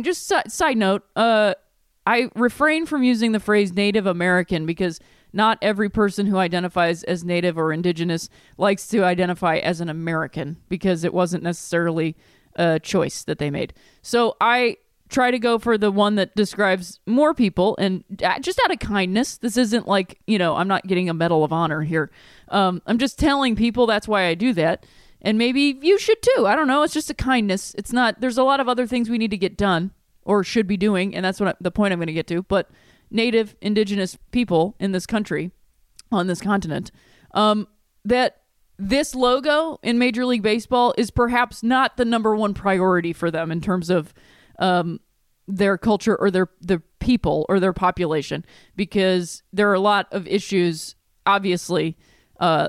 just 0.00 0.32
side 0.48 0.76
note, 0.76 1.04
uh, 1.16 1.54
I 2.06 2.30
refrain 2.34 2.84
from 2.84 3.02
using 3.02 3.32
the 3.32 3.40
phrase 3.40 3.72
Native 3.72 4.06
American 4.06 4.66
because 4.66 5.00
not 5.32 5.58
every 5.62 5.88
person 5.88 6.26
who 6.26 6.36
identifies 6.36 7.02
as 7.04 7.24
Native 7.24 7.58
or 7.58 7.72
Indigenous 7.72 8.28
likes 8.56 8.86
to 8.88 9.04
identify 9.04 9.56
as 9.56 9.80
an 9.80 9.88
American 9.88 10.58
because 10.68 11.02
it 11.02 11.14
wasn't 11.14 11.42
necessarily 11.42 12.16
a 12.56 12.80
choice 12.80 13.24
that 13.24 13.38
they 13.38 13.50
made. 13.50 13.74
So 14.02 14.36
I 14.40 14.78
try 15.08 15.30
to 15.30 15.38
go 15.38 15.58
for 15.58 15.78
the 15.78 15.90
one 15.90 16.14
that 16.16 16.34
describes 16.34 16.98
more 17.06 17.34
people 17.34 17.76
and 17.78 18.04
uh, 18.22 18.38
just 18.40 18.60
out 18.64 18.72
of 18.72 18.78
kindness. 18.78 19.36
This 19.38 19.56
isn't 19.56 19.86
like, 19.86 20.18
you 20.26 20.38
know, 20.38 20.56
I'm 20.56 20.68
not 20.68 20.86
getting 20.86 21.08
a 21.08 21.14
Medal 21.14 21.44
of 21.44 21.52
Honor 21.52 21.82
here. 21.82 22.10
Um, 22.48 22.82
I'm 22.86 22.98
just 22.98 23.18
telling 23.18 23.54
people 23.54 23.86
that's 23.86 24.08
why 24.08 24.24
I 24.24 24.34
do 24.34 24.52
that. 24.54 24.86
And 25.20 25.38
maybe 25.38 25.78
you 25.80 25.98
should 25.98 26.20
too. 26.20 26.46
I 26.46 26.54
don't 26.54 26.66
know. 26.66 26.82
It's 26.82 26.94
just 26.94 27.10
a 27.10 27.14
kindness. 27.14 27.74
It's 27.78 27.92
not, 27.92 28.20
there's 28.20 28.38
a 28.38 28.42
lot 28.42 28.60
of 28.60 28.68
other 28.68 28.86
things 28.86 29.08
we 29.08 29.18
need 29.18 29.30
to 29.30 29.38
get 29.38 29.56
done 29.56 29.92
or 30.24 30.42
should 30.42 30.66
be 30.66 30.76
doing, 30.76 31.14
and 31.14 31.24
that's 31.24 31.38
what 31.38 31.50
I, 31.50 31.54
the 31.60 31.70
point 31.70 31.92
I'm 31.92 31.98
going 31.98 32.06
to 32.06 32.12
get 32.12 32.26
to. 32.28 32.42
But 32.42 32.70
native 33.10 33.54
indigenous 33.60 34.16
people 34.32 34.74
in 34.80 34.92
this 34.92 35.06
country, 35.06 35.50
on 36.10 36.26
this 36.26 36.40
continent, 36.40 36.90
um, 37.32 37.68
that 38.04 38.42
this 38.78 39.14
logo 39.14 39.78
in 39.82 39.98
Major 39.98 40.26
League 40.26 40.42
Baseball 40.42 40.94
is 40.98 41.10
perhaps 41.10 41.62
not 41.62 41.96
the 41.96 42.04
number 42.04 42.34
one 42.34 42.54
priority 42.54 43.12
for 43.12 43.30
them 43.30 43.50
in 43.52 43.60
terms 43.60 43.90
of 43.90 44.12
um, 44.58 45.00
their 45.46 45.78
culture 45.78 46.16
or 46.16 46.30
their 46.30 46.48
the 46.60 46.82
people 46.98 47.46
or 47.48 47.60
their 47.60 47.72
population, 47.72 48.44
because 48.76 49.42
there 49.52 49.70
are 49.70 49.74
a 49.74 49.80
lot 49.80 50.06
of 50.10 50.26
issues, 50.26 50.96
obviously, 51.26 51.96
uh, 52.40 52.68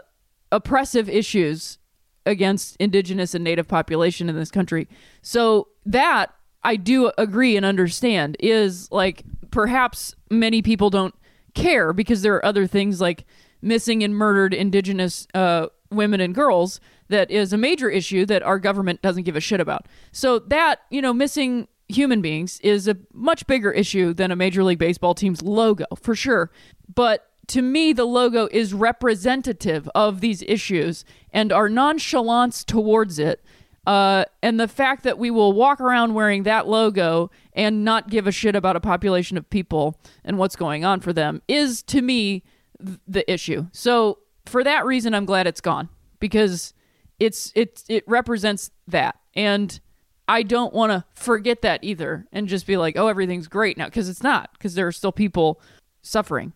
oppressive 0.52 1.10
issues 1.10 1.80
against 2.26 2.76
indigenous 2.78 3.34
and 3.34 3.44
native 3.44 3.68
population 3.68 4.30
in 4.30 4.36
this 4.36 4.52
country. 4.52 4.88
So 5.22 5.70
that 5.86 6.34
I 6.64 6.76
do 6.76 7.12
agree 7.18 7.56
and 7.56 7.66
understand 7.66 8.38
is 8.40 8.92
like 8.92 9.24
perhaps 9.52 10.16
many 10.30 10.62
people 10.62 10.90
don't 10.90 11.16
care 11.54 11.94
because 11.94 12.24
there 12.24 12.36
are 12.36 12.46
other 12.46 12.68
things 12.68 13.00
like 13.00 13.26
missing 13.62 14.04
and 14.04 14.16
murdered 14.16 14.54
indigenous 14.54 15.28
uh, 15.34 15.68
women 15.92 16.20
and 16.20 16.34
girls 16.34 16.80
that 17.10 17.30
is 17.30 17.54
a 17.54 17.58
major 17.58 17.90
issue 17.90 18.26
that 18.26 18.44
our 18.44 18.60
government 18.60 19.02
doesn't 19.02 19.24
give 19.24 19.36
a 19.36 19.42
shit 19.42 19.60
about. 19.60 19.88
So 20.12 20.40
that, 20.40 20.82
you 20.90 21.02
know, 21.02 21.14
missing 21.14 21.68
human 21.88 22.22
beings 22.22 22.60
is 22.62 22.88
a 22.88 22.98
much 23.14 23.46
bigger 23.46 23.72
issue 23.72 24.14
than 24.14 24.32
a 24.32 24.36
Major 24.36 24.64
League 24.64 24.80
Baseball 24.80 25.14
team's 25.14 25.42
logo, 25.42 25.86
for 26.02 26.16
sure. 26.16 26.50
But 26.94 27.30
to 27.48 27.62
me, 27.62 27.94
the 27.94 28.06
logo 28.06 28.48
is 28.52 28.74
representative 28.74 29.88
of 29.94 30.20
these 30.20 30.42
issues, 30.48 31.06
and 31.32 31.52
our 31.52 31.70
nonchalance 31.70 32.64
towards 32.64 33.20
it 33.20 33.44
uh, 33.88 34.26
and 34.42 34.60
the 34.60 34.68
fact 34.68 35.04
that 35.04 35.20
we 35.20 35.30
will 35.30 35.54
walk 35.54 35.80
around 35.80 36.14
wearing 36.14 36.44
that 36.44 36.68
logo 36.68 37.30
and 37.54 37.86
not 37.86 38.10
give 38.10 38.26
a 38.26 38.32
shit 38.32 38.56
about 38.56 38.76
a 38.76 38.80
population 38.80 39.38
of 39.38 39.48
people 39.50 40.00
and 40.24 40.38
what's 40.38 40.56
going 40.56 40.84
on 40.84 41.00
for 41.00 41.14
them 41.14 41.42
is, 41.48 41.84
to 41.84 42.02
me, 42.02 42.44
th- 42.84 42.98
the 43.08 43.32
issue. 43.32 43.68
So 43.72 44.20
for 44.46 44.64
that 44.64 44.86
reason, 44.86 45.14
I'm 45.14 45.26
glad 45.26 45.48
it's 45.48 45.62
gone 45.62 45.90
because 46.20 46.74
it's 47.20 47.52
it 47.56 47.84
it 47.88 48.04
represents 48.08 48.72
that, 48.88 49.18
and 49.34 49.80
I 50.28 50.44
don't 50.44 50.74
want 50.74 50.92
to 50.92 51.06
forget 51.22 51.62
that 51.62 51.84
either, 51.84 52.28
and 52.32 52.48
just 52.48 52.68
be 52.68 52.78
like, 52.78 52.98
oh, 52.98 53.08
everything's 53.08 53.48
great 53.48 53.78
now 53.78 53.86
because 53.86 54.10
it's 54.10 54.24
not 54.24 54.52
because 54.54 54.76
there 54.76 54.88
are 54.88 54.92
still 54.92 55.12
people 55.12 55.62
suffering. 56.02 56.54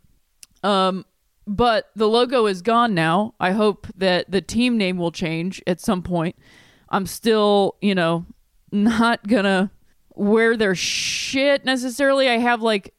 Um, 0.63 1.05
but 1.47 1.89
the 1.95 2.07
logo 2.07 2.45
is 2.45 2.61
gone 2.61 2.93
now. 2.93 3.33
I 3.39 3.51
hope 3.51 3.87
that 3.95 4.29
the 4.29 4.41
team 4.41 4.77
name 4.77 4.97
will 4.97 5.11
change 5.11 5.63
at 5.65 5.79
some 5.79 6.03
point 6.03 6.35
I'm 6.89 7.05
still, 7.05 7.75
you 7.81 7.95
know, 7.95 8.25
not 8.71 9.27
gonna 9.27 9.71
wear 10.15 10.57
their 10.57 10.75
shit 10.75 11.65
necessarily. 11.65 12.27
I 12.27 12.37
have 12.37 12.61
like, 12.61 12.93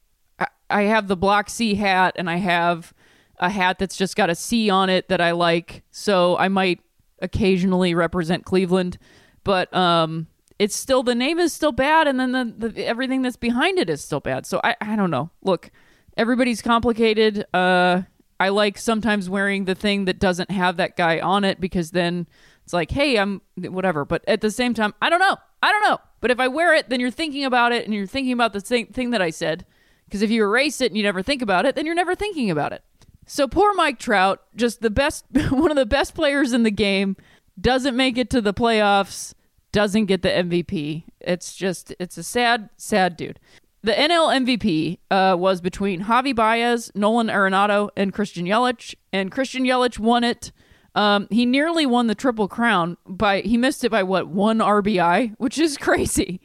I 0.68 0.82
have 0.82 1.08
the 1.08 1.16
block 1.16 1.50
C 1.50 1.74
hat 1.74 2.14
and 2.16 2.30
I 2.30 2.36
have 2.36 2.94
a 3.40 3.50
hat 3.50 3.78
that's 3.78 3.96
just 3.96 4.14
got 4.14 4.30
a 4.30 4.34
C 4.34 4.70
on 4.70 4.88
it 4.88 5.08
that 5.08 5.20
I 5.20 5.32
like. 5.32 5.82
So 5.90 6.36
I 6.38 6.48
might 6.48 6.80
occasionally 7.20 7.94
represent 7.94 8.44
Cleveland, 8.44 8.98
but 9.42 9.74
um, 9.74 10.28
it's 10.58 10.76
still 10.76 11.02
the 11.02 11.14
name 11.14 11.38
is 11.38 11.52
still 11.52 11.72
bad, 11.72 12.06
and 12.06 12.20
then 12.20 12.32
the, 12.32 12.68
the 12.68 12.86
everything 12.86 13.22
that's 13.22 13.36
behind 13.36 13.78
it 13.78 13.90
is 13.90 14.04
still 14.04 14.20
bad. 14.20 14.46
So 14.46 14.60
I 14.62 14.76
I 14.80 14.94
don't 14.94 15.10
know. 15.10 15.30
Look, 15.42 15.70
everybody's 16.16 16.62
complicated. 16.62 17.44
Uh, 17.52 18.02
I 18.38 18.48
like 18.48 18.78
sometimes 18.78 19.28
wearing 19.28 19.64
the 19.66 19.74
thing 19.74 20.06
that 20.06 20.18
doesn't 20.18 20.50
have 20.50 20.76
that 20.76 20.96
guy 20.96 21.18
on 21.20 21.44
it 21.44 21.60
because 21.60 21.90
then 21.90 22.26
It's 22.70 22.72
like, 22.72 22.92
hey, 22.92 23.18
I'm 23.18 23.42
whatever. 23.56 24.04
But 24.04 24.22
at 24.28 24.42
the 24.42 24.50
same 24.52 24.74
time, 24.74 24.94
I 25.02 25.10
don't 25.10 25.18
know. 25.18 25.36
I 25.60 25.72
don't 25.72 25.82
know. 25.90 25.98
But 26.20 26.30
if 26.30 26.38
I 26.38 26.46
wear 26.46 26.72
it, 26.72 26.88
then 26.88 27.00
you're 27.00 27.10
thinking 27.10 27.44
about 27.44 27.72
it 27.72 27.84
and 27.84 27.92
you're 27.92 28.06
thinking 28.06 28.32
about 28.32 28.52
the 28.52 28.60
same 28.60 28.86
thing 28.86 29.10
that 29.10 29.20
I 29.20 29.30
said. 29.30 29.66
Because 30.04 30.22
if 30.22 30.30
you 30.30 30.44
erase 30.44 30.80
it 30.80 30.86
and 30.86 30.96
you 30.96 31.02
never 31.02 31.20
think 31.20 31.42
about 31.42 31.66
it, 31.66 31.74
then 31.74 31.84
you're 31.84 31.96
never 31.96 32.14
thinking 32.14 32.48
about 32.48 32.72
it. 32.72 32.84
So 33.30 33.46
poor 33.46 33.72
Mike 33.74 34.00
Trout, 34.00 34.42
just 34.56 34.80
the 34.80 34.90
best, 34.90 35.24
one 35.50 35.70
of 35.70 35.76
the 35.76 35.86
best 35.86 36.16
players 36.16 36.52
in 36.52 36.64
the 36.64 36.70
game, 36.72 37.16
doesn't 37.60 37.96
make 37.96 38.18
it 38.18 38.28
to 38.30 38.40
the 38.40 38.52
playoffs, 38.52 39.34
doesn't 39.70 40.06
get 40.06 40.22
the 40.22 40.30
MVP. 40.30 41.04
It's 41.20 41.54
just, 41.54 41.94
it's 42.00 42.18
a 42.18 42.24
sad, 42.24 42.70
sad 42.76 43.16
dude. 43.16 43.38
The 43.84 43.92
NL 43.92 44.34
MVP 44.44 44.98
uh, 45.12 45.36
was 45.36 45.60
between 45.60 46.06
Javi 46.06 46.34
Baez, 46.34 46.90
Nolan 46.96 47.28
Arenado, 47.28 47.90
and 47.96 48.12
Christian 48.12 48.46
Yelich, 48.46 48.96
and 49.12 49.30
Christian 49.30 49.62
Yelich 49.62 50.00
won 50.00 50.24
it. 50.24 50.50
Um, 50.96 51.28
he 51.30 51.46
nearly 51.46 51.86
won 51.86 52.08
the 52.08 52.16
triple 52.16 52.48
crown 52.48 52.96
by 53.06 53.42
he 53.42 53.56
missed 53.56 53.84
it 53.84 53.92
by 53.92 54.02
what 54.02 54.26
one 54.26 54.58
RBI, 54.58 55.36
which 55.38 55.56
is 55.56 55.76
crazy. 55.78 56.40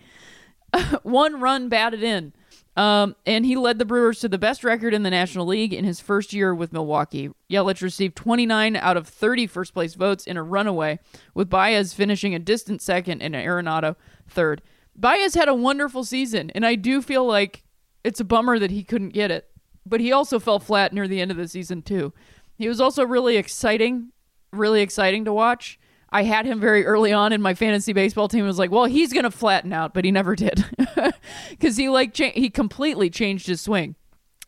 one 1.02 1.40
run 1.42 1.68
batted 1.68 2.04
in. 2.04 2.34
Um, 2.76 3.16
and 3.26 3.46
he 3.46 3.56
led 3.56 3.80
the 3.80 3.86
Brewers 3.86 4.20
to 4.20 4.28
the 4.28 4.38
best 4.38 4.64
record 4.64 4.94
in 4.94 5.04
the 5.04 5.10
National 5.10 5.46
League 5.46 5.74
in 5.74 5.86
his 5.86 6.02
first 6.02 6.34
year 6.34 6.54
with 6.54 6.74
Milwaukee. 6.74 7.30
Yelich 7.50 7.82
received 7.82 8.18
29 8.18 8.76
out 8.76 8.98
of 8.98 9.08
30 9.08 9.48
first 9.48 9.74
place 9.74 9.96
votes 9.96 10.28
in 10.28 10.36
a 10.36 10.44
runaway, 10.44 11.00
with 11.34 11.50
Baez 11.50 11.94
finishing 11.94 12.36
a 12.36 12.40
distant 12.40 12.82
second 12.82 13.22
and 13.22 13.34
Arenado 13.34 13.96
third. 14.28 14.62
Baez 14.96 15.36
had 15.36 15.48
a 15.48 15.54
wonderful 15.54 16.04
season, 16.04 16.52
and 16.52 16.66
I 16.66 16.76
do 16.76 17.02
feel 17.02 17.26
like 17.26 17.64
it's 18.04 18.20
a 18.20 18.26
bummer 18.26 18.60
that 18.60 18.72
he 18.72 18.84
couldn't 18.84 19.10
get 19.10 19.32
it. 19.32 19.50
But 19.86 20.02
he 20.02 20.12
also 20.12 20.40
fell 20.40 20.60
flat 20.60 20.94
near 20.94 21.08
the 21.08 21.22
end 21.22 21.32
of 21.32 21.38
the 21.38 21.48
season, 21.48 21.82
too. 21.82 22.12
He 22.58 22.68
was 22.68 22.82
also 22.82 23.06
really 23.06 23.38
exciting, 23.38 24.12
really 24.52 24.82
exciting 24.82 25.26
to 25.26 25.34
watch. 25.34 25.80
I 26.16 26.24
had 26.24 26.46
him 26.46 26.62
very 26.62 26.86
early 26.86 27.12
on 27.12 27.34
in 27.34 27.42
my 27.42 27.56
fantasy 27.56 27.92
baseball 27.92 28.30
team. 28.30 28.46
I 28.46 28.48
was 28.48 28.58
like, 28.58 28.72
well, 28.72 28.86
he's 28.86 29.12
going 29.12 29.26
to 29.26 29.32
flatten 29.32 29.74
out, 29.74 29.94
but 29.94 30.06
he 30.06 30.12
never 30.12 30.34
did 30.34 30.64
because 31.50 31.76
he 31.76 31.90
like 31.90 32.14
cha- 32.14 32.32
he 32.32 32.50
completely 32.50 33.10
changed 33.10 33.48
his 33.48 33.60
swing. 33.60 33.96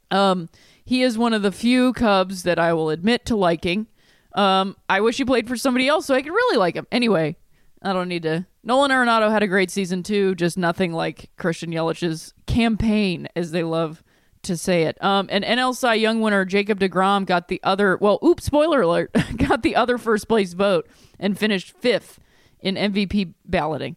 Um, 0.09 0.47
he 0.86 1.01
is 1.01 1.18
one 1.18 1.34
of 1.34 1.41
the 1.41 1.51
few 1.51 1.91
Cubs 1.91 2.43
that 2.43 2.57
I 2.57 2.72
will 2.72 2.89
admit 2.89 3.26
to 3.26 3.36
liking. 3.36 3.88
Um, 4.34 4.78
I 4.88 5.01
wish 5.01 5.18
he 5.18 5.26
played 5.26 5.49
for 5.49 5.57
somebody 5.57 5.89
else 5.89 6.05
so 6.05 6.15
I 6.15 6.22
could 6.22 6.32
really 6.32 6.57
like 6.57 6.76
him. 6.76 6.88
Anyway, 6.89 7.36
I 7.82 7.91
don't 7.91 8.07
need 8.07 8.24
to. 8.24 8.45
Nolan 8.63 8.91
Arenado 8.91 9.30
had 9.30 9.43
a 9.43 9.47
great 9.47 9.70
season 9.70 10.03
too, 10.03 10.36
just 10.36 10.57
nothing 10.57 10.93
like 10.93 11.32
Christian 11.36 11.72
Yelich's 11.72 12.34
campaign, 12.45 13.28
as 13.36 13.51
they 13.51 13.63
love 13.63 14.05
to 14.43 14.57
say 14.57 14.83
it. 14.83 15.01
Um, 15.03 15.27
and 15.31 15.43
NL 15.43 15.75
Cy 15.75 15.95
Young 15.95 16.21
winner 16.21 16.45
Jacob 16.45 16.79
DeGrom 16.79 17.25
got 17.25 17.47
the 17.47 17.59
other. 17.63 17.97
Well, 17.97 18.19
oops, 18.23 18.45
spoiler 18.45 18.81
alert, 18.81 19.15
got 19.38 19.63
the 19.63 19.75
other 19.75 19.97
first 19.97 20.27
place 20.27 20.53
vote 20.53 20.88
and 21.19 21.38
finished 21.38 21.75
fifth 21.77 22.19
in 22.59 22.75
MVP 22.75 23.33
balloting. 23.45 23.95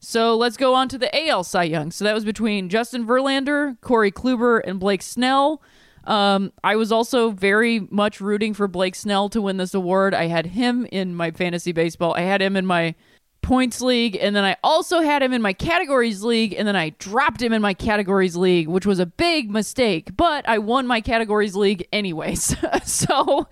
So 0.00 0.36
let's 0.36 0.58
go 0.58 0.74
on 0.74 0.88
to 0.90 0.98
the 0.98 1.28
AL 1.28 1.44
Cy 1.44 1.64
Young. 1.64 1.90
So 1.90 2.04
that 2.04 2.14
was 2.14 2.24
between 2.24 2.68
Justin 2.68 3.06
Verlander, 3.06 3.80
Corey 3.80 4.12
Kluber, 4.12 4.60
and 4.64 4.78
Blake 4.78 5.00
Snell. 5.00 5.62
Um, 6.06 6.52
I 6.62 6.76
was 6.76 6.92
also 6.92 7.30
very 7.30 7.80
much 7.90 8.20
rooting 8.20 8.52
for 8.52 8.68
Blake 8.68 8.94
Snell 8.94 9.30
to 9.30 9.40
win 9.40 9.56
this 9.56 9.72
award. 9.72 10.12
I 10.12 10.26
had 10.26 10.46
him 10.46 10.86
in 10.92 11.14
my 11.14 11.30
fantasy 11.30 11.72
baseball. 11.72 12.14
I 12.14 12.20
had 12.20 12.42
him 12.42 12.56
in 12.56 12.66
my 12.66 12.94
points 13.44 13.80
league, 13.80 14.16
and 14.20 14.34
then 14.34 14.42
I 14.42 14.56
also 14.64 15.00
had 15.00 15.22
him 15.22 15.32
in 15.32 15.42
my 15.42 15.52
categories 15.52 16.22
league, 16.22 16.54
and 16.54 16.66
then 16.66 16.74
I 16.74 16.90
dropped 16.98 17.42
him 17.42 17.52
in 17.52 17.60
my 17.60 17.74
categories 17.74 18.34
league, 18.34 18.66
which 18.66 18.86
was 18.86 18.98
a 18.98 19.06
big 19.06 19.50
mistake. 19.50 20.16
But 20.16 20.48
I 20.48 20.58
won 20.58 20.86
my 20.86 21.00
categories 21.00 21.54
league 21.54 21.86
anyways. 21.92 22.56
so 22.84 23.46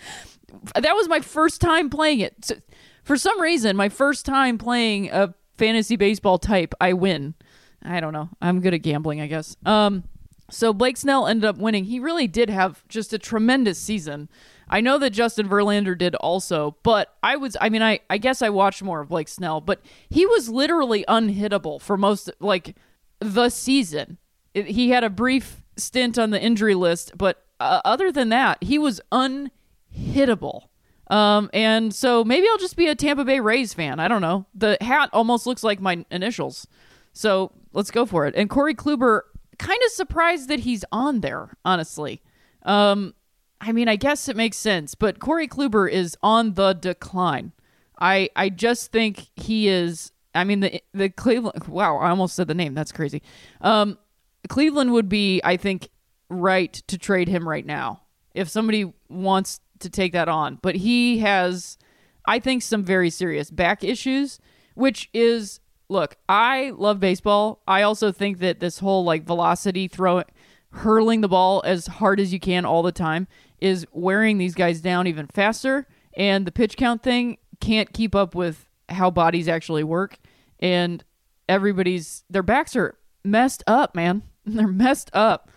that 0.74 0.94
was 0.94 1.08
my 1.08 1.20
first 1.20 1.60
time 1.60 1.90
playing 1.90 2.20
it. 2.20 2.44
So, 2.44 2.56
for 3.04 3.16
some 3.16 3.40
reason, 3.40 3.76
my 3.76 3.88
first 3.88 4.24
time 4.24 4.58
playing 4.58 5.10
a 5.10 5.34
fantasy 5.58 5.96
baseball 5.96 6.38
type, 6.38 6.74
I 6.80 6.94
win. 6.94 7.34
I 7.82 8.00
don't 8.00 8.12
know. 8.12 8.30
I'm 8.40 8.60
good 8.60 8.74
at 8.74 8.78
gambling, 8.78 9.20
I 9.20 9.26
guess. 9.26 9.56
Um, 9.66 10.04
so 10.50 10.72
Blake 10.72 10.96
Snell 10.96 11.26
ended 11.26 11.44
up 11.44 11.58
winning. 11.58 11.84
He 11.84 11.98
really 11.98 12.28
did 12.28 12.48
have 12.48 12.86
just 12.88 13.12
a 13.12 13.18
tremendous 13.18 13.78
season. 13.78 14.28
I 14.72 14.80
know 14.80 14.98
that 14.98 15.10
Justin 15.10 15.48
Verlander 15.50 15.96
did 15.96 16.14
also, 16.16 16.76
but 16.82 17.14
I 17.22 17.36
was 17.36 17.56
I 17.60 17.68
mean 17.68 17.82
I 17.82 18.00
I 18.08 18.16
guess 18.16 18.40
I 18.40 18.48
watched 18.48 18.82
more 18.82 19.00
of 19.02 19.10
Blake 19.10 19.28
Snell, 19.28 19.60
but 19.60 19.82
he 20.08 20.24
was 20.26 20.48
literally 20.48 21.04
unhittable 21.06 21.80
for 21.80 21.98
most 21.98 22.30
like 22.40 22.74
the 23.20 23.50
season. 23.50 24.16
It, 24.54 24.66
he 24.66 24.90
had 24.90 25.04
a 25.04 25.10
brief 25.10 25.62
stint 25.76 26.18
on 26.18 26.30
the 26.30 26.42
injury 26.42 26.74
list, 26.74 27.12
but 27.16 27.44
uh, 27.60 27.82
other 27.84 28.10
than 28.10 28.30
that, 28.30 28.62
he 28.62 28.78
was 28.78 29.00
unhittable. 29.12 30.68
Um, 31.08 31.50
and 31.52 31.94
so 31.94 32.24
maybe 32.24 32.46
I'll 32.50 32.58
just 32.58 32.76
be 32.76 32.88
a 32.88 32.94
Tampa 32.94 33.24
Bay 33.24 33.40
Rays 33.40 33.74
fan. 33.74 34.00
I 34.00 34.08
don't 34.08 34.22
know. 34.22 34.46
The 34.54 34.78
hat 34.80 35.10
almost 35.12 35.46
looks 35.46 35.62
like 35.62 35.80
my 35.80 36.04
initials. 36.10 36.66
So 37.12 37.52
let's 37.74 37.90
go 37.90 38.06
for 38.06 38.26
it. 38.26 38.34
And 38.34 38.48
Corey 38.48 38.74
Kluber, 38.74 39.22
kind 39.58 39.80
of 39.84 39.92
surprised 39.92 40.48
that 40.48 40.60
he's 40.60 40.84
on 40.90 41.20
there, 41.20 41.56
honestly. 41.64 42.22
Um, 42.62 43.14
I 43.62 43.70
mean, 43.70 43.88
I 43.88 43.94
guess 43.94 44.28
it 44.28 44.36
makes 44.36 44.56
sense, 44.56 44.96
but 44.96 45.20
Corey 45.20 45.46
Kluber 45.46 45.88
is 45.88 46.16
on 46.20 46.54
the 46.54 46.72
decline. 46.72 47.52
I 47.98 48.28
I 48.34 48.48
just 48.48 48.90
think 48.90 49.28
he 49.36 49.68
is. 49.68 50.10
I 50.34 50.42
mean, 50.42 50.60
the 50.60 50.82
the 50.92 51.08
Cleveland. 51.08 51.68
Wow, 51.68 51.98
I 51.98 52.10
almost 52.10 52.34
said 52.34 52.48
the 52.48 52.54
name. 52.54 52.74
That's 52.74 52.90
crazy. 52.90 53.22
Um, 53.60 53.98
Cleveland 54.48 54.92
would 54.92 55.08
be, 55.08 55.40
I 55.44 55.56
think, 55.56 55.90
right 56.28 56.72
to 56.72 56.98
trade 56.98 57.28
him 57.28 57.48
right 57.48 57.64
now 57.64 58.02
if 58.34 58.48
somebody 58.48 58.92
wants 59.08 59.60
to 59.78 59.88
take 59.88 60.12
that 60.12 60.28
on. 60.28 60.58
But 60.60 60.74
he 60.74 61.18
has, 61.18 61.78
I 62.24 62.40
think, 62.40 62.62
some 62.62 62.82
very 62.82 63.10
serious 63.10 63.48
back 63.52 63.84
issues, 63.84 64.40
which 64.74 65.08
is 65.14 65.60
look, 65.88 66.16
I 66.28 66.70
love 66.70 66.98
baseball. 66.98 67.62
I 67.68 67.82
also 67.82 68.10
think 68.10 68.40
that 68.40 68.58
this 68.58 68.80
whole 68.80 69.04
like 69.04 69.22
velocity 69.22 69.86
throw 69.86 70.24
hurling 70.72 71.20
the 71.20 71.28
ball 71.28 71.62
as 71.64 71.86
hard 71.86 72.18
as 72.18 72.32
you 72.32 72.40
can 72.40 72.64
all 72.64 72.82
the 72.82 72.90
time 72.90 73.28
is 73.62 73.86
wearing 73.92 74.38
these 74.38 74.54
guys 74.54 74.80
down 74.80 75.06
even 75.06 75.26
faster 75.28 75.86
and 76.16 76.44
the 76.46 76.52
pitch 76.52 76.76
count 76.76 77.02
thing 77.02 77.38
can't 77.60 77.92
keep 77.92 78.14
up 78.14 78.34
with 78.34 78.66
how 78.88 79.08
bodies 79.08 79.46
actually 79.46 79.84
work 79.84 80.18
and 80.58 81.04
everybody's 81.48 82.24
their 82.28 82.42
backs 82.42 82.74
are 82.74 82.96
messed 83.24 83.62
up, 83.66 83.94
man. 83.94 84.22
They're 84.44 84.66
messed 84.66 85.10
up. 85.12 85.50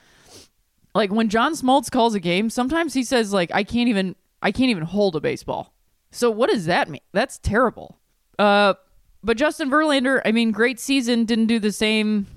Like 0.93 1.11
when 1.11 1.29
John 1.29 1.53
Smoltz 1.53 1.89
calls 1.91 2.13
a 2.13 2.19
game, 2.19 2.49
sometimes 2.49 2.93
he 2.93 3.03
says 3.03 3.33
like 3.33 3.49
I 3.53 3.63
can't 3.63 3.89
even 3.89 4.15
I 4.41 4.51
can't 4.51 4.69
even 4.69 4.83
hold 4.83 5.15
a 5.15 5.19
baseball. 5.19 5.73
So 6.11 6.29
what 6.29 6.51
does 6.51 6.65
that 6.67 6.89
mean? 6.89 7.01
That's 7.11 7.39
terrible. 7.39 7.97
Uh 8.37 8.75
but 9.23 9.37
Justin 9.37 9.71
Verlander, 9.71 10.21
I 10.23 10.31
mean, 10.31 10.51
great 10.51 10.79
season, 10.79 11.25
didn't 11.25 11.47
do 11.47 11.57
the 11.57 11.71
same. 11.71 12.27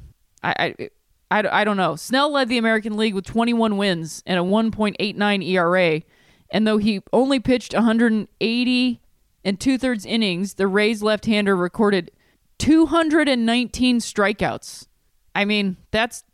I, 0.43 0.75
I, 0.79 0.89
I, 1.31 1.61
I 1.61 1.65
don't 1.65 1.77
know. 1.77 1.97
Snell 1.97 2.33
led 2.33 2.49
the 2.49 2.59
American 2.59 2.97
League 2.97 3.15
with 3.15 3.27
21 3.27 3.77
wins 3.77 4.23
and 4.27 4.39
a 4.39 4.43
1.89 4.43 5.47
ERA. 5.47 6.03
And 6.51 6.67
though 6.67 6.79
he 6.79 7.03
only 7.13 7.41
pitched 7.41 7.75
180 7.75 9.01
and 9.45 9.61
two 9.61 9.79
thirds 9.79 10.07
innings, 10.07 10.55
the 10.55 10.67
Rays 10.67 11.03
left 11.03 11.27
hander 11.27 11.57
recorded 11.57 12.11
219 12.59 13.99
strikeouts. 13.99 14.87
I 15.35 15.45
mean, 15.45 15.77
that's 15.91 16.25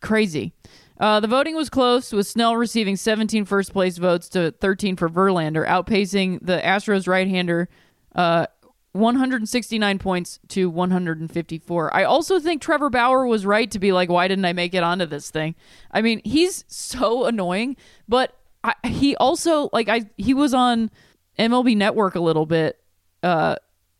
crazy. 0.00 0.52
Uh, 0.98 1.20
the 1.20 1.28
voting 1.28 1.56
was 1.56 1.70
close, 1.70 2.12
with 2.12 2.26
Snell 2.26 2.56
receiving 2.56 2.96
17 2.96 3.44
first 3.44 3.72
place 3.72 3.98
votes 3.98 4.28
to 4.30 4.52
13 4.52 4.96
for 4.96 5.08
Verlander, 5.08 5.66
outpacing 5.66 6.38
the 6.42 6.58
Astros 6.58 7.08
right 7.08 7.26
hander 7.26 7.68
uh, 8.14 8.46
169 8.92 9.98
points 9.98 10.38
to 10.48 10.68
154. 10.68 11.96
I 11.96 12.04
also 12.04 12.38
think 12.38 12.60
Trevor 12.60 12.90
Bauer 12.90 13.26
was 13.26 13.46
right 13.46 13.70
to 13.70 13.78
be 13.78 13.92
like, 13.92 14.10
why 14.10 14.28
didn't 14.28 14.44
I 14.44 14.52
make 14.52 14.74
it 14.74 14.82
onto 14.82 15.06
this 15.06 15.30
thing? 15.30 15.54
I 15.90 16.02
mean, 16.02 16.20
he's 16.24 16.64
so 16.68 17.24
annoying, 17.24 17.76
but 18.06 18.36
I, 18.64 18.74
he 18.84 19.16
also 19.16 19.70
like 19.72 19.88
I 19.88 20.02
he 20.16 20.34
was 20.34 20.54
on 20.54 20.90
MLB 21.38 21.76
Network 21.76 22.14
a 22.14 22.20
little 22.20 22.46
bit, 22.46 22.80
uh, 23.22 23.56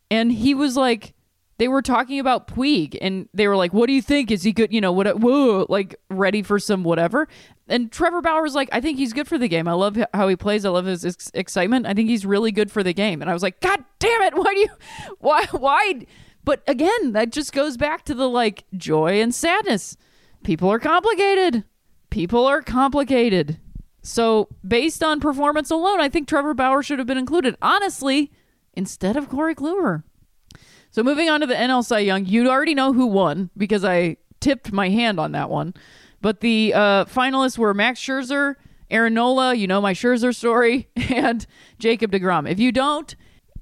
and 0.09 0.31
he 0.31 0.53
was 0.53 0.77
like, 0.77 1.13
they 1.57 1.67
were 1.67 1.81
talking 1.81 2.19
about 2.19 2.47
Puig, 2.47 2.97
and 3.01 3.27
they 3.33 3.47
were 3.47 3.57
like, 3.57 3.73
"What 3.73 3.87
do 3.87 3.93
you 3.93 4.01
think? 4.01 4.31
Is 4.31 4.43
he 4.43 4.53
good? 4.53 4.71
You 4.71 4.79
know, 4.79 4.91
what? 4.91 5.19
Whoa, 5.19 5.65
like 5.69 5.95
ready 6.09 6.43
for 6.43 6.59
some 6.59 6.83
whatever." 6.83 7.27
And 7.67 7.91
Trevor 7.91 8.21
Bauer's 8.21 8.55
like, 8.55 8.69
"I 8.71 8.81
think 8.81 8.97
he's 8.97 9.13
good 9.13 9.27
for 9.27 9.37
the 9.37 9.47
game. 9.47 9.67
I 9.67 9.73
love 9.73 9.97
how 10.13 10.27
he 10.27 10.35
plays. 10.35 10.65
I 10.65 10.69
love 10.69 10.85
his 10.85 11.05
ex- 11.05 11.31
excitement. 11.33 11.85
I 11.85 11.93
think 11.93 12.09
he's 12.09 12.25
really 12.25 12.51
good 12.51 12.71
for 12.71 12.83
the 12.83 12.93
game." 12.93 13.21
And 13.21 13.29
I 13.29 13.33
was 13.33 13.43
like, 13.43 13.61
"God 13.61 13.83
damn 13.99 14.21
it! 14.23 14.33
Why 14.35 14.53
do 14.53 14.59
you? 14.59 14.69
Why? 15.19 15.45
Why?" 15.51 16.05
But 16.43 16.61
again, 16.67 17.13
that 17.13 17.31
just 17.31 17.53
goes 17.53 17.77
back 17.77 18.03
to 18.05 18.13
the 18.13 18.27
like 18.27 18.65
joy 18.75 19.21
and 19.21 19.33
sadness. 19.33 19.95
People 20.43 20.69
are 20.69 20.79
complicated. 20.79 21.63
People 22.09 22.45
are 22.45 22.61
complicated. 22.61 23.59
So, 24.01 24.49
based 24.67 25.01
on 25.01 25.21
performance 25.21 25.71
alone, 25.71 26.01
I 26.01 26.09
think 26.09 26.27
Trevor 26.27 26.53
Bauer 26.53 26.83
should 26.83 26.99
have 26.99 27.07
been 27.07 27.17
included. 27.17 27.55
Honestly, 27.61 28.31
instead 28.73 29.15
of 29.15 29.29
Corey 29.29 29.55
Kluber. 29.55 30.03
So 30.91 31.01
moving 31.01 31.29
on 31.29 31.39
to 31.39 31.47
the 31.47 31.55
NL 31.55 31.83
Cy 31.83 31.99
Young, 31.99 32.25
you 32.25 32.47
already 32.49 32.75
know 32.75 32.93
who 32.93 33.07
won 33.07 33.49
because 33.57 33.83
I 33.83 34.17
tipped 34.39 34.71
my 34.71 34.89
hand 34.89 35.19
on 35.19 35.31
that 35.31 35.49
one. 35.49 35.73
But 36.23 36.39
the 36.39 36.73
uh, 36.73 37.05
finalists 37.05 37.57
were 37.57 37.73
Max 37.73 37.99
Scherzer, 37.99 38.55
Aaron 38.89 39.13
Nola, 39.13 39.53
you 39.53 39.67
know 39.67 39.81
my 39.81 39.93
Scherzer 39.93 40.33
story, 40.33 40.87
and 40.95 41.45
Jacob 41.79 42.11
DeGrom. 42.13 42.49
If 42.49 42.59
you 42.59 42.71
don't, 42.71 43.13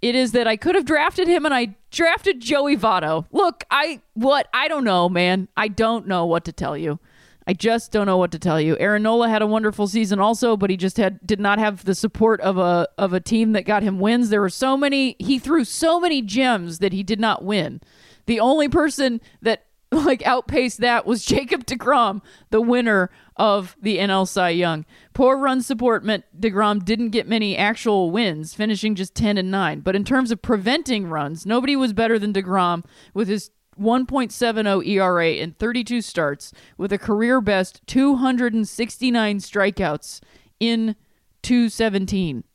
It 0.01 0.15
is 0.15 0.31
that 0.31 0.47
I 0.47 0.57
could 0.57 0.75
have 0.75 0.85
drafted 0.85 1.27
him 1.27 1.43
and 1.43 1.53
I 1.53 1.75
drafted 1.89 2.39
Joey 2.39 2.77
Votto. 2.77 3.25
Look, 3.31 3.63
I 3.69 4.01
what 4.13 4.47
I 4.53 4.67
don't 4.67 4.83
know, 4.83 5.09
man. 5.09 5.47
I 5.57 5.67
don't 5.67 6.07
know 6.07 6.25
what 6.25 6.45
to 6.45 6.51
tell 6.51 6.77
you. 6.77 6.99
I 7.47 7.53
just 7.53 7.91
don't 7.91 8.05
know 8.05 8.17
what 8.17 8.31
to 8.31 8.39
tell 8.39 8.61
you. 8.61 8.77
Aaron 8.79 9.01
Nola 9.01 9.27
had 9.27 9.41
a 9.41 9.47
wonderful 9.47 9.87
season 9.87 10.19
also, 10.19 10.55
but 10.55 10.69
he 10.69 10.77
just 10.77 10.97
had 10.97 11.25
did 11.25 11.39
not 11.39 11.57
have 11.57 11.83
the 11.85 11.95
support 11.95 12.39
of 12.41 12.57
a 12.59 12.87
of 12.99 13.13
a 13.13 13.19
team 13.19 13.53
that 13.53 13.65
got 13.65 13.81
him 13.81 13.99
wins. 13.99 14.29
There 14.29 14.41
were 14.41 14.49
so 14.49 14.77
many 14.77 15.15
he 15.17 15.39
threw 15.39 15.63
so 15.63 15.99
many 15.99 16.21
gems 16.21 16.77
that 16.77 16.93
he 16.93 17.01
did 17.01 17.19
not 17.19 17.43
win. 17.43 17.81
The 18.27 18.39
only 18.39 18.69
person 18.69 19.19
that 19.41 19.65
like 20.05 20.25
outpaced 20.25 20.79
that 20.79 21.05
was 21.05 21.25
Jacob 21.25 21.65
DeGrom, 21.65 22.21
the 22.49 22.61
winner 22.61 23.09
of 23.35 23.75
the 23.81 23.97
NL 23.97 24.25
Cy 24.25 24.49
Young. 24.49 24.85
Poor 25.13 25.37
run 25.37 25.61
support 25.61 26.05
meant 26.05 26.23
DeGrom 26.39 26.85
didn't 26.85 27.09
get 27.09 27.27
many 27.27 27.57
actual 27.57 28.09
wins, 28.09 28.53
finishing 28.53 28.95
just 28.95 29.13
10 29.15 29.37
and 29.37 29.51
9. 29.51 29.81
But 29.81 29.97
in 29.97 30.05
terms 30.05 30.31
of 30.31 30.41
preventing 30.41 31.07
runs, 31.07 31.45
nobody 31.45 31.75
was 31.75 31.91
better 31.91 32.17
than 32.17 32.31
DeGrom 32.31 32.85
with 33.13 33.27
his 33.27 33.51
1.70 33.79 34.87
ERA 34.87 35.31
in 35.33 35.53
32 35.53 36.01
starts 36.01 36.53
with 36.77 36.93
a 36.93 36.97
career 36.97 37.41
best 37.41 37.81
269 37.87 39.39
strikeouts 39.39 40.21
in 40.59 40.95
217. 41.41 42.45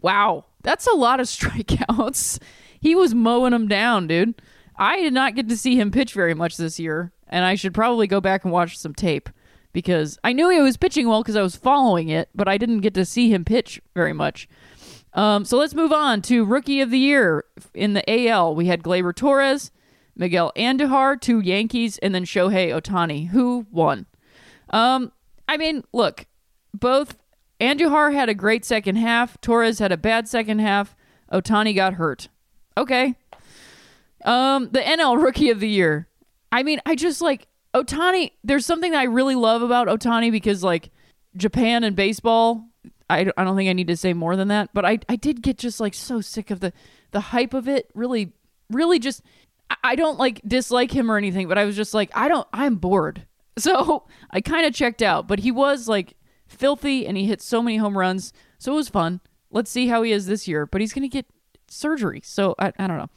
Wow, 0.00 0.46
that's 0.62 0.86
a 0.88 0.94
lot 0.94 1.20
of 1.20 1.26
strikeouts. 1.28 2.40
He 2.80 2.96
was 2.96 3.14
mowing 3.14 3.52
them 3.52 3.68
down, 3.68 4.08
dude. 4.08 4.42
I 4.76 5.00
did 5.00 5.12
not 5.12 5.34
get 5.34 5.48
to 5.48 5.56
see 5.56 5.78
him 5.78 5.90
pitch 5.90 6.14
very 6.14 6.34
much 6.34 6.56
this 6.56 6.78
year, 6.78 7.12
and 7.28 7.44
I 7.44 7.54
should 7.54 7.74
probably 7.74 8.06
go 8.06 8.20
back 8.20 8.44
and 8.44 8.52
watch 8.52 8.78
some 8.78 8.94
tape 8.94 9.28
because 9.72 10.18
I 10.22 10.32
knew 10.32 10.48
he 10.48 10.60
was 10.60 10.76
pitching 10.76 11.08
well 11.08 11.22
because 11.22 11.36
I 11.36 11.42
was 11.42 11.56
following 11.56 12.08
it, 12.08 12.28
but 12.34 12.48
I 12.48 12.58
didn't 12.58 12.80
get 12.80 12.94
to 12.94 13.04
see 13.04 13.32
him 13.32 13.44
pitch 13.44 13.80
very 13.94 14.12
much. 14.12 14.48
Um, 15.14 15.44
so 15.44 15.58
let's 15.58 15.74
move 15.74 15.92
on 15.92 16.22
to 16.22 16.44
Rookie 16.44 16.80
of 16.80 16.90
the 16.90 16.98
Year 16.98 17.44
in 17.74 17.92
the 17.92 18.28
AL. 18.28 18.54
We 18.54 18.66
had 18.66 18.82
Gleyber 18.82 19.14
Torres, 19.14 19.70
Miguel 20.16 20.52
Andujar, 20.56 21.20
two 21.20 21.40
Yankees, 21.40 21.98
and 21.98 22.14
then 22.14 22.24
Shohei 22.24 22.68
Ohtani, 22.68 23.28
who 23.28 23.66
won. 23.70 24.06
Um, 24.70 25.12
I 25.48 25.56
mean, 25.56 25.84
look, 25.92 26.26
both 26.72 27.18
Andujar 27.60 28.14
had 28.14 28.28
a 28.28 28.34
great 28.34 28.64
second 28.64 28.96
half, 28.96 29.40
Torres 29.40 29.78
had 29.78 29.92
a 29.92 29.96
bad 29.96 30.28
second 30.28 30.60
half, 30.60 30.96
Ohtani 31.30 31.74
got 31.74 31.94
hurt. 31.94 32.28
Okay. 32.76 33.14
Um, 34.24 34.68
the 34.70 34.80
NL 34.80 35.22
Rookie 35.22 35.50
of 35.50 35.60
the 35.60 35.68
Year. 35.68 36.08
I 36.50 36.62
mean, 36.62 36.80
I 36.86 36.94
just 36.94 37.20
like 37.20 37.48
Ohtani. 37.74 38.32
There's 38.44 38.66
something 38.66 38.92
that 38.92 39.00
I 39.00 39.04
really 39.04 39.34
love 39.34 39.62
about 39.62 39.88
Ohtani 39.88 40.30
because 40.30 40.62
like 40.62 40.90
Japan 41.36 41.84
and 41.84 41.96
baseball. 41.96 42.68
I, 43.10 43.30
I 43.36 43.44
don't 43.44 43.56
think 43.56 43.68
I 43.68 43.74
need 43.74 43.88
to 43.88 43.96
say 43.96 44.14
more 44.14 44.36
than 44.36 44.48
that, 44.48 44.70
but 44.72 44.86
I, 44.86 44.98
I 45.08 45.16
did 45.16 45.42
get 45.42 45.58
just 45.58 45.80
like 45.80 45.92
so 45.92 46.20
sick 46.20 46.50
of 46.50 46.60
the 46.60 46.72
the 47.10 47.20
hype 47.20 47.52
of 47.52 47.68
it. 47.68 47.90
Really, 47.94 48.32
really 48.70 48.98
just 48.98 49.22
I 49.82 49.94
don't 49.96 50.18
like 50.18 50.40
dislike 50.46 50.90
him 50.92 51.10
or 51.10 51.16
anything, 51.16 51.48
but 51.48 51.58
I 51.58 51.64
was 51.64 51.76
just 51.76 51.94
like, 51.94 52.10
I 52.14 52.28
don't, 52.28 52.46
I'm 52.52 52.76
bored. 52.76 53.26
So 53.58 54.04
I 54.30 54.40
kind 54.40 54.64
of 54.64 54.72
checked 54.72 55.02
out, 55.02 55.28
but 55.28 55.40
he 55.40 55.52
was 55.52 55.86
like 55.86 56.14
filthy 56.48 57.06
and 57.06 57.18
he 57.18 57.26
hit 57.26 57.42
so 57.42 57.60
many 57.60 57.76
home 57.76 57.98
runs. 57.98 58.32
So 58.58 58.72
it 58.72 58.76
was 58.76 58.88
fun. 58.88 59.20
Let's 59.50 59.70
see 59.70 59.88
how 59.88 60.00
he 60.00 60.10
is 60.10 60.24
this 60.24 60.48
year, 60.48 60.64
but 60.64 60.80
he's 60.80 60.94
going 60.94 61.02
to 61.02 61.08
get 61.08 61.26
surgery. 61.68 62.22
So 62.24 62.54
I, 62.58 62.72
I 62.78 62.86
don't 62.86 62.96
know. 62.96 63.10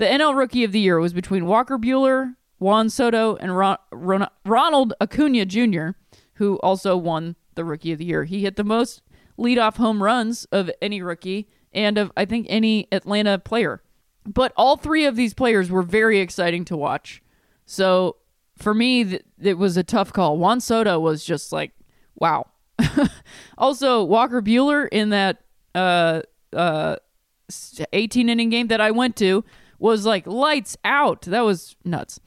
The 0.00 0.06
NL 0.06 0.34
Rookie 0.34 0.64
of 0.64 0.72
the 0.72 0.80
Year 0.80 0.98
was 0.98 1.12
between 1.12 1.44
Walker 1.44 1.76
Buehler, 1.76 2.34
Juan 2.58 2.88
Soto, 2.88 3.36
and 3.36 3.54
Ron, 3.54 3.76
Ron, 3.92 4.28
Ronald 4.46 4.94
Acuna 4.98 5.44
Jr., 5.44 5.88
who 6.36 6.58
also 6.60 6.96
won 6.96 7.36
the 7.54 7.66
Rookie 7.66 7.92
of 7.92 7.98
the 7.98 8.06
Year. 8.06 8.24
He 8.24 8.40
hit 8.40 8.56
the 8.56 8.64
most 8.64 9.02
leadoff 9.38 9.76
home 9.76 10.02
runs 10.02 10.46
of 10.46 10.70
any 10.80 11.02
rookie 11.02 11.50
and 11.74 11.98
of, 11.98 12.10
I 12.16 12.24
think, 12.24 12.46
any 12.48 12.88
Atlanta 12.90 13.38
player. 13.38 13.82
But 14.24 14.54
all 14.56 14.78
three 14.78 15.04
of 15.04 15.16
these 15.16 15.34
players 15.34 15.70
were 15.70 15.82
very 15.82 16.18
exciting 16.20 16.64
to 16.64 16.78
watch. 16.78 17.22
So 17.66 18.16
for 18.56 18.72
me, 18.72 19.04
th- 19.04 19.22
it 19.38 19.58
was 19.58 19.76
a 19.76 19.84
tough 19.84 20.14
call. 20.14 20.38
Juan 20.38 20.62
Soto 20.62 20.98
was 20.98 21.26
just 21.26 21.52
like, 21.52 21.72
wow. 22.14 22.46
also, 23.58 24.02
Walker 24.02 24.40
Buehler 24.40 24.88
in 24.90 25.10
that 25.10 25.42
uh, 25.74 26.22
uh, 26.54 26.96
18 27.92 28.30
inning 28.30 28.48
game 28.48 28.68
that 28.68 28.80
I 28.80 28.92
went 28.92 29.14
to 29.16 29.44
was 29.80 30.06
like 30.06 30.26
lights 30.26 30.76
out. 30.84 31.22
That 31.22 31.40
was 31.40 31.76
nuts. 31.84 32.20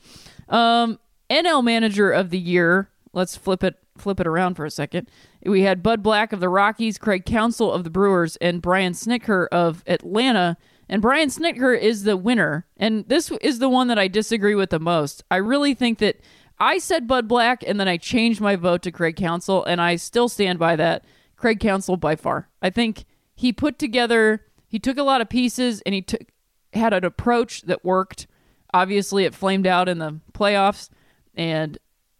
Um, 0.49 0.99
NL 1.29 1.63
Manager 1.63 2.11
of 2.11 2.29
the 2.29 2.39
Year. 2.39 2.89
Let's 3.13 3.35
flip 3.35 3.63
it 3.63 3.75
flip 3.97 4.19
it 4.19 4.25
around 4.25 4.55
for 4.55 4.65
a 4.65 4.71
second. 4.71 5.07
We 5.45 5.61
had 5.61 5.83
Bud 5.83 6.01
Black 6.01 6.33
of 6.33 6.39
the 6.39 6.49
Rockies, 6.49 6.97
Craig 6.97 7.25
Counsell 7.25 7.71
of 7.71 7.83
the 7.83 7.91
Brewers, 7.91 8.37
and 8.37 8.61
Brian 8.61 8.93
Snitker 8.93 9.47
of 9.51 9.83
Atlanta 9.85 10.57
and 10.89 11.01
Brian 11.01 11.29
Snitker 11.29 11.77
is 11.79 12.03
the 12.03 12.17
winner. 12.17 12.65
And 12.77 13.07
this 13.07 13.31
is 13.41 13.59
the 13.59 13.69
one 13.69 13.87
that 13.87 13.99
I 13.99 14.07
disagree 14.07 14.55
with 14.55 14.69
the 14.69 14.79
most. 14.79 15.23
I 15.31 15.37
really 15.37 15.73
think 15.73 15.99
that 15.99 16.19
I 16.59 16.77
said 16.77 17.07
Bud 17.07 17.27
Black 17.27 17.63
and 17.65 17.79
then 17.79 17.87
I 17.87 17.97
changed 17.97 18.41
my 18.41 18.55
vote 18.55 18.83
to 18.83 18.91
Craig 18.91 19.15
Counsell, 19.15 19.63
and 19.63 19.81
I 19.81 19.95
still 19.95 20.29
stand 20.29 20.59
by 20.59 20.75
that. 20.75 21.03
Craig 21.35 21.59
Counsell 21.59 21.97
by 21.97 22.15
far. 22.15 22.49
I 22.61 22.69
think 22.69 23.05
he 23.35 23.51
put 23.51 23.79
together, 23.79 24.45
he 24.67 24.79
took 24.79 24.97
a 24.97 25.03
lot 25.03 25.19
of 25.19 25.29
pieces 25.29 25.81
and 25.81 25.95
he 25.95 26.01
took 26.01 26.21
had 26.73 26.93
an 26.93 27.05
approach 27.05 27.63
that 27.63 27.83
worked. 27.83 28.27
Obviously, 28.73 29.25
it 29.25 29.35
flamed 29.35 29.67
out 29.67 29.87
in 29.87 29.99
the 29.99 30.19
playoffs. 30.33 30.89
And 31.35 31.77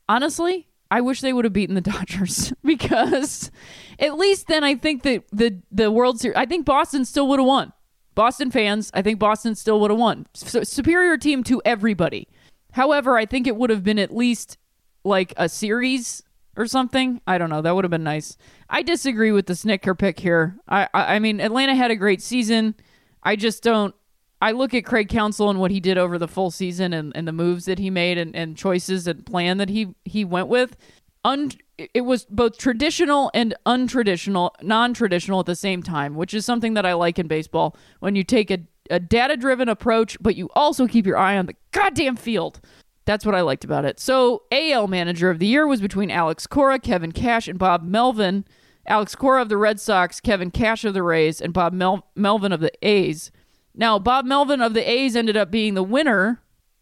honestly, 0.08 0.68
I 0.91 1.01
wish 1.01 1.22
they 1.22 1.34
would 1.34 1.45
have 1.45 1.54
beaten 1.54 1.76
the 1.76 1.82
Dodgers 1.91 2.54
because 2.64 3.51
at 3.99 4.18
least 4.18 4.47
then 4.47 4.64
I 4.64 4.76
think 4.76 5.04
that 5.04 5.24
the 5.32 5.62
the 5.72 5.91
World 5.91 6.20
Series, 6.20 6.38
I 6.38 6.45
think 6.45 6.66
Boston 6.66 7.06
still 7.06 7.28
would 7.30 7.39
have 7.39 7.47
won. 7.47 7.74
Boston 8.16 8.51
fans, 8.51 8.91
I 8.93 9.01
think 9.01 9.18
Boston 9.18 9.56
still 9.56 9.80
would 9.80 9.89
have 9.89 9.99
won. 9.99 10.28
Superior 10.34 11.18
team 11.18 11.43
to 11.45 11.62
everybody. 11.66 12.28
However, 12.72 13.18
I 13.18 13.26
think 13.26 13.47
it 13.47 13.56
would 13.56 13.72
have 13.72 13.84
been 13.84 13.97
at 13.97 14.16
least 14.16 14.58
like 15.04 15.34
a 15.36 15.49
series 15.49 16.22
or 16.56 16.68
something. 16.68 17.22
I 17.26 17.38
don't 17.38 17.49
know. 17.49 17.62
That 17.62 17.76
would 17.76 17.84
have 17.84 17.91
been 17.91 18.04
nice. 18.04 18.38
I 18.70 18.84
disagree 18.84 19.32
with 19.32 19.47
the 19.47 19.54
Snitker 19.54 19.97
pick 19.97 20.20
here. 20.20 20.58
I, 20.68 20.88
I, 20.93 21.16
I 21.16 21.20
mean, 21.20 21.39
Atlanta 21.39 21.76
had 21.76 21.91
a 21.91 21.95
great 21.95 22.22
season. 22.22 22.76
I 23.22 23.36
just 23.36 23.64
don't. 23.64 23.95
I 24.43 24.51
look 24.51 24.73
at 24.73 24.83
Craig 24.83 25.07
Counsell 25.07 25.49
and 25.49 25.57
what 25.57 25.71
he 25.71 25.79
did 25.79 25.97
over 25.97 26.17
the 26.17 26.27
full 26.27 26.51
season 26.51 26.91
and, 26.91 27.13
and 27.15 27.25
the 27.25 27.31
moves 27.31 27.63
that 27.63 27.79
he 27.79 27.89
made 27.89 28.17
and, 28.17 28.35
and 28.35 28.57
choices 28.57 29.07
and 29.07 29.25
plan 29.25 29.57
that 29.57 29.69
he 29.69 29.95
he 30.03 30.25
went 30.25 30.49
with. 30.49 30.75
Un, 31.23 31.49
it 31.77 32.01
was 32.01 32.25
both 32.25 32.57
traditional 32.57 33.31
and 33.33 33.55
untraditional, 33.65 34.51
non-traditional 34.61 35.39
at 35.39 35.45
the 35.45 35.55
same 35.55 35.81
time, 35.81 36.15
which 36.15 36.33
is 36.33 36.45
something 36.45 36.73
that 36.73 36.85
I 36.85 36.91
like 36.91 37.17
in 37.17 37.27
baseball. 37.27 37.77
When 38.01 38.17
you 38.17 38.25
take 38.25 38.51
a, 38.51 38.59
a 38.89 38.99
data-driven 38.99 39.69
approach, 39.69 40.17
but 40.19 40.35
you 40.35 40.49
also 40.55 40.87
keep 40.87 41.05
your 41.05 41.17
eye 41.17 41.37
on 41.37 41.45
the 41.45 41.55
goddamn 41.71 42.17
field. 42.17 42.59
That's 43.05 43.25
what 43.25 43.35
I 43.35 43.41
liked 43.41 43.63
about 43.63 43.85
it. 43.85 43.97
So, 43.97 44.43
AL 44.51 44.87
Manager 44.87 45.29
of 45.29 45.39
the 45.39 45.47
Year 45.47 45.65
was 45.65 45.79
between 45.79 46.11
Alex 46.11 46.47
Cora, 46.47 46.79
Kevin 46.79 47.13
Cash, 47.13 47.47
and 47.47 47.57
Bob 47.57 47.81
Melvin. 47.81 48.43
Alex 48.85 49.15
Cora 49.15 49.41
of 49.41 49.47
the 49.47 49.55
Red 49.55 49.79
Sox, 49.79 50.19
Kevin 50.19 50.51
Cash 50.51 50.83
of 50.83 50.93
the 50.93 51.03
Rays, 51.03 51.39
and 51.39 51.53
Bob 51.53 51.71
Mel- 51.71 52.07
Melvin 52.15 52.51
of 52.51 52.59
the 52.59 52.73
A's. 52.85 53.31
Now, 53.76 53.97
Bob 53.99 54.26
Melvin 54.26 54.61
of 54.61 54.74
the 54.74 54.89
A's 54.89 55.15
ended 55.15 55.36
up 55.36 55.49
being 55.49 55.74
the 55.74 55.84
winner, 55.84 56.41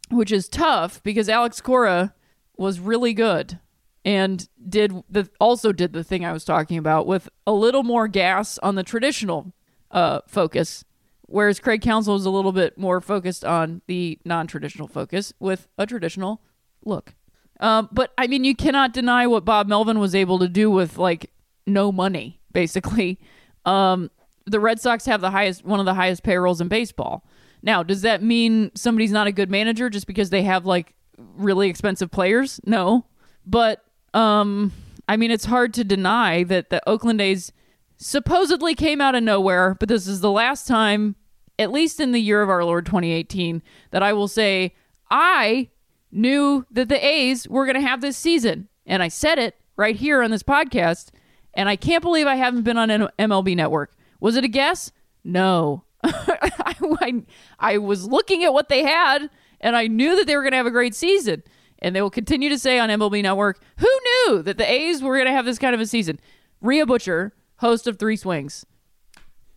which 0.10 0.32
is 0.32 0.50
tough 0.50 1.02
because 1.04 1.30
Alex 1.30 1.62
Cora 1.62 2.14
was 2.58 2.80
really 2.80 3.14
good 3.14 3.60
and 4.04 4.48
did 4.68 5.04
the 5.10 5.30
also 5.40 5.72
did 5.72 5.94
the 5.94 6.04
thing 6.04 6.26
I 6.26 6.34
was 6.34 6.44
talking 6.44 6.78
about 6.78 7.08
with 7.08 7.30
a 7.46 7.54
little 7.54 7.84
more 7.84 8.08
gas 8.08 8.58
on 8.60 8.76
the 8.76 8.84
traditional 8.84 9.54
uh, 9.92 10.22
focus, 10.28 10.84
whereas 11.28 11.60
Craig 11.60 11.82
Counsell 11.82 12.14
was 12.14 12.26
a 12.26 12.30
little 12.30 12.52
bit 12.52 12.78
more 12.78 13.00
focused 13.00 13.46
on 13.46 13.82
the 13.88 14.20
non-traditional 14.26 14.88
focus 14.88 15.34
with 15.40 15.68
a 15.78 15.86
traditional 15.86 16.42
look. 16.84 17.14
Um, 17.60 17.90
but 17.92 18.12
I 18.18 18.28
mean, 18.28 18.44
you 18.44 18.56
cannot 18.56 18.92
deny 18.92 19.28
what 19.28 19.46
Bob 19.46 19.68
Melvin 19.68 20.00
was 20.00 20.16
able 20.16 20.40
to 20.40 20.48
do 20.48 20.70
with 20.72 20.98
like 20.98 21.32
no 21.68 21.92
money, 21.92 22.42
basically. 22.52 23.20
Um, 23.66 24.10
the 24.52 24.60
Red 24.60 24.80
Sox 24.80 25.06
have 25.06 25.22
the 25.22 25.32
highest, 25.32 25.66
one 25.66 25.80
of 25.80 25.86
the 25.86 25.94
highest 25.94 26.24
payrolls 26.24 26.62
in 26.62 26.68
baseball. 26.68 27.26
Now, 27.64 27.84
does 27.84 28.02
that 28.02 28.24
mean 28.24 28.72
somebody's 28.76 29.12
not 29.12 29.28
a 29.28 29.32
good 29.32 29.50
manager 29.50 29.90
just 29.90 30.08
because 30.08 30.30
they 30.30 30.44
have 30.44 30.66
like 30.66 30.94
really 31.18 31.70
expensive 31.70 32.12
players? 32.12 32.60
No, 32.66 33.06
but 33.46 33.84
um, 34.14 34.72
I 35.08 35.18
mean, 35.18 35.32
it's 35.32 35.46
hard 35.46 35.74
to 35.76 35.84
deny 35.84 36.44
that 36.44 36.70
the 36.70 36.88
Oakland 36.88 37.22
A's 37.22 37.52
supposedly 37.98 38.74
came 38.74 39.00
out 39.00 39.16
of 39.16 39.24
nowhere, 39.24 39.76
but 39.80 39.90
this 39.90 40.08
is 40.08 40.22
the 40.22 40.32
last 40.32 40.68
time, 40.68 41.16
at 41.60 41.72
least 41.72 42.00
in 42.00 42.12
the 42.12 42.22
year 42.22 42.42
of 42.42 42.50
our 42.50 42.66
Lord 42.66 42.86
2018, 42.86 43.62
that 43.92 44.02
I 44.02 44.14
will 44.14 44.28
say 44.28 44.74
I 45.10 45.70
knew 46.12 46.66
that 46.72 46.90
the 46.90 47.06
A's 47.06 47.48
were 47.48 47.66
going 47.66 47.76
to 47.76 47.88
have 47.88 48.02
this 48.02 48.18
season. 48.18 48.68
And 48.86 49.04
I 49.04 49.08
said 49.08 49.38
it 49.38 49.56
right 49.78 49.96
here 49.96 50.22
on 50.22 50.32
this 50.32 50.44
podcast. 50.44 51.10
And 51.54 51.70
I 51.70 51.76
can't 51.76 52.02
believe 52.02 52.28
I 52.28 52.36
haven't 52.36 52.64
been 52.64 52.78
on 52.78 52.90
an 52.90 53.08
MLB 53.20 53.56
Network. 53.56 53.94
Was 54.22 54.38
it 54.38 54.46
a 54.46 54.48
guess? 54.48 54.94
No. 55.26 55.84
I, 56.04 56.76
I, 56.80 57.24
I 57.60 57.78
was 57.78 58.08
looking 58.08 58.46
at 58.46 58.54
what 58.54 58.70
they 58.70 58.84
had, 58.84 59.30
and 59.60 59.76
I 59.76 59.88
knew 59.88 60.16
that 60.16 60.26
they 60.28 60.38
were 60.38 60.44
going 60.44 60.52
to 60.52 60.58
have 60.58 60.66
a 60.66 60.72
great 60.72 60.96
season 60.96 61.44
and 61.82 61.96
they 61.96 62.02
will 62.02 62.12
continue 62.12 62.50
to 62.50 62.60
say 62.60 62.80
on 62.80 62.90
MLB 62.90 63.24
Network, 63.24 63.60
who 63.78 63.88
knew 64.04 64.44
that 64.44 64.58
the 64.58 64.72
A's 64.72 65.02
were 65.02 65.16
going 65.16 65.26
to 65.26 65.34
have 65.34 65.46
this 65.46 65.58
kind 65.58 65.74
of 65.74 65.82
a 65.82 65.86
season? 65.86 66.20
Rhea 66.62 66.86
Butcher, 66.86 67.34
host 67.58 67.88
of 67.88 67.98
Three 67.98 68.16
Swings. 68.16 68.66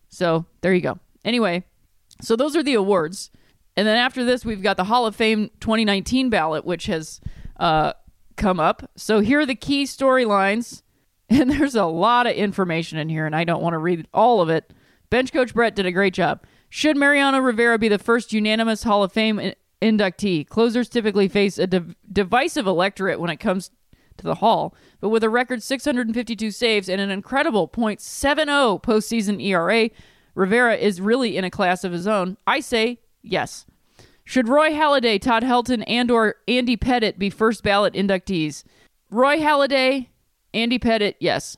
So 0.08 0.46
there 0.62 0.72
you 0.72 0.80
go. 0.80 0.98
Anyway, 1.24 1.64
So 2.22 2.36
those 2.36 2.56
are 2.56 2.62
the 2.62 2.74
awards. 2.74 3.30
And 3.76 3.86
then 3.86 3.96
after 3.96 4.24
this, 4.24 4.44
we've 4.44 4.62
got 4.62 4.76
the 4.76 4.84
Hall 4.84 5.04
of 5.06 5.16
Fame 5.16 5.50
2019 5.60 6.30
ballot, 6.30 6.64
which 6.64 6.86
has 6.86 7.20
uh, 7.58 7.92
come 8.36 8.60
up. 8.60 8.90
So 8.96 9.20
here 9.20 9.40
are 9.40 9.46
the 9.46 9.54
key 9.54 9.84
storylines. 9.84 10.82
And 11.30 11.50
there's 11.50 11.74
a 11.74 11.86
lot 11.86 12.26
of 12.26 12.34
information 12.34 12.98
in 12.98 13.08
here, 13.08 13.24
and 13.24 13.34
I 13.34 13.44
don't 13.44 13.62
want 13.62 13.72
to 13.72 13.78
read 13.78 14.06
all 14.12 14.40
of 14.42 14.50
it. 14.50 14.72
Bench 15.08 15.32
coach 15.32 15.54
Brett 15.54 15.74
did 15.74 15.86
a 15.86 15.92
great 15.92 16.12
job. 16.12 16.44
Should 16.68 16.96
Mariano 16.96 17.38
Rivera 17.38 17.78
be 17.78 17.88
the 17.88 17.98
first 17.98 18.32
unanimous 18.32 18.82
Hall 18.82 19.02
of 19.02 19.12
Fame 19.12 19.38
in- 19.38 19.54
inductee? 19.80 20.46
Closers 20.46 20.88
typically 20.88 21.28
face 21.28 21.58
a 21.58 21.66
div- 21.66 21.96
divisive 22.12 22.66
electorate 22.66 23.20
when 23.20 23.30
it 23.30 23.38
comes 23.38 23.70
to 24.18 24.24
the 24.24 24.36
Hall, 24.36 24.74
but 25.00 25.08
with 25.08 25.24
a 25.24 25.30
record 25.30 25.62
652 25.62 26.50
saves 26.50 26.88
and 26.88 27.00
an 27.00 27.10
incredible 27.10 27.68
.70 27.68 28.82
postseason 28.82 29.42
ERA, 29.42 29.90
Rivera 30.34 30.76
is 30.76 31.00
really 31.00 31.36
in 31.36 31.44
a 31.44 31.50
class 31.50 31.84
of 31.84 31.92
his 31.92 32.06
own. 32.06 32.36
I 32.46 32.60
say 32.60 33.00
yes. 33.22 33.66
Should 34.24 34.48
Roy 34.48 34.70
Halladay, 34.70 35.20
Todd 35.20 35.42
Helton, 35.42 35.84
and 35.86 36.10
or 36.10 36.36
Andy 36.48 36.76
Pettitte 36.76 37.18
be 37.18 37.30
first 37.30 37.62
ballot 37.62 37.94
inductees? 37.94 38.64
Roy 39.10 39.38
Halladay, 39.38 40.08
Andy 40.54 40.78
Pettitte, 40.78 41.16
yes. 41.18 41.56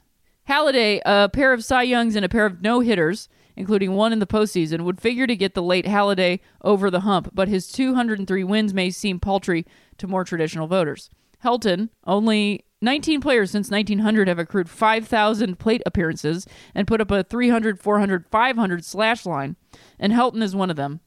Halladay, 0.48 1.00
a 1.04 1.28
pair 1.28 1.52
of 1.52 1.62
Cy 1.62 1.82
Youngs 1.82 2.16
and 2.16 2.24
a 2.24 2.30
pair 2.30 2.46
of 2.46 2.62
no 2.62 2.80
hitters, 2.80 3.28
including 3.54 3.92
one 3.92 4.12
in 4.12 4.20
the 4.20 4.26
postseason, 4.26 4.80
would 4.82 5.00
figure 5.00 5.26
to 5.26 5.36
get 5.36 5.54
the 5.54 5.62
late 5.62 5.84
Halladay 5.84 6.40
over 6.62 6.90
the 6.90 7.00
hump, 7.00 7.30
but 7.34 7.48
his 7.48 7.70
203 7.70 8.42
wins 8.42 8.72
may 8.72 8.90
seem 8.90 9.20
paltry 9.20 9.66
to 9.98 10.06
more 10.06 10.24
traditional 10.24 10.66
voters. 10.66 11.10
Helton, 11.44 11.90
only 12.06 12.64
19 12.80 13.20
players 13.20 13.50
since 13.50 13.70
1900 13.70 14.28
have 14.28 14.38
accrued 14.38 14.70
5,000 14.70 15.58
plate 15.58 15.82
appearances 15.84 16.46
and 16.74 16.86
put 16.86 17.00
up 17.00 17.10
a 17.10 17.22
300, 17.22 17.78
400, 17.78 18.26
500 18.30 18.84
slash 18.84 19.26
line, 19.26 19.56
and 19.98 20.12
Helton 20.12 20.42
is 20.42 20.56
one 20.56 20.70
of 20.70 20.76
them. 20.76 21.00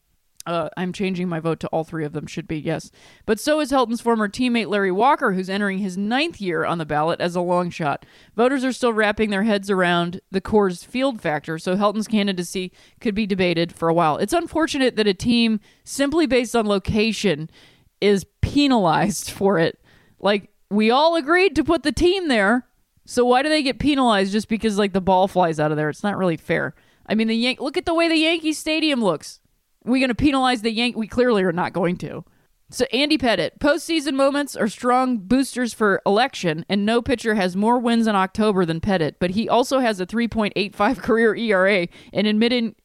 Uh, 0.45 0.69
I'm 0.77 0.93
changing 0.93 1.27
my 1.27 1.39
vote 1.39 1.59
to 1.59 1.67
all 1.67 1.83
three 1.83 2.05
of 2.05 2.13
them, 2.13 2.25
should 2.25 2.47
be 2.47 2.57
yes. 2.57 2.91
But 3.25 3.39
so 3.39 3.59
is 3.59 3.71
Helton's 3.71 4.01
former 4.01 4.29
teammate 4.29 4.67
Larry 4.67 4.91
Walker, 4.91 5.33
who's 5.33 5.49
entering 5.49 5.79
his 5.79 5.97
ninth 5.97 6.39
year 6.39 6.65
on 6.65 6.77
the 6.77 6.85
ballot 6.85 7.19
as 7.19 7.35
a 7.35 7.41
long 7.41 7.69
shot. 7.69 8.05
Voters 8.35 8.63
are 8.63 8.71
still 8.71 8.93
wrapping 8.93 9.29
their 9.29 9.43
heads 9.43 9.69
around 9.69 10.21
the 10.31 10.41
Coors 10.41 10.83
field 10.85 11.21
factor, 11.21 11.59
so 11.59 11.75
Helton's 11.75 12.07
candidacy 12.07 12.71
could 13.01 13.13
be 13.13 13.27
debated 13.27 13.73
for 13.73 13.89
a 13.89 13.93
while. 13.93 14.17
It's 14.17 14.33
unfortunate 14.33 14.95
that 14.95 15.07
a 15.07 15.13
team, 15.13 15.59
simply 15.83 16.25
based 16.25 16.55
on 16.55 16.65
location, 16.65 17.49
is 17.99 18.25
penalized 18.41 19.29
for 19.31 19.59
it. 19.59 19.79
Like, 20.19 20.49
we 20.71 20.89
all 20.89 21.15
agreed 21.15 21.55
to 21.57 21.63
put 21.63 21.83
the 21.83 21.91
team 21.91 22.27
there, 22.27 22.65
so 23.05 23.25
why 23.25 23.43
do 23.43 23.49
they 23.49 23.61
get 23.61 23.77
penalized 23.77 24.31
just 24.31 24.47
because, 24.47 24.77
like, 24.77 24.93
the 24.93 25.01
ball 25.01 25.27
flies 25.27 25.59
out 25.59 25.71
of 25.71 25.77
there? 25.77 25.89
It's 25.89 26.03
not 26.03 26.17
really 26.17 26.37
fair. 26.37 26.75
I 27.05 27.15
mean, 27.15 27.27
the 27.27 27.35
Yan- 27.35 27.57
look 27.59 27.75
at 27.75 27.85
the 27.85 27.93
way 27.93 28.07
the 28.07 28.15
Yankee 28.15 28.53
Stadium 28.53 29.03
looks 29.03 29.41
we 29.89 29.99
going 29.99 30.09
to 30.09 30.15
penalize 30.15 30.61
the 30.61 30.71
Yank? 30.71 30.95
We 30.95 31.07
clearly 31.07 31.43
are 31.43 31.51
not 31.51 31.73
going 31.73 31.97
to. 31.97 32.23
So 32.71 32.85
Andy 32.93 33.17
Pettitte, 33.17 33.57
postseason 33.59 34.13
moments 34.13 34.55
are 34.55 34.67
strong 34.67 35.17
boosters 35.17 35.73
for 35.73 36.01
election, 36.05 36.65
and 36.69 36.85
no 36.85 37.01
pitcher 37.01 37.33
has 37.33 37.55
more 37.55 37.79
wins 37.79 38.05
in 38.05 38.15
October 38.15 38.63
than 38.63 38.79
Pettitte. 38.79 39.15
But 39.19 39.31
he 39.31 39.49
also 39.49 39.79
has 39.79 39.99
a 39.99 40.05
3.85 40.05 40.97
career 41.01 41.35
ERA 41.35 41.87
and 42.13 42.27
admitted 42.27 42.75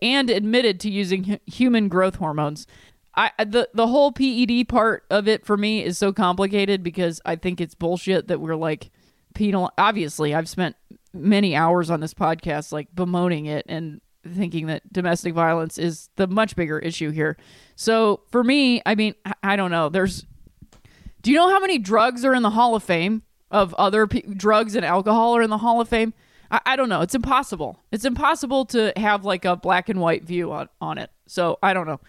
and 0.00 0.30
admitted 0.30 0.78
to 0.80 0.90
using 0.90 1.40
human 1.46 1.88
growth 1.88 2.16
hormones. 2.16 2.66
I 3.14 3.30
the 3.44 3.68
the 3.74 3.88
whole 3.88 4.12
PED 4.12 4.68
part 4.68 5.04
of 5.10 5.28
it 5.28 5.44
for 5.44 5.56
me 5.56 5.84
is 5.84 5.98
so 5.98 6.12
complicated 6.12 6.82
because 6.82 7.20
I 7.24 7.36
think 7.36 7.60
it's 7.60 7.74
bullshit 7.74 8.28
that 8.28 8.40
we're 8.40 8.56
like 8.56 8.90
penal. 9.34 9.70
Obviously, 9.76 10.34
I've 10.34 10.48
spent 10.48 10.76
many 11.12 11.54
hours 11.54 11.90
on 11.90 12.00
this 12.00 12.14
podcast 12.14 12.72
like 12.72 12.94
bemoaning 12.94 13.46
it 13.46 13.66
and 13.68 14.00
thinking 14.26 14.66
that 14.66 14.92
domestic 14.92 15.34
violence 15.34 15.78
is 15.78 16.10
the 16.16 16.26
much 16.26 16.56
bigger 16.56 16.78
issue 16.78 17.10
here. 17.10 17.36
So 17.76 18.20
for 18.30 18.44
me, 18.44 18.82
I 18.86 18.94
mean, 18.94 19.14
I 19.42 19.56
don't 19.56 19.70
know. 19.70 19.88
There's, 19.88 20.26
do 21.22 21.30
you 21.30 21.36
know 21.36 21.50
how 21.50 21.60
many 21.60 21.78
drugs 21.78 22.24
are 22.24 22.34
in 22.34 22.42
the 22.42 22.50
Hall 22.50 22.74
of 22.74 22.82
Fame 22.82 23.22
of 23.50 23.74
other 23.74 24.06
p- 24.06 24.22
drugs 24.22 24.74
and 24.74 24.84
alcohol 24.84 25.36
are 25.36 25.42
in 25.42 25.50
the 25.50 25.58
Hall 25.58 25.80
of 25.80 25.88
Fame? 25.88 26.14
I, 26.50 26.60
I 26.66 26.76
don't 26.76 26.88
know. 26.88 27.00
It's 27.00 27.14
impossible. 27.14 27.80
It's 27.90 28.04
impossible 28.04 28.64
to 28.66 28.92
have 28.96 29.24
like 29.24 29.44
a 29.44 29.56
black 29.56 29.88
and 29.88 30.00
white 30.00 30.24
view 30.24 30.52
on, 30.52 30.68
on 30.80 30.98
it. 30.98 31.10
So 31.26 31.58
I 31.62 31.74
don't 31.74 31.86
know. 31.86 32.00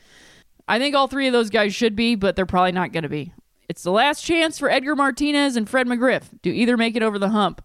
I 0.68 0.80
think 0.80 0.96
all 0.96 1.08
three 1.08 1.28
of 1.28 1.34
those 1.34 1.50
guys 1.50 1.76
should 1.76 1.96
be, 1.96 2.16
but 2.16 2.36
they're 2.36 2.46
probably 2.46 2.72
not 2.72 2.92
going 2.92 3.04
to 3.04 3.10
be. 3.10 3.34
It's 3.68 3.84
the 3.84 3.92
last 3.92 4.24
chance 4.24 4.60
for 4.60 4.70
Edgar 4.70 4.96
Martinez 4.96 5.56
and 5.56 5.68
Fred 5.70 5.88
McGriff. 5.88 6.24
Do 6.42 6.52
either 6.52 6.78
make 6.78 6.96
it 6.96 7.04
over 7.04 7.18
the 7.18 7.30
hump? 7.30 7.64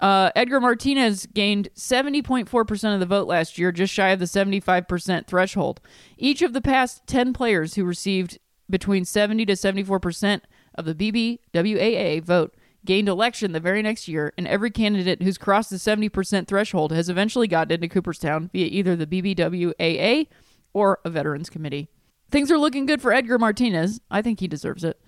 Uh, 0.00 0.30
Edgar 0.34 0.60
Martinez 0.60 1.26
gained 1.26 1.68
70.4% 1.74 2.94
of 2.94 3.00
the 3.00 3.06
vote 3.06 3.26
last 3.26 3.58
year, 3.58 3.72
just 3.72 3.92
shy 3.92 4.10
of 4.10 4.18
the 4.18 4.24
75% 4.26 5.26
threshold. 5.26 5.80
Each 6.18 6.42
of 6.42 6.52
the 6.52 6.60
past 6.60 7.06
10 7.06 7.32
players 7.32 7.74
who 7.74 7.84
received 7.84 8.38
between 8.68 9.04
70 9.04 9.46
to 9.46 9.52
74% 9.52 10.40
of 10.74 10.84
the 10.84 10.94
BBWAA 10.94 12.22
vote 12.22 12.54
gained 12.84 13.08
election 13.08 13.52
the 13.52 13.60
very 13.60 13.82
next 13.82 14.08
year, 14.08 14.32
and 14.36 14.46
every 14.46 14.70
candidate 14.70 15.22
who's 15.22 15.38
crossed 15.38 15.70
the 15.70 15.76
70% 15.76 16.46
threshold 16.46 16.92
has 16.92 17.08
eventually 17.08 17.48
gotten 17.48 17.72
into 17.72 17.88
Cooperstown 17.88 18.50
via 18.52 18.66
either 18.66 18.94
the 18.96 19.06
BBWAA 19.06 20.26
or 20.72 20.98
a 21.04 21.10
Veterans 21.10 21.48
Committee. 21.48 21.88
Things 22.30 22.50
are 22.50 22.58
looking 22.58 22.84
good 22.84 23.00
for 23.00 23.12
Edgar 23.12 23.38
Martinez. 23.38 24.00
I 24.10 24.20
think 24.20 24.40
he 24.40 24.48
deserves 24.48 24.84
it. 24.84 25.00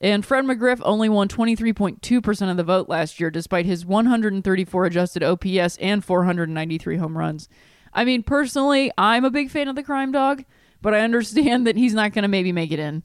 And 0.00 0.24
Fred 0.24 0.44
McGriff 0.44 0.80
only 0.84 1.08
won 1.08 1.28
23.2% 1.28 2.50
of 2.50 2.56
the 2.56 2.64
vote 2.64 2.88
last 2.88 3.18
year, 3.18 3.30
despite 3.30 3.66
his 3.66 3.84
134 3.84 4.86
adjusted 4.86 5.22
OPS 5.22 5.76
and 5.78 6.04
493 6.04 6.96
home 6.96 7.18
runs. 7.18 7.48
I 7.92 8.04
mean, 8.04 8.22
personally, 8.22 8.92
I'm 8.96 9.24
a 9.24 9.30
big 9.30 9.50
fan 9.50 9.66
of 9.66 9.74
the 9.74 9.82
crime 9.82 10.12
dog, 10.12 10.44
but 10.80 10.94
I 10.94 11.00
understand 11.00 11.66
that 11.66 11.76
he's 11.76 11.94
not 11.94 12.12
going 12.12 12.22
to 12.22 12.28
maybe 12.28 12.52
make 12.52 12.70
it 12.70 12.78
in. 12.78 13.02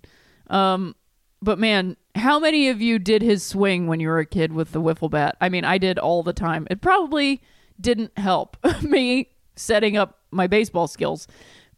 Um, 0.48 0.96
but 1.41 1.58
man, 1.60 1.98
how 2.16 2.39
many 2.39 2.70
of 2.70 2.82
you 2.82 3.00
did 3.00 3.22
his 3.22 3.44
swing 3.44 3.88
when 3.88 4.00
you 4.00 4.08
were 4.08 4.20
a 4.20 4.26
kid 4.26 4.54
with 4.54 4.72
the 4.72 4.82
wiffle 4.82 5.10
bat? 5.10 5.36
I 5.41 5.50
mean, 5.50 5.66
I 5.66 5.78
did 5.78 5.98
all 5.98 6.22
the 6.22 6.34
time. 6.34 6.68
It 6.70 6.82
probably 6.82 7.41
didn't 7.82 8.18
help 8.18 8.56
me 8.82 9.32
setting 9.56 9.98
up 9.98 10.20
my 10.32 10.48
baseball 10.48 10.88
skills. 10.88 11.28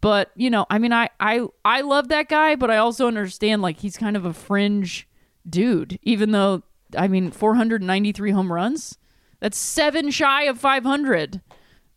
But, 0.02 0.32
you 0.36 0.50
know, 0.50 0.66
I 0.70 0.78
mean 0.78 0.94
I 0.94 1.10
I 1.20 1.46
I 1.64 1.82
love 1.82 2.10
that 2.10 2.30
guy, 2.30 2.56
but 2.56 2.70
I 2.70 2.78
also 2.78 3.08
understand 3.08 3.62
like 3.62 3.80
he's 3.80 3.98
kind 3.98 4.16
of 4.16 4.26
a 4.26 4.34
fringe 4.34 5.08
dude 5.48 6.00
even 6.02 6.32
though 6.32 6.64
I 6.98 7.08
mean 7.08 7.32
493 7.32 8.32
home 8.32 8.52
runs. 8.52 8.98
That's 9.40 9.58
7 9.58 10.12
shy 10.12 10.44
of 10.44 10.60
500. 10.60 11.42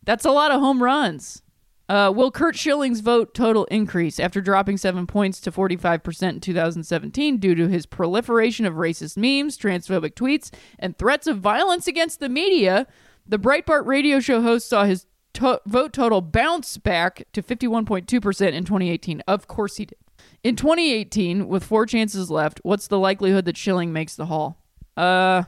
That's 0.04 0.24
a 0.24 0.30
lot 0.30 0.50
of 0.50 0.60
home 0.60 0.82
runs. 0.82 1.42
Uh, 1.88 2.12
will 2.14 2.30
Curt 2.30 2.54
Schilling's 2.54 3.00
vote 3.00 3.32
total 3.32 3.64
increase 3.66 4.20
after 4.20 4.42
dropping 4.42 4.76
seven 4.76 5.06
points 5.06 5.40
to 5.40 5.50
45% 5.50 6.28
in 6.28 6.40
2017 6.40 7.38
due 7.38 7.54
to 7.54 7.68
his 7.68 7.86
proliferation 7.86 8.66
of 8.66 8.74
racist 8.74 9.16
memes, 9.16 9.56
transphobic 9.56 10.12
tweets, 10.12 10.50
and 10.78 10.98
threats 10.98 11.26
of 11.26 11.38
violence 11.38 11.86
against 11.86 12.20
the 12.20 12.28
media? 12.28 12.86
The 13.26 13.38
Breitbart 13.38 13.86
radio 13.86 14.20
show 14.20 14.42
host 14.42 14.68
saw 14.68 14.84
his 14.84 15.06
to- 15.34 15.60
vote 15.66 15.92
total 15.92 16.20
bounce 16.20 16.78
back 16.78 17.24
to 17.32 17.42
51.2% 17.42 18.52
in 18.52 18.64
2018. 18.64 19.20
Of 19.26 19.46
course 19.46 19.76
he 19.76 19.86
did. 19.86 19.98
In 20.42 20.56
2018, 20.56 21.48
with 21.48 21.64
four 21.64 21.84
chances 21.86 22.30
left, 22.30 22.60
what's 22.62 22.86
the 22.88 22.98
likelihood 22.98 23.44
that 23.46 23.56
Schilling 23.56 23.92
makes 23.92 24.14
the 24.16 24.26
Hall? 24.26 24.62
Uh, 24.96 25.44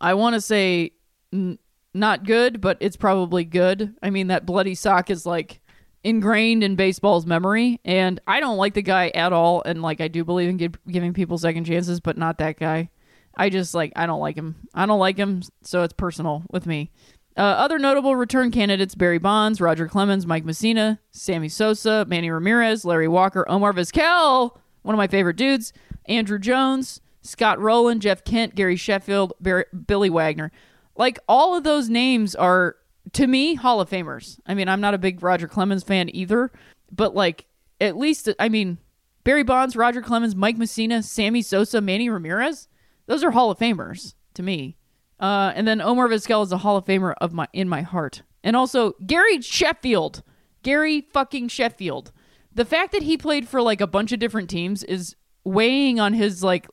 I 0.00 0.14
want 0.14 0.34
to 0.34 0.40
say 0.40 0.92
n- 1.32 1.58
not 1.94 2.24
good, 2.24 2.60
but 2.60 2.76
it's 2.80 2.96
probably 2.96 3.44
good. 3.44 3.94
I 4.02 4.10
mean, 4.10 4.26
that 4.28 4.44
bloody 4.46 4.74
sock 4.74 5.10
is 5.10 5.24
like 5.24 5.60
ingrained 6.02 6.62
in 6.62 6.76
baseball's 6.76 7.24
memory, 7.24 7.80
and 7.84 8.20
I 8.26 8.40
don't 8.40 8.58
like 8.58 8.74
the 8.74 8.82
guy 8.82 9.08
at 9.14 9.32
all. 9.32 9.62
And 9.64 9.80
like, 9.82 10.00
I 10.00 10.08
do 10.08 10.24
believe 10.24 10.48
in 10.50 10.58
gi- 10.58 10.68
giving 10.88 11.14
people 11.14 11.38
second 11.38 11.64
chances, 11.64 12.00
but 12.00 12.18
not 12.18 12.38
that 12.38 12.58
guy. 12.58 12.90
I 13.36 13.48
just 13.48 13.74
like, 13.74 13.92
I 13.96 14.06
don't 14.06 14.20
like 14.20 14.36
him. 14.36 14.56
I 14.74 14.86
don't 14.86 15.00
like 15.00 15.16
him, 15.16 15.42
so 15.62 15.82
it's 15.82 15.94
personal 15.94 16.44
with 16.50 16.66
me. 16.66 16.92
Uh, 17.36 17.40
other 17.40 17.78
notable 17.78 18.14
return 18.14 18.50
candidates 18.50 18.94
Barry 18.94 19.18
Bonds, 19.18 19.60
Roger 19.60 19.88
Clemens, 19.88 20.26
Mike 20.26 20.44
Mussina, 20.44 20.98
Sammy 21.10 21.48
Sosa, 21.48 22.04
Manny 22.08 22.30
Ramirez, 22.30 22.84
Larry 22.84 23.08
Walker, 23.08 23.44
Omar 23.48 23.72
Vizquel, 23.72 24.56
one 24.82 24.94
of 24.94 24.98
my 24.98 25.08
favorite 25.08 25.36
dudes, 25.36 25.72
Andruw 26.08 26.40
Jones, 26.40 27.00
Scott 27.22 27.58
Rolen, 27.58 27.98
Jeff 27.98 28.22
Kent, 28.22 28.54
Gary 28.54 28.76
Sheffield, 28.76 29.32
Barry, 29.40 29.64
Billy 29.86 30.10
Wagner. 30.10 30.52
Like 30.96 31.18
all 31.28 31.56
of 31.56 31.64
those 31.64 31.88
names 31.88 32.36
are 32.36 32.76
to 33.14 33.26
me 33.26 33.54
Hall 33.54 33.80
of 33.80 33.90
Famers. 33.90 34.38
I 34.46 34.54
mean, 34.54 34.68
I'm 34.68 34.80
not 34.80 34.94
a 34.94 34.98
big 34.98 35.22
Roger 35.22 35.48
Clemens 35.48 35.82
fan 35.82 36.14
either, 36.14 36.52
but 36.92 37.16
like 37.16 37.46
at 37.80 37.96
least 37.96 38.28
I 38.38 38.48
mean 38.48 38.78
Barry 39.24 39.42
Bonds, 39.42 39.74
Roger 39.74 40.02
Clemens, 40.02 40.36
Mike 40.36 40.56
Mussina, 40.56 41.02
Sammy 41.02 41.42
Sosa, 41.42 41.80
Manny 41.80 42.08
Ramirez, 42.08 42.68
those 43.06 43.24
are 43.24 43.32
Hall 43.32 43.50
of 43.50 43.58
Famers 43.58 44.14
to 44.34 44.42
me. 44.42 44.76
Uh, 45.20 45.52
and 45.54 45.66
then 45.66 45.80
Omar 45.80 46.08
Vizquel 46.08 46.44
is 46.44 46.52
a 46.52 46.58
Hall 46.58 46.76
of 46.76 46.84
Famer 46.84 47.14
of 47.20 47.32
my 47.32 47.48
in 47.52 47.68
my 47.68 47.82
heart. 47.82 48.22
And 48.42 48.56
also 48.56 48.92
Gary 49.06 49.40
Sheffield. 49.40 50.22
Gary 50.62 51.02
fucking 51.12 51.48
Sheffield. 51.48 52.12
The 52.54 52.64
fact 52.64 52.92
that 52.92 53.02
he 53.02 53.16
played 53.16 53.48
for 53.48 53.60
like 53.60 53.80
a 53.80 53.86
bunch 53.86 54.12
of 54.12 54.18
different 54.18 54.48
teams 54.48 54.82
is 54.82 55.16
weighing 55.44 56.00
on 56.00 56.14
his 56.14 56.42
like 56.42 56.68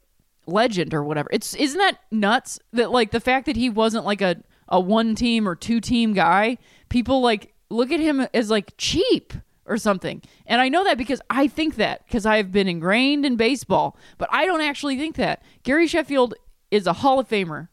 legend 0.45 0.93
or 0.93 1.03
whatever. 1.03 1.29
It's 1.31 1.53
isn't 1.55 1.77
that 1.77 1.99
nuts 2.11 2.59
that 2.73 2.91
like 2.91 3.11
the 3.11 3.19
fact 3.19 3.45
that 3.45 3.55
he 3.55 3.69
wasn't 3.69 4.05
like 4.05 4.21
a 4.21 4.37
a 4.67 4.79
one 4.79 5.15
team 5.15 5.47
or 5.47 5.55
two 5.55 5.81
team 5.81 6.13
guy, 6.13 6.57
people 6.89 7.21
like 7.21 7.53
look 7.69 7.91
at 7.91 7.99
him 7.99 8.27
as 8.33 8.49
like 8.49 8.73
cheap 8.77 9.33
or 9.65 9.77
something. 9.77 10.21
And 10.45 10.61
I 10.61 10.69
know 10.69 10.83
that 10.83 10.97
because 10.97 11.21
I 11.29 11.47
think 11.47 11.75
that 11.75 12.05
because 12.07 12.25
I 12.25 12.37
have 12.37 12.51
been 12.51 12.67
ingrained 12.67 13.25
in 13.25 13.35
baseball, 13.35 13.97
but 14.17 14.29
I 14.31 14.45
don't 14.45 14.61
actually 14.61 14.97
think 14.97 15.15
that. 15.17 15.43
Gary 15.63 15.87
Sheffield 15.87 16.33
is 16.71 16.87
a 16.87 16.93
Hall 16.93 17.19
of 17.19 17.27
Famer. 17.27 17.67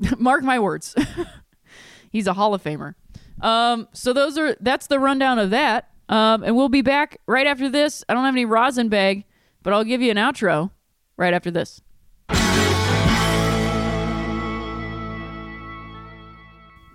Mark 0.18 0.42
my 0.42 0.58
words. 0.58 0.94
He's 2.10 2.26
a 2.26 2.32
Hall 2.32 2.54
of 2.54 2.62
Famer. 2.62 2.94
Um, 3.40 3.88
so 3.92 4.12
those 4.12 4.36
are 4.38 4.56
that's 4.60 4.86
the 4.86 4.98
rundown 4.98 5.38
of 5.38 5.50
that. 5.50 5.90
Um, 6.08 6.42
and 6.42 6.56
we'll 6.56 6.68
be 6.68 6.82
back 6.82 7.20
right 7.26 7.46
after 7.46 7.68
this. 7.68 8.02
I 8.08 8.14
don't 8.14 8.24
have 8.24 8.34
any 8.34 8.46
rosin 8.46 8.88
bag, 8.88 9.24
but 9.62 9.72
I'll 9.72 9.84
give 9.84 10.00
you 10.00 10.10
an 10.10 10.16
outro 10.16 10.70
right 11.16 11.34
after 11.34 11.50
this. 11.50 11.82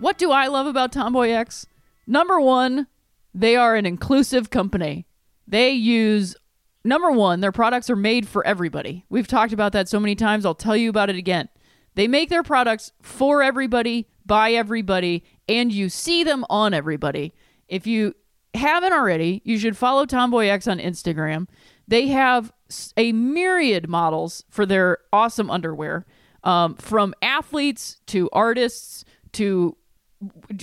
What 0.00 0.18
do 0.18 0.32
I 0.32 0.48
love 0.48 0.66
about 0.66 0.92
Tomboy 0.92 1.30
X? 1.30 1.66
Number 2.06 2.40
one, 2.40 2.88
they 3.32 3.56
are 3.56 3.74
an 3.76 3.86
inclusive 3.86 4.50
company. 4.50 5.06
They 5.46 5.70
use, 5.70 6.36
number 6.84 7.10
one, 7.10 7.40
their 7.40 7.52
products 7.52 7.88
are 7.88 7.96
made 7.96 8.28
for 8.28 8.46
everybody. 8.46 9.04
We've 9.08 9.28
talked 9.28 9.52
about 9.52 9.72
that 9.72 9.88
so 9.88 10.00
many 10.00 10.14
times. 10.14 10.44
I'll 10.44 10.54
tell 10.54 10.76
you 10.76 10.90
about 10.90 11.08
it 11.08 11.16
again. 11.16 11.48
They 11.94 12.08
make 12.08 12.28
their 12.28 12.42
products 12.42 12.92
for 13.02 13.42
everybody, 13.42 14.08
by 14.26 14.52
everybody, 14.52 15.24
and 15.48 15.72
you 15.72 15.88
see 15.88 16.24
them 16.24 16.44
on 16.50 16.74
everybody. 16.74 17.32
If 17.68 17.86
you 17.86 18.14
haven't 18.54 18.92
already, 18.92 19.42
you 19.44 19.58
should 19.58 19.76
follow 19.76 20.06
Tomboy 20.06 20.46
X 20.46 20.66
on 20.66 20.78
Instagram. 20.78 21.48
They 21.86 22.08
have 22.08 22.52
a 22.96 23.12
myriad 23.12 23.88
models 23.88 24.44
for 24.48 24.66
their 24.66 24.98
awesome 25.12 25.50
underwear, 25.50 26.06
um, 26.42 26.76
from 26.76 27.14
athletes 27.22 28.00
to 28.06 28.28
artists 28.32 29.04
to 29.32 29.76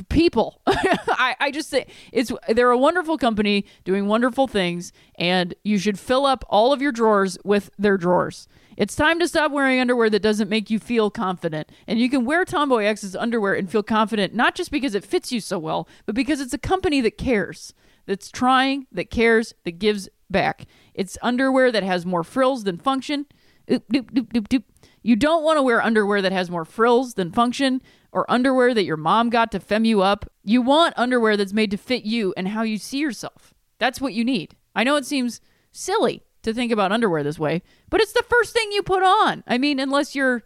people. 0.09 0.61
I, 0.67 1.35
I 1.39 1.51
just 1.51 1.69
say 1.69 1.87
it's 2.11 2.31
they're 2.49 2.71
a 2.71 2.77
wonderful 2.77 3.17
company 3.17 3.65
doing 3.83 4.07
wonderful 4.07 4.47
things, 4.47 4.91
and 5.15 5.53
you 5.63 5.77
should 5.77 5.99
fill 5.99 6.25
up 6.25 6.43
all 6.49 6.73
of 6.73 6.81
your 6.81 6.91
drawers 6.91 7.37
with 7.43 7.69
their 7.77 7.97
drawers. 7.97 8.47
It's 8.77 8.95
time 8.95 9.19
to 9.19 9.27
stop 9.27 9.51
wearing 9.51 9.79
underwear 9.79 10.09
that 10.09 10.21
doesn't 10.21 10.49
make 10.49 10.69
you 10.69 10.79
feel 10.79 11.09
confident. 11.09 11.69
And 11.87 11.99
you 11.99 12.09
can 12.09 12.25
wear 12.25 12.45
Tomboy 12.45 12.85
X's 12.85 13.15
underwear 13.15 13.53
and 13.53 13.69
feel 13.69 13.83
confident, 13.83 14.33
not 14.33 14.55
just 14.55 14.71
because 14.71 14.95
it 14.95 15.03
fits 15.03 15.31
you 15.31 15.41
so 15.41 15.59
well, 15.59 15.87
but 16.05 16.15
because 16.15 16.39
it's 16.39 16.53
a 16.53 16.57
company 16.57 17.01
that 17.01 17.17
cares, 17.17 17.73
that's 18.05 18.31
trying, 18.31 18.87
that 18.91 19.09
cares, 19.09 19.53
that 19.65 19.79
gives 19.79 20.09
back. 20.29 20.65
It's 20.93 21.17
underwear 21.21 21.71
that 21.71 21.83
has 21.83 22.05
more 22.05 22.23
frills 22.23 22.63
than 22.63 22.77
function. 22.77 23.25
Oop, 23.71 23.87
doop, 23.89 24.11
doop, 24.11 24.33
doop, 24.33 24.47
doop. 24.47 24.63
You 25.03 25.15
don't 25.15 25.43
want 25.43 25.57
to 25.57 25.63
wear 25.63 25.81
underwear 25.81 26.21
that 26.21 26.31
has 26.31 26.49
more 26.49 26.65
frills 26.65 27.15
than 27.15 27.31
function 27.31 27.81
or 28.11 28.29
underwear 28.29 28.73
that 28.73 28.85
your 28.85 28.97
mom 28.97 29.29
got 29.29 29.51
to 29.51 29.59
fem 29.59 29.85
you 29.85 30.01
up. 30.01 30.31
You 30.43 30.61
want 30.61 30.93
underwear 30.97 31.37
that's 31.37 31.53
made 31.53 31.71
to 31.71 31.77
fit 31.77 32.03
you 32.03 32.33
and 32.37 32.49
how 32.49 32.63
you 32.63 32.77
see 32.77 32.99
yourself. 32.99 33.53
That's 33.79 33.99
what 33.99 34.13
you 34.13 34.23
need. 34.23 34.55
I 34.75 34.83
know 34.83 34.95
it 34.95 35.05
seems 35.05 35.41
silly 35.71 36.23
to 36.43 36.53
think 36.53 36.71
about 36.71 36.91
underwear 36.91 37.23
this 37.23 37.39
way, 37.39 37.61
but 37.89 38.01
it's 38.01 38.13
the 38.13 38.25
first 38.29 38.53
thing 38.53 38.71
you 38.71 38.83
put 38.83 39.03
on. 39.03 39.43
I 39.47 39.57
mean, 39.57 39.79
unless 39.79 40.15
you're 40.15 40.43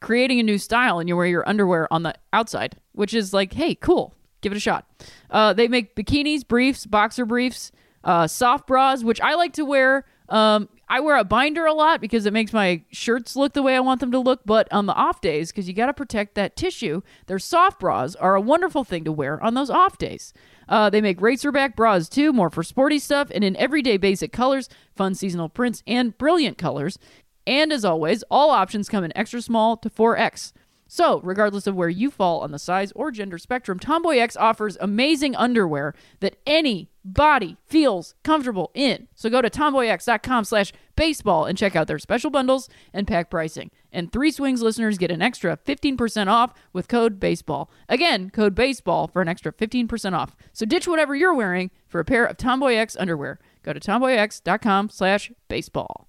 creating 0.00 0.40
a 0.40 0.42
new 0.42 0.58
style 0.58 0.98
and 0.98 1.08
you 1.08 1.16
wear 1.16 1.26
your 1.26 1.48
underwear 1.48 1.92
on 1.92 2.02
the 2.02 2.14
outside, 2.32 2.76
which 2.92 3.14
is 3.14 3.32
like, 3.32 3.52
hey, 3.52 3.74
cool, 3.74 4.14
give 4.40 4.52
it 4.52 4.56
a 4.56 4.60
shot. 4.60 4.86
Uh, 5.30 5.52
they 5.52 5.68
make 5.68 5.94
bikinis, 5.94 6.46
briefs, 6.46 6.86
boxer 6.86 7.24
briefs, 7.24 7.72
uh, 8.04 8.26
soft 8.26 8.66
bras, 8.66 9.02
which 9.02 9.20
I 9.20 9.34
like 9.34 9.52
to 9.54 9.64
wear. 9.64 10.04
Um, 10.28 10.68
I 10.90 11.00
wear 11.00 11.16
a 11.16 11.24
binder 11.24 11.66
a 11.66 11.72
lot 11.72 12.00
because 12.00 12.26
it 12.26 12.32
makes 12.32 12.52
my 12.52 12.82
shirts 12.90 13.36
look 13.36 13.52
the 13.52 13.62
way 13.62 13.74
I 13.76 13.80
want 13.80 14.00
them 14.00 14.12
to 14.12 14.18
look. 14.18 14.40
But 14.44 14.70
on 14.72 14.86
the 14.86 14.94
off 14.94 15.20
days, 15.20 15.50
because 15.50 15.68
you 15.68 15.74
got 15.74 15.86
to 15.86 15.94
protect 15.94 16.34
that 16.34 16.56
tissue, 16.56 17.02
their 17.26 17.38
soft 17.38 17.80
bras 17.80 18.14
are 18.14 18.34
a 18.34 18.40
wonderful 18.40 18.84
thing 18.84 19.04
to 19.04 19.12
wear 19.12 19.42
on 19.42 19.54
those 19.54 19.70
off 19.70 19.98
days. 19.98 20.32
Uh, 20.68 20.90
they 20.90 21.00
make 21.00 21.20
racerback 21.20 21.74
bras 21.74 22.08
too, 22.08 22.32
more 22.32 22.50
for 22.50 22.62
sporty 22.62 22.98
stuff 22.98 23.30
and 23.34 23.42
in 23.42 23.56
everyday 23.56 23.96
basic 23.96 24.32
colors, 24.32 24.68
fun 24.94 25.14
seasonal 25.14 25.48
prints, 25.48 25.82
and 25.86 26.16
brilliant 26.18 26.58
colors. 26.58 26.98
And 27.46 27.72
as 27.72 27.84
always, 27.84 28.22
all 28.30 28.50
options 28.50 28.88
come 28.88 29.04
in 29.04 29.16
extra 29.16 29.40
small 29.40 29.76
to 29.78 29.88
4X. 29.88 30.52
So, 30.90 31.20
regardless 31.20 31.66
of 31.66 31.74
where 31.76 31.90
you 31.90 32.10
fall 32.10 32.40
on 32.40 32.50
the 32.50 32.58
size 32.58 32.92
or 32.92 33.10
gender 33.10 33.36
spectrum, 33.36 33.78
Tomboy 33.78 34.16
X 34.16 34.36
offers 34.36 34.78
amazing 34.80 35.36
underwear 35.36 35.94
that 36.20 36.36
any 36.46 36.90
body 37.04 37.58
feels 37.66 38.14
comfortable 38.22 38.70
in. 38.74 39.08
So 39.14 39.28
go 39.28 39.42
to 39.42 39.50
tomboyx.com 39.50 40.44
slash 40.44 40.72
baseball 40.96 41.44
and 41.44 41.58
check 41.58 41.76
out 41.76 41.86
their 41.88 41.98
special 41.98 42.30
bundles 42.30 42.68
and 42.92 43.06
pack 43.06 43.30
pricing. 43.30 43.70
And 43.92 44.12
Three 44.12 44.30
Swings 44.30 44.62
listeners 44.62 44.98
get 44.98 45.10
an 45.10 45.22
extra 45.22 45.56
15% 45.56 46.28
off 46.28 46.52
with 46.72 46.88
code 46.88 47.18
BASEBALL. 47.18 47.70
Again, 47.88 48.30
code 48.30 48.54
BASEBALL 48.54 49.12
for 49.12 49.22
an 49.22 49.28
extra 49.28 49.52
15% 49.52 50.12
off. 50.12 50.36
So 50.52 50.66
ditch 50.66 50.86
whatever 50.86 51.14
you're 51.14 51.34
wearing 51.34 51.70
for 51.86 52.00
a 52.00 52.04
pair 52.04 52.24
of 52.24 52.36
Tomboy 52.36 52.74
X 52.74 52.96
underwear. 52.96 53.38
Go 53.62 53.72
to 53.72 53.80
tomboyx.com 53.80 54.90
slash 54.90 55.32
baseball. 55.48 56.08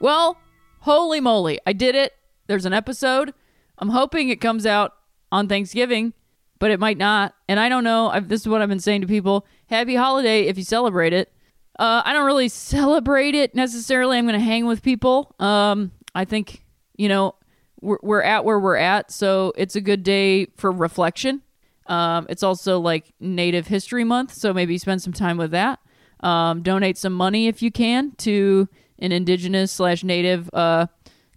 Well, 0.00 0.38
holy 0.80 1.20
moly, 1.20 1.58
I 1.66 1.72
did 1.72 1.94
it. 1.94 2.12
There's 2.46 2.66
an 2.66 2.74
episode. 2.74 3.32
I'm 3.78 3.88
hoping 3.88 4.28
it 4.28 4.40
comes 4.40 4.66
out 4.66 4.92
on 5.32 5.48
Thanksgiving, 5.48 6.12
but 6.58 6.70
it 6.70 6.78
might 6.78 6.98
not. 6.98 7.34
And 7.48 7.58
I 7.58 7.68
don't 7.68 7.84
know. 7.84 8.10
I've, 8.10 8.28
this 8.28 8.42
is 8.42 8.48
what 8.48 8.60
I've 8.60 8.68
been 8.68 8.80
saying 8.80 9.00
to 9.00 9.06
people. 9.06 9.46
Happy 9.66 9.94
holiday 9.94 10.42
if 10.42 10.58
you 10.58 10.64
celebrate 10.64 11.12
it. 11.12 11.32
Uh, 11.78 12.02
I 12.04 12.12
don't 12.12 12.26
really 12.26 12.48
celebrate 12.48 13.34
it 13.34 13.54
necessarily. 13.54 14.16
I'm 14.16 14.26
going 14.26 14.38
to 14.38 14.44
hang 14.44 14.66
with 14.66 14.82
people. 14.82 15.34
Um, 15.40 15.90
I 16.14 16.24
think, 16.24 16.64
you 16.96 17.08
know, 17.08 17.34
we're, 17.80 17.98
we're 18.02 18.22
at 18.22 18.44
where 18.44 18.60
we're 18.60 18.76
at. 18.76 19.10
So 19.10 19.52
it's 19.56 19.74
a 19.74 19.80
good 19.80 20.02
day 20.02 20.46
for 20.56 20.70
reflection. 20.70 21.42
Um, 21.86 22.26
it's 22.28 22.42
also 22.42 22.78
like 22.78 23.12
Native 23.20 23.66
History 23.66 24.04
Month. 24.04 24.34
So 24.34 24.52
maybe 24.52 24.78
spend 24.78 25.02
some 25.02 25.12
time 25.12 25.36
with 25.36 25.50
that. 25.50 25.80
Um, 26.20 26.62
donate 26.62 26.96
some 26.96 27.12
money 27.12 27.48
if 27.48 27.60
you 27.60 27.70
can 27.70 28.12
to 28.18 28.68
an 28.98 29.12
indigenous 29.12 29.72
slash 29.72 30.04
native 30.04 30.48
uh, 30.52 30.86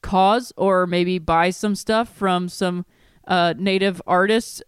cause, 0.02 0.54
or 0.56 0.88
maybe 0.88 1.20
buy 1.20 1.50
some 1.50 1.76
stuff 1.76 2.10
from 2.16 2.48
some 2.48 2.86
uh, 3.28 3.54
native 3.58 4.02
artists. 4.08 4.62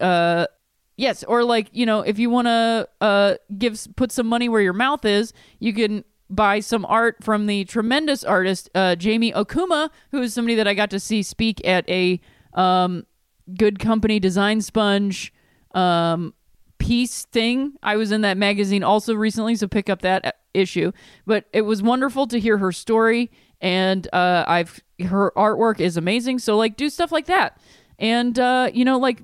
Yes, 1.00 1.24
or 1.24 1.44
like 1.44 1.70
you 1.72 1.86
know, 1.86 2.02
if 2.02 2.18
you 2.18 2.28
want 2.28 2.46
to 2.46 2.86
uh, 3.00 3.36
give 3.56 3.86
put 3.96 4.12
some 4.12 4.26
money 4.26 4.50
where 4.50 4.60
your 4.60 4.74
mouth 4.74 5.06
is, 5.06 5.32
you 5.58 5.72
can 5.72 6.04
buy 6.28 6.60
some 6.60 6.84
art 6.84 7.24
from 7.24 7.46
the 7.46 7.64
tremendous 7.64 8.22
artist 8.22 8.68
uh, 8.74 8.96
Jamie 8.96 9.32
Okuma, 9.32 9.88
who 10.10 10.20
is 10.20 10.34
somebody 10.34 10.56
that 10.56 10.68
I 10.68 10.74
got 10.74 10.90
to 10.90 11.00
see 11.00 11.22
speak 11.22 11.66
at 11.66 11.88
a 11.88 12.20
um, 12.52 13.06
Good 13.56 13.78
Company 13.78 14.20
Design 14.20 14.60
Sponge 14.60 15.32
um, 15.72 16.34
piece 16.76 17.24
thing. 17.24 17.72
I 17.82 17.96
was 17.96 18.12
in 18.12 18.20
that 18.20 18.36
magazine 18.36 18.84
also 18.84 19.14
recently, 19.14 19.54
so 19.54 19.66
pick 19.66 19.88
up 19.88 20.02
that 20.02 20.26
uh, 20.26 20.32
issue. 20.52 20.92
But 21.24 21.46
it 21.54 21.62
was 21.62 21.82
wonderful 21.82 22.26
to 22.26 22.38
hear 22.38 22.58
her 22.58 22.72
story, 22.72 23.30
and 23.62 24.06
uh, 24.12 24.44
I've 24.46 24.78
her 25.06 25.32
artwork 25.34 25.80
is 25.80 25.96
amazing. 25.96 26.40
So 26.40 26.58
like, 26.58 26.76
do 26.76 26.90
stuff 26.90 27.10
like 27.10 27.24
that, 27.24 27.58
and 27.98 28.38
uh, 28.38 28.70
you 28.74 28.84
know, 28.84 28.98
like 28.98 29.22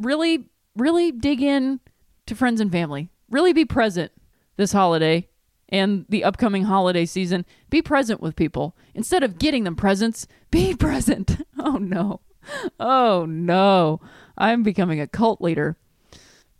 really, 0.00 0.48
really 0.76 1.12
dig 1.12 1.42
in 1.42 1.80
to 2.26 2.34
friends 2.34 2.60
and 2.60 2.70
family. 2.70 3.10
Really 3.30 3.52
be 3.52 3.64
present 3.64 4.12
this 4.56 4.72
holiday 4.72 5.28
and 5.68 6.04
the 6.08 6.22
upcoming 6.22 6.64
holiday 6.64 7.06
season. 7.06 7.44
Be 7.70 7.82
present 7.82 8.20
with 8.20 8.36
people 8.36 8.76
instead 8.94 9.22
of 9.22 9.38
getting 9.38 9.64
them 9.64 9.74
presents. 9.74 10.26
Be 10.50 10.74
present. 10.76 11.44
Oh 11.58 11.76
no, 11.78 12.20
oh 12.78 13.24
no, 13.26 14.00
I'm 14.36 14.62
becoming 14.62 15.00
a 15.00 15.06
cult 15.06 15.40
leader. 15.40 15.76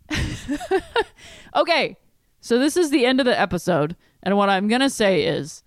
okay, 1.55 1.97
so 2.41 2.59
this 2.59 2.75
is 2.75 2.89
the 2.89 3.05
end 3.05 3.19
of 3.19 3.25
the 3.25 3.39
episode, 3.39 3.95
and 4.21 4.35
what 4.35 4.49
I'm 4.49 4.67
gonna 4.67 4.89
say 4.89 5.23
is, 5.25 5.63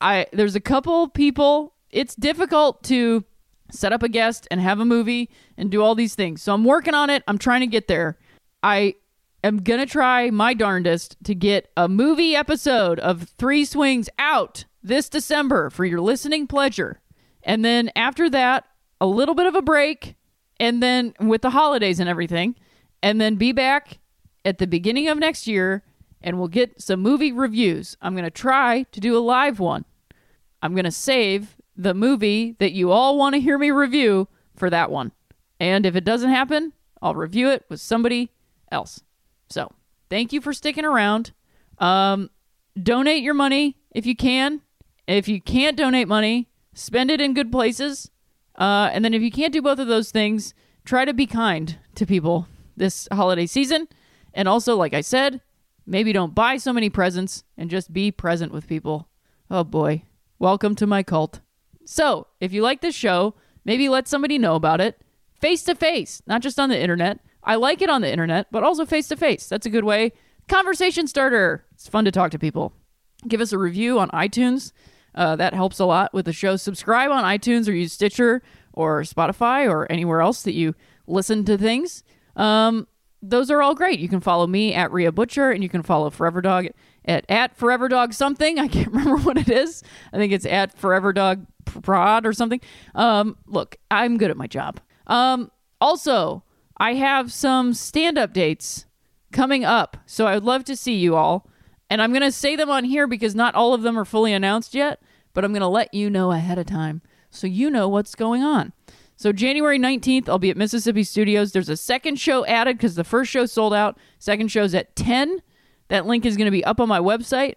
I 0.00 0.26
there's 0.32 0.54
a 0.54 0.60
couple 0.60 1.08
people. 1.08 1.74
It's 1.90 2.14
difficult 2.14 2.82
to 2.84 3.24
set 3.70 3.92
up 3.92 4.02
a 4.02 4.08
guest 4.08 4.46
and 4.50 4.60
have 4.60 4.80
a 4.80 4.84
movie 4.84 5.30
and 5.56 5.70
do 5.70 5.82
all 5.82 5.94
these 5.94 6.14
things. 6.14 6.42
So 6.42 6.54
I'm 6.54 6.64
working 6.64 6.94
on 6.94 7.10
it. 7.10 7.22
I'm 7.26 7.38
trying 7.38 7.60
to 7.60 7.66
get 7.66 7.88
there. 7.88 8.18
I 8.62 8.94
am 9.44 9.58
gonna 9.58 9.86
try 9.86 10.30
my 10.30 10.54
darndest 10.54 11.16
to 11.24 11.34
get 11.34 11.70
a 11.76 11.88
movie 11.88 12.34
episode 12.34 12.98
of 13.00 13.28
Three 13.38 13.64
Swings 13.64 14.08
out 14.18 14.64
this 14.82 15.08
December 15.08 15.70
for 15.70 15.84
your 15.84 16.00
listening 16.00 16.46
pleasure, 16.46 17.00
and 17.42 17.64
then 17.64 17.90
after 17.96 18.30
that, 18.30 18.64
a 19.00 19.06
little 19.06 19.34
bit 19.34 19.46
of 19.46 19.54
a 19.54 19.62
break, 19.62 20.16
and 20.58 20.82
then 20.82 21.14
with 21.20 21.42
the 21.42 21.50
holidays 21.50 22.00
and 22.00 22.08
everything 22.08 22.56
and 23.02 23.20
then 23.20 23.36
be 23.36 23.52
back 23.52 23.98
at 24.44 24.58
the 24.58 24.66
beginning 24.66 25.08
of 25.08 25.18
next 25.18 25.46
year 25.46 25.82
and 26.22 26.38
we'll 26.38 26.48
get 26.48 26.80
some 26.80 27.00
movie 27.00 27.32
reviews. 27.32 27.96
I'm 28.00 28.14
going 28.14 28.24
to 28.24 28.30
try 28.30 28.84
to 28.84 29.00
do 29.00 29.16
a 29.16 29.20
live 29.20 29.60
one. 29.60 29.84
I'm 30.62 30.74
going 30.74 30.84
to 30.84 30.90
save 30.90 31.55
the 31.76 31.94
movie 31.94 32.56
that 32.58 32.72
you 32.72 32.90
all 32.90 33.18
want 33.18 33.34
to 33.34 33.40
hear 33.40 33.58
me 33.58 33.70
review 33.70 34.28
for 34.56 34.70
that 34.70 34.90
one. 34.90 35.12
And 35.60 35.86
if 35.86 35.96
it 35.96 36.04
doesn't 36.04 36.30
happen, 36.30 36.72
I'll 37.02 37.14
review 37.14 37.50
it 37.50 37.64
with 37.68 37.80
somebody 37.80 38.30
else. 38.70 39.02
So, 39.48 39.72
thank 40.10 40.32
you 40.32 40.40
for 40.40 40.52
sticking 40.52 40.84
around. 40.84 41.32
Um, 41.78 42.30
donate 42.80 43.22
your 43.22 43.34
money 43.34 43.76
if 43.90 44.06
you 44.06 44.16
can. 44.16 44.62
If 45.06 45.28
you 45.28 45.40
can't 45.40 45.76
donate 45.76 46.08
money, 46.08 46.48
spend 46.74 47.10
it 47.10 47.20
in 47.20 47.34
good 47.34 47.52
places. 47.52 48.10
Uh, 48.58 48.90
and 48.92 49.04
then 49.04 49.14
if 49.14 49.22
you 49.22 49.30
can't 49.30 49.52
do 49.52 49.62
both 49.62 49.78
of 49.78 49.86
those 49.86 50.10
things, 50.10 50.54
try 50.84 51.04
to 51.04 51.14
be 51.14 51.26
kind 51.26 51.78
to 51.94 52.06
people 52.06 52.48
this 52.76 53.06
holiday 53.12 53.46
season. 53.46 53.88
And 54.34 54.48
also, 54.48 54.76
like 54.76 54.94
I 54.94 55.00
said, 55.00 55.40
maybe 55.86 56.12
don't 56.12 56.34
buy 56.34 56.56
so 56.56 56.72
many 56.72 56.90
presents 56.90 57.44
and 57.56 57.70
just 57.70 57.92
be 57.92 58.10
present 58.10 58.52
with 58.52 58.66
people. 58.66 59.08
Oh 59.50 59.64
boy. 59.64 60.02
Welcome 60.38 60.74
to 60.76 60.86
my 60.86 61.02
cult. 61.02 61.40
So, 61.86 62.26
if 62.40 62.52
you 62.52 62.62
like 62.62 62.80
this 62.80 62.94
show, 62.94 63.34
maybe 63.64 63.88
let 63.88 64.08
somebody 64.08 64.38
know 64.38 64.56
about 64.56 64.80
it 64.80 65.00
face 65.40 65.62
to 65.64 65.74
face, 65.74 66.20
not 66.26 66.42
just 66.42 66.58
on 66.58 66.68
the 66.68 66.80
internet. 66.80 67.20
I 67.42 67.54
like 67.54 67.80
it 67.80 67.88
on 67.88 68.00
the 68.00 68.10
internet, 68.10 68.48
but 68.50 68.64
also 68.64 68.84
face 68.84 69.08
to 69.08 69.16
face. 69.16 69.48
That's 69.48 69.66
a 69.66 69.70
good 69.70 69.84
way. 69.84 70.12
Conversation 70.48 71.06
starter. 71.06 71.64
It's 71.72 71.88
fun 71.88 72.04
to 72.04 72.10
talk 72.10 72.32
to 72.32 72.38
people. 72.38 72.72
Give 73.26 73.40
us 73.40 73.52
a 73.52 73.58
review 73.58 73.98
on 73.98 74.10
iTunes. 74.10 74.72
Uh, 75.14 75.36
that 75.36 75.54
helps 75.54 75.78
a 75.78 75.86
lot 75.86 76.12
with 76.12 76.26
the 76.26 76.32
show. 76.32 76.56
Subscribe 76.56 77.10
on 77.10 77.24
iTunes 77.24 77.68
or 77.68 77.72
use 77.72 77.92
Stitcher 77.92 78.42
or 78.72 79.02
Spotify 79.02 79.68
or 79.68 79.90
anywhere 79.90 80.20
else 80.20 80.42
that 80.42 80.54
you 80.54 80.74
listen 81.06 81.44
to 81.44 81.56
things. 81.56 82.02
Um, 82.34 82.86
those 83.22 83.50
are 83.50 83.62
all 83.62 83.74
great. 83.74 83.98
You 83.98 84.08
can 84.08 84.20
follow 84.20 84.46
me 84.46 84.74
at 84.74 84.92
Rhea 84.92 85.10
Butcher 85.12 85.50
and 85.50 85.62
you 85.62 85.68
can 85.68 85.82
follow 85.82 86.10
Forever 86.10 86.42
Dog 86.42 86.66
at, 86.66 86.76
at 87.06 87.24
at 87.28 87.56
Forever 87.56 87.88
Dog 87.88 88.12
something. 88.12 88.58
I 88.58 88.68
can't 88.68 88.88
remember 88.92 89.16
what 89.16 89.38
it 89.38 89.48
is. 89.48 89.82
I 90.12 90.16
think 90.16 90.32
it's 90.32 90.46
at 90.46 90.76
Forever 90.78 91.12
Dog 91.12 91.46
Prod 91.64 92.26
or 92.26 92.32
something. 92.32 92.60
Um, 92.94 93.36
look, 93.46 93.76
I'm 93.90 94.18
good 94.18 94.30
at 94.30 94.36
my 94.36 94.46
job. 94.46 94.80
Um, 95.06 95.50
also, 95.80 96.42
I 96.78 96.94
have 96.94 97.32
some 97.32 97.74
stand 97.74 98.18
up 98.18 98.32
dates 98.32 98.86
coming 99.32 99.64
up. 99.64 99.96
So 100.06 100.26
I 100.26 100.34
would 100.34 100.44
love 100.44 100.64
to 100.64 100.76
see 100.76 100.94
you 100.94 101.16
all. 101.16 101.48
And 101.88 102.02
I'm 102.02 102.10
going 102.10 102.22
to 102.22 102.32
say 102.32 102.56
them 102.56 102.70
on 102.70 102.84
here 102.84 103.06
because 103.06 103.34
not 103.34 103.54
all 103.54 103.72
of 103.72 103.82
them 103.82 103.98
are 103.98 104.04
fully 104.04 104.32
announced 104.32 104.74
yet, 104.74 105.00
but 105.34 105.44
I'm 105.44 105.52
going 105.52 105.60
to 105.60 105.68
let 105.68 105.94
you 105.94 106.10
know 106.10 106.32
ahead 106.32 106.58
of 106.58 106.66
time 106.66 107.00
so 107.30 107.46
you 107.46 107.70
know 107.70 107.88
what's 107.88 108.14
going 108.14 108.42
on. 108.42 108.72
So 109.16 109.32
January 109.32 109.78
19th, 109.78 110.28
I'll 110.28 110.38
be 110.38 110.50
at 110.50 110.56
Mississippi 110.56 111.04
Studios. 111.04 111.52
There's 111.52 111.68
a 111.68 111.76
second 111.76 112.18
show 112.18 112.44
added 112.46 112.76
because 112.76 112.96
the 112.96 113.04
first 113.04 113.30
show 113.30 113.46
sold 113.46 113.72
out. 113.72 113.98
Second 114.18 114.48
show's 114.48 114.74
at 114.74 114.94
10. 114.96 115.40
That 115.88 116.06
link 116.06 116.26
is 116.26 116.36
going 116.36 116.46
to 116.46 116.50
be 116.50 116.64
up 116.64 116.80
on 116.80 116.88
my 116.88 117.00
website. 117.00 117.54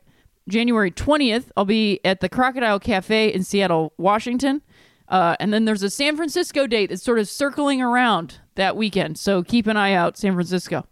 January 0.47 0.91
20th, 0.91 1.51
I'll 1.55 1.65
be 1.65 1.99
at 2.03 2.21
the 2.21 2.29
Crocodile 2.29 2.79
Cafe 2.79 3.31
in 3.33 3.43
Seattle, 3.43 3.93
Washington. 3.97 4.61
Uh, 5.07 5.35
and 5.39 5.51
then 5.51 5.65
there's 5.65 5.83
a 5.83 5.89
San 5.89 6.15
Francisco 6.15 6.67
date 6.67 6.89
that's 6.89 7.03
sort 7.03 7.19
of 7.19 7.27
circling 7.27 7.81
around 7.81 8.39
that 8.55 8.75
weekend. 8.75 9.17
So 9.17 9.43
keep 9.43 9.65
an 9.67 9.77
eye 9.77 9.93
out, 9.93 10.17
San 10.17 10.33
Francisco. 10.33 10.85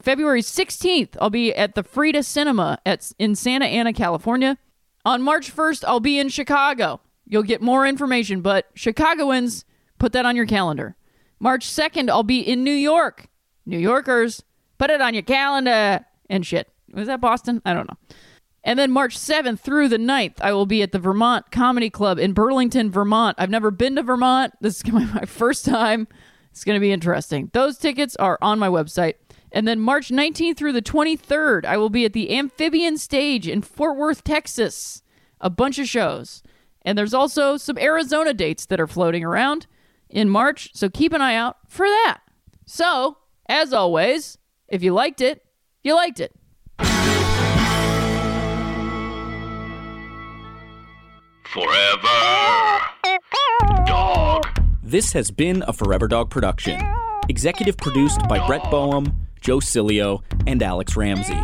February 0.00 0.42
16th, 0.42 1.16
I'll 1.20 1.30
be 1.30 1.54
at 1.54 1.76
the 1.76 1.84
Frida 1.84 2.24
Cinema 2.24 2.78
at, 2.84 3.12
in 3.20 3.36
Santa 3.36 3.66
Ana, 3.66 3.92
California. 3.92 4.58
On 5.04 5.22
March 5.22 5.54
1st, 5.54 5.84
I'll 5.86 6.00
be 6.00 6.18
in 6.18 6.28
Chicago. 6.28 7.00
You'll 7.24 7.44
get 7.44 7.62
more 7.62 7.86
information, 7.86 8.40
but 8.40 8.66
Chicagoans, 8.74 9.64
put 9.98 10.12
that 10.12 10.26
on 10.26 10.34
your 10.34 10.46
calendar. 10.46 10.96
March 11.38 11.66
2nd, 11.68 12.10
I'll 12.10 12.24
be 12.24 12.40
in 12.40 12.64
New 12.64 12.72
York. 12.72 13.28
New 13.64 13.78
Yorkers, 13.78 14.42
put 14.78 14.90
it 14.90 15.00
on 15.00 15.14
your 15.14 15.22
calendar 15.22 16.04
and 16.28 16.44
shit. 16.44 16.71
Was 16.92 17.06
that 17.06 17.20
Boston? 17.20 17.62
I 17.64 17.74
don't 17.74 17.88
know. 17.88 18.16
And 18.64 18.78
then 18.78 18.92
March 18.92 19.18
7th 19.18 19.58
through 19.60 19.88
the 19.88 19.98
9th, 19.98 20.40
I 20.40 20.52
will 20.52 20.66
be 20.66 20.82
at 20.82 20.92
the 20.92 20.98
Vermont 20.98 21.50
Comedy 21.50 21.90
Club 21.90 22.18
in 22.18 22.32
Burlington, 22.32 22.90
Vermont. 22.90 23.36
I've 23.38 23.50
never 23.50 23.70
been 23.70 23.96
to 23.96 24.02
Vermont. 24.02 24.54
This 24.60 24.76
is 24.76 24.92
my 24.92 25.24
first 25.24 25.64
time. 25.64 26.06
It's 26.52 26.64
going 26.64 26.76
to 26.76 26.80
be 26.80 26.92
interesting. 26.92 27.50
Those 27.52 27.78
tickets 27.78 28.14
are 28.16 28.38
on 28.40 28.58
my 28.58 28.68
website. 28.68 29.14
And 29.50 29.66
then 29.66 29.80
March 29.80 30.08
19th 30.08 30.56
through 30.56 30.72
the 30.72 30.82
23rd, 30.82 31.64
I 31.64 31.76
will 31.76 31.90
be 31.90 32.04
at 32.04 32.12
the 32.12 32.34
Amphibian 32.36 32.98
Stage 32.98 33.48
in 33.48 33.62
Fort 33.62 33.96
Worth, 33.96 34.22
Texas. 34.22 35.02
A 35.40 35.50
bunch 35.50 35.78
of 35.78 35.88
shows. 35.88 36.42
And 36.82 36.96
there's 36.96 37.14
also 37.14 37.56
some 37.56 37.78
Arizona 37.78 38.32
dates 38.32 38.66
that 38.66 38.80
are 38.80 38.86
floating 38.86 39.24
around 39.24 39.66
in 40.08 40.28
March, 40.28 40.70
so 40.74 40.88
keep 40.88 41.12
an 41.12 41.20
eye 41.20 41.34
out 41.34 41.56
for 41.68 41.86
that. 41.86 42.20
So, 42.66 43.18
as 43.48 43.72
always, 43.72 44.38
if 44.68 44.82
you 44.82 44.92
liked 44.92 45.20
it, 45.20 45.44
you 45.82 45.94
liked 45.94 46.20
it. 46.20 46.34
Forever. 51.52 52.80
Dog. 53.84 54.46
This 54.82 55.12
has 55.12 55.30
been 55.30 55.62
a 55.68 55.74
Forever 55.74 56.08
Dog 56.08 56.30
production. 56.30 56.80
Executive 57.28 57.76
produced 57.76 58.26
by 58.26 58.44
Brett 58.46 58.70
Boehm, 58.70 59.12
Joe 59.42 59.58
Cilio, 59.58 60.22
and 60.46 60.62
Alex 60.62 60.96
Ramsey. 60.96 61.38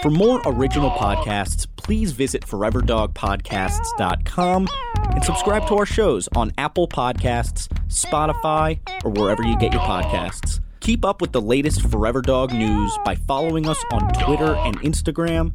For 0.00 0.10
more 0.10 0.40
original 0.46 0.92
podcasts, 0.92 1.66
please 1.74 2.12
visit 2.12 2.46
foreverdogpodcasts.com 2.46 4.68
and 5.10 5.24
subscribe 5.24 5.66
to 5.66 5.74
our 5.74 5.86
shows 5.86 6.28
on 6.36 6.52
Apple 6.56 6.86
Podcasts, 6.86 7.66
Spotify, 7.88 8.78
or 9.04 9.10
wherever 9.10 9.42
you 9.42 9.58
get 9.58 9.72
your 9.72 9.82
podcasts. 9.82 10.60
Keep 10.78 11.04
up 11.04 11.20
with 11.20 11.32
the 11.32 11.40
latest 11.40 11.82
Forever 11.82 12.22
Dog 12.22 12.52
news 12.52 12.96
by 13.04 13.16
following 13.16 13.68
us 13.68 13.82
on 13.92 14.12
Twitter 14.12 14.54
and 14.54 14.78
Instagram 14.82 15.54